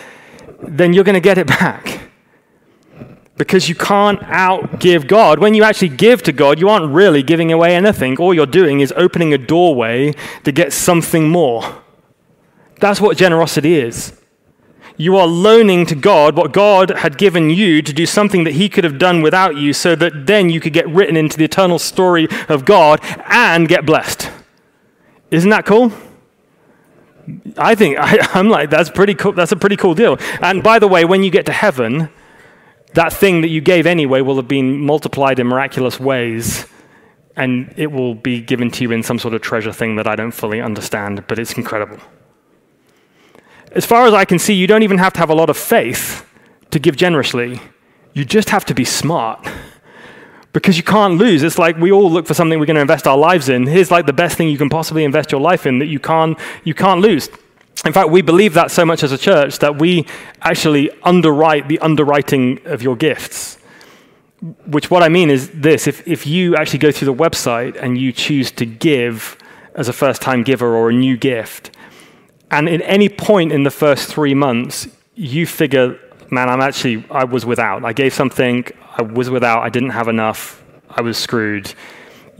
then 0.61 0.91
you're 0.91 1.05
going 1.05 1.13
to 1.13 1.21
get 1.21 1.37
it 1.37 1.47
back 1.47 2.10
because 3.37 3.69
you 3.69 3.75
can't 3.75 4.19
outgive 4.21 5.07
God. 5.07 5.39
When 5.39 5.53
you 5.53 5.63
actually 5.63 5.89
give 5.89 6.21
to 6.23 6.31
God, 6.31 6.59
you 6.59 6.69
aren't 6.69 6.93
really 6.93 7.23
giving 7.23 7.51
away 7.51 7.75
anything. 7.75 8.17
All 8.17 8.33
you're 8.33 8.45
doing 8.45 8.81
is 8.81 8.93
opening 8.95 9.33
a 9.33 9.37
doorway 9.37 10.13
to 10.43 10.51
get 10.51 10.73
something 10.73 11.29
more. 11.29 11.81
That's 12.79 13.01
what 13.01 13.17
generosity 13.17 13.75
is. 13.75 14.19
You 14.97 15.17
are 15.17 15.27
loaning 15.27 15.85
to 15.87 15.95
God 15.95 16.35
what 16.35 16.51
God 16.51 16.89
had 16.89 17.17
given 17.17 17.49
you 17.49 17.81
to 17.81 17.93
do 17.93 18.05
something 18.05 18.43
that 18.43 18.53
He 18.53 18.69
could 18.69 18.83
have 18.83 18.99
done 18.99 19.21
without 19.21 19.55
you, 19.55 19.73
so 19.73 19.95
that 19.95 20.27
then 20.27 20.49
you 20.49 20.59
could 20.59 20.73
get 20.73 20.87
written 20.89 21.17
into 21.17 21.37
the 21.37 21.45
eternal 21.45 21.79
story 21.79 22.27
of 22.49 22.65
God 22.65 22.99
and 23.27 23.67
get 23.67 23.85
blessed. 23.85 24.29
Isn't 25.31 25.49
that 25.49 25.65
cool? 25.65 25.91
I 27.57 27.75
think 27.75 27.97
I, 27.99 28.39
am 28.39 28.49
like 28.49 28.69
that's 28.69 28.89
pretty 28.89 29.15
cool. 29.15 29.31
That's 29.31 29.51
a 29.51 29.55
pretty 29.55 29.77
cool 29.77 29.95
deal. 29.95 30.17
And 30.41 30.61
by 30.61 30.77
the 30.79 30.87
way, 30.87 31.05
when 31.05 31.23
you 31.23 31.31
get 31.31 31.45
to 31.47 31.53
heaven, 31.53 32.09
that 32.93 33.13
thing 33.13 33.41
that 33.41 33.49
you 33.49 33.61
gave 33.61 33.85
anyway 33.85 34.21
will 34.21 34.35
have 34.35 34.47
been 34.47 34.79
multiplied 34.79 35.39
in 35.39 35.47
miraculous 35.47 35.99
ways, 35.99 36.67
and 37.35 37.73
it 37.77 37.91
will 37.91 38.15
be 38.15 38.41
given 38.41 38.69
to 38.71 38.83
you 38.83 38.91
in 38.91 39.03
some 39.03 39.19
sort 39.19 39.33
of 39.33 39.41
treasure 39.41 39.71
thing 39.71 39.95
that 39.95 40.07
I 40.07 40.15
don't 40.15 40.31
fully 40.31 40.61
understand, 40.61 41.25
but 41.27 41.39
it's 41.39 41.53
incredible. 41.53 41.97
As 43.71 43.85
far 43.85 44.05
as 44.05 44.13
I 44.13 44.25
can 44.25 44.37
see, 44.37 44.53
you 44.53 44.67
don't 44.67 44.83
even 44.83 44.97
have 44.97 45.13
to 45.13 45.19
have 45.19 45.29
a 45.29 45.35
lot 45.35 45.49
of 45.49 45.57
faith 45.57 46.25
to 46.71 46.79
give 46.79 46.97
generously. 46.97 47.61
You 48.13 48.25
just 48.25 48.49
have 48.49 48.65
to 48.65 48.73
be 48.73 48.83
smart. 48.83 49.47
Because 50.53 50.75
you 50.75 50.83
can't 50.83 51.17
lose. 51.17 51.43
It's 51.43 51.57
like 51.57 51.77
we 51.77 51.93
all 51.93 52.11
look 52.11 52.27
for 52.27 52.33
something 52.33 52.59
we're 52.59 52.65
going 52.65 52.75
to 52.75 52.81
invest 52.81 53.07
our 53.07 53.17
lives 53.17 53.47
in. 53.47 53.67
Here's 53.67 53.89
like 53.89 54.05
the 54.05 54.11
best 54.11 54.37
thing 54.37 54.49
you 54.49 54.57
can 54.57 54.69
possibly 54.69 55.05
invest 55.05 55.31
your 55.31 55.39
life 55.39 55.65
in 55.65 55.79
that 55.79 55.85
you 55.85 55.97
can't, 55.97 56.37
you 56.65 56.73
can't 56.73 56.99
lose. 56.99 57.29
In 57.83 57.93
fact, 57.93 58.09
we 58.09 58.21
believe 58.21 58.53
that 58.53 58.69
so 58.69 58.85
much 58.85 59.01
as 59.03 59.11
a 59.11 59.17
church 59.17 59.57
that 59.59 59.79
we 59.79 60.05
actually 60.41 60.91
underwrite 61.01 61.67
the 61.67 61.79
underwriting 61.79 62.59
of 62.65 62.83
your 62.83 62.95
gifts. 62.95 63.57
Which, 64.67 64.91
what 64.91 65.01
I 65.01 65.09
mean 65.09 65.29
is 65.31 65.49
this 65.49 65.87
if, 65.87 66.07
if 66.07 66.27
you 66.27 66.55
actually 66.55 66.79
go 66.79 66.91
through 66.91 67.07
the 67.07 67.23
website 67.23 67.81
and 67.81 67.97
you 67.97 68.11
choose 68.11 68.51
to 68.51 68.65
give 68.65 69.37
as 69.73 69.87
a 69.87 69.93
first 69.93 70.21
time 70.21 70.43
giver 70.43 70.75
or 70.75 70.89
a 70.89 70.93
new 70.93 71.17
gift, 71.17 71.71
and 72.51 72.69
at 72.69 72.81
any 72.83 73.09
point 73.09 73.51
in 73.51 73.63
the 73.63 73.71
first 73.71 74.09
three 74.09 74.33
months, 74.35 74.87
you 75.15 75.47
figure, 75.47 75.97
man, 76.29 76.49
I'm 76.49 76.61
actually, 76.61 77.03
I 77.09 77.23
was 77.23 77.45
without. 77.45 77.83
I 77.83 77.93
gave 77.93 78.13
something, 78.13 78.65
I 78.97 79.01
was 79.01 79.29
without, 79.29 79.63
I 79.63 79.69
didn't 79.69 79.91
have 79.91 80.07
enough, 80.07 80.63
I 80.89 81.01
was 81.01 81.17
screwed 81.17 81.73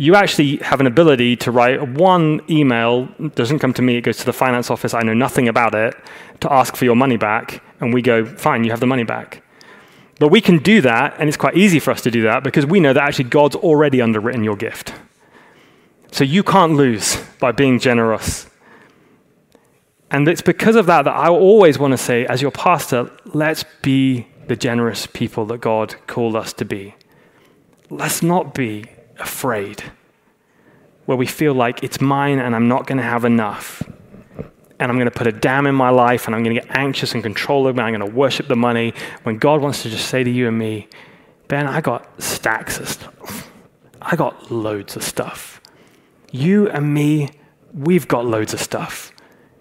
you 0.02 0.16
actually 0.16 0.58
have 0.58 0.80
an 0.80 0.88
ability 0.88 1.36
to 1.36 1.52
write 1.52 1.80
one 1.90 2.42
email, 2.50 3.06
doesn't 3.36 3.60
come 3.60 3.72
to 3.72 3.84
me, 3.84 3.98
it 3.98 4.02
goes 4.02 4.18
to 4.18 4.26
the 4.26 4.34
finance 4.34 4.72
office, 4.72 4.96
I 4.96 5.04
know 5.04 5.14
nothing 5.14 5.48
about 5.48 5.76
it, 5.76 5.94
to 6.40 6.52
ask 6.52 6.76
for 6.76 6.86
your 6.86 6.96
money 6.96 7.18
back, 7.18 7.62
and 7.80 7.94
we 7.94 8.02
go, 8.02 8.26
fine, 8.26 8.64
you 8.64 8.72
have 8.72 8.80
the 8.80 8.88
money 8.88 9.04
back. 9.04 9.44
But 10.18 10.30
we 10.30 10.42
can 10.42 10.58
do 10.58 10.82
that, 10.82 11.14
and 11.20 11.30
it's 11.30 11.38
quite 11.38 11.56
easy 11.56 11.78
for 11.78 11.92
us 11.92 12.02
to 12.02 12.10
do 12.10 12.24
that 12.24 12.44
because 12.44 12.66
we 12.66 12.80
know 12.80 12.94
that 12.94 13.04
actually 13.04 13.26
God's 13.26 13.56
already 13.56 14.02
underwritten 14.02 14.44
your 14.44 14.56
gift. 14.56 14.92
So 16.12 16.24
you 16.24 16.42
can't 16.42 16.74
lose 16.74 17.24
by 17.40 17.52
being 17.52 17.78
generous. 17.78 18.50
And 20.10 20.28
it's 20.28 20.42
because 20.42 20.76
of 20.76 20.88
that 20.88 21.04
that 21.04 21.14
I 21.14 21.30
always 21.30 21.78
want 21.78 21.92
to 21.92 21.98
say, 22.00 22.26
as 22.26 22.42
your 22.42 22.50
pastor, 22.50 23.12
let's 23.36 23.66
be 23.84 24.26
the 24.48 24.56
generous 24.56 25.06
people 25.06 25.46
that 25.46 25.62
God 25.62 25.94
called 26.08 26.36
us 26.36 26.54
to 26.54 26.66
be. 26.66 26.96
Let's 27.92 28.24
not 28.24 28.56
be 28.56 28.86
afraid 29.22 29.84
where 31.06 31.18
we 31.18 31.26
feel 31.26 31.54
like 31.54 31.84
it's 31.84 32.00
mine 32.00 32.40
and 32.40 32.56
I'm 32.56 32.68
not 32.68 32.88
going 32.88 32.98
to 32.98 33.04
have 33.04 33.26
enough. 33.26 33.84
And 34.80 34.92
I'm 34.92 34.98
going 34.98 35.10
to 35.10 35.12
put 35.12 35.28
a 35.28 35.32
dam 35.32 35.68
in 35.68 35.76
my 35.76 35.90
life 35.90 36.26
and 36.26 36.36
I'm 36.36 36.44
going 36.44 36.56
to 36.56 36.62
get 36.62 36.76
anxious 36.76 37.14
and 37.14 37.22
control 37.22 37.68
it. 37.68 37.72
I'm 37.72 37.94
going 37.94 38.00
to 38.00 38.06
worship 38.06 38.48
the 38.48 38.56
money. 38.56 38.94
When 39.24 39.38
God 39.38 39.62
wants 39.62 39.84
to 39.84 39.90
just 39.90 40.08
say 40.08 40.24
to 40.24 40.30
you 40.30 40.48
and 40.48 40.58
me, 40.58 40.88
Ben, 41.48 41.68
I 41.68 41.82
got 41.82 42.22
stacks 42.22 42.80
of 42.80 42.88
stuff. 42.88 43.52
I 44.02 44.16
got 44.16 44.52
loads 44.52 44.96
of 44.96 45.04
stuff. 45.04 45.62
You 46.32 46.70
and 46.70 46.94
me, 46.94 47.30
we've 47.74 48.08
got 48.08 48.26
loads 48.26 48.54
of 48.54 48.60
stuff 48.60 49.12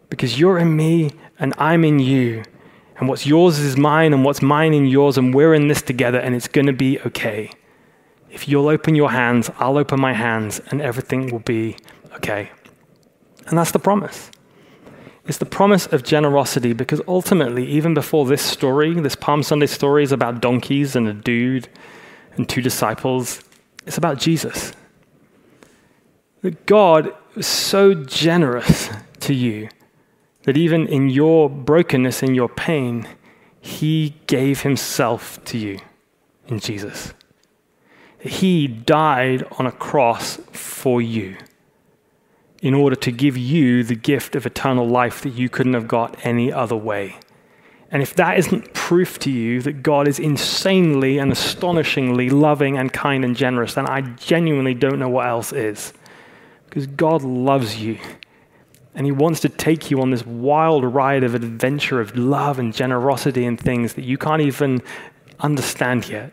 because 0.09 0.39
you're 0.39 0.59
in 0.59 0.75
me 0.77 1.11
and 1.39 1.53
I'm 1.59 1.85
in 1.85 1.99
you. 1.99 2.45
And 2.97 3.09
what's 3.09 3.27
yours 3.27 3.59
is 3.59 3.79
mine, 3.79 4.13
and 4.13 4.27
what's 4.27 4.43
mine 4.43 4.75
in 4.75 4.85
yours, 4.85 5.17
and 5.17 5.35
we're 5.35 5.55
in 5.55 5.69
this 5.69 5.81
together, 5.81 6.19
and 6.19 6.35
it's 6.35 6.49
going 6.49 6.67
to 6.67 6.75
be 6.75 7.01
okay. 7.01 7.51
If 8.31 8.49
you'll 8.49 8.69
open 8.69 8.95
your 8.95 9.11
hands, 9.11 9.51
I'll 9.59 9.79
open 9.79 10.01
my 10.01 10.13
hands, 10.13 10.61
and 10.71 10.81
everything 10.81 11.31
will 11.31 11.41
be 11.41 11.77
okay. 12.15 12.51
And 13.47 13.59
that's 13.59 13.73
the 13.73 13.79
promise. 13.79 14.31
It's 15.27 15.39
the 15.39 15.47
promise 15.47 15.87
of 15.87 16.03
generosity 16.03 16.73
because 16.73 17.01
ultimately, 17.07 17.67
even 17.67 17.95
before 17.95 18.27
this 18.27 18.43
story, 18.43 18.95
this 18.95 19.15
Palm 19.15 19.43
Sunday 19.43 19.67
story 19.67 20.03
is 20.03 20.13
about 20.13 20.41
donkeys 20.41 20.97
and 20.97 21.07
a 21.07 21.13
dude 21.13 21.69
and 22.37 22.49
two 22.49 22.63
disciples, 22.63 23.43
it's 23.87 23.99
about 23.99 24.19
Jesus. 24.19 24.73
That 26.43 26.67
God 26.67 27.15
is 27.37 27.47
so 27.47 27.95
generous 27.95 28.91
to 29.21 29.35
you 29.35 29.69
that 30.45 30.57
even 30.57 30.87
in 30.87 31.11
your 31.11 31.51
brokenness, 31.51 32.23
in 32.23 32.35
your 32.35 32.49
pain, 32.49 33.07
He 33.61 34.15
gave 34.27 34.63
Himself 34.63 35.43
to 35.47 35.59
you 35.59 35.79
in 36.49 36.61
Jesus. 36.61 37.13
He 38.21 38.67
died 38.67 39.45
on 39.59 39.67
a 39.67 39.73
cross 39.73 40.37
for 40.53 41.01
you 41.01 41.37
in 42.61 42.75
order 42.75 42.97
to 42.97 43.11
give 43.11 43.37
you 43.37 43.83
the 43.83 43.95
gift 43.95 44.37
of 44.37 44.45
eternal 44.45 44.87
life 44.87 45.23
that 45.23 45.31
you 45.31 45.49
couldn't 45.49 45.75
have 45.75 45.89
got 45.89 46.17
any 46.25 46.53
other 46.53 46.77
way. 46.77 47.19
And 47.91 48.03
if 48.03 48.15
that 48.15 48.39
isn't 48.39 48.73
proof 48.75 49.19
to 49.21 49.31
you 49.31 49.63
that 49.63 49.83
God 49.83 50.07
is 50.07 50.19
insanely 50.19 51.19
and 51.19 51.33
astonishingly 51.33 52.31
loving 52.31 52.77
and 52.77 52.93
kind 52.93 53.25
and 53.25 53.35
generous, 53.35 53.75
then 53.75 53.87
I 53.87 54.03
genuinely 54.03 54.75
don't 54.75 54.99
know 54.99 55.09
what 55.09 55.27
else 55.27 55.53
is. 55.53 55.93
Because 56.67 56.87
God 56.87 57.23
loves 57.23 57.83
you. 57.83 57.99
And 58.95 59.07
He 59.07 59.13
wants 59.13 59.41
to 59.41 59.49
take 59.49 59.91
you 59.91 60.01
on 60.03 60.11
this 60.11 60.25
wild 60.25 60.85
ride 60.85 61.25
of 61.25 61.35
adventure 61.35 62.01
of 62.01 62.17
love 62.17 62.59
and 62.59 62.73
generosity 62.73 63.45
and 63.45 63.59
things 63.59 63.95
that 63.95 64.05
you 64.05 64.19
can't 64.19 64.43
even 64.43 64.83
understand 65.41 66.09
yet. 66.09 66.33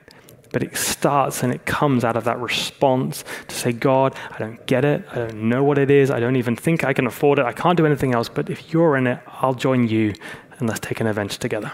But 0.57 0.63
it 0.63 0.75
starts 0.75 1.43
and 1.43 1.53
it 1.53 1.67
comes 1.67 2.03
out 2.03 2.17
of 2.17 2.23
that 2.23 2.39
response 2.39 3.23
to 3.47 3.53
say, 3.53 3.71
God, 3.71 4.15
I 4.31 4.39
don't 4.39 4.65
get 4.65 4.83
it. 4.83 5.05
I 5.11 5.13
don't 5.17 5.49
know 5.49 5.63
what 5.63 5.77
it 5.77 5.91
is. 5.91 6.09
I 6.09 6.19
don't 6.19 6.35
even 6.35 6.55
think 6.55 6.83
I 6.83 6.93
can 6.93 7.05
afford 7.05 7.37
it. 7.37 7.45
I 7.45 7.53
can't 7.53 7.77
do 7.77 7.85
anything 7.85 8.15
else. 8.15 8.27
But 8.27 8.49
if 8.49 8.73
you're 8.73 8.97
in 8.97 9.05
it, 9.05 9.19
I'll 9.27 9.53
join 9.53 9.87
you 9.87 10.15
and 10.57 10.67
let's 10.67 10.79
take 10.79 10.99
an 10.99 11.05
adventure 11.05 11.37
together. 11.37 11.71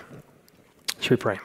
Should 0.99 1.11
we 1.11 1.15
pray? 1.15 1.39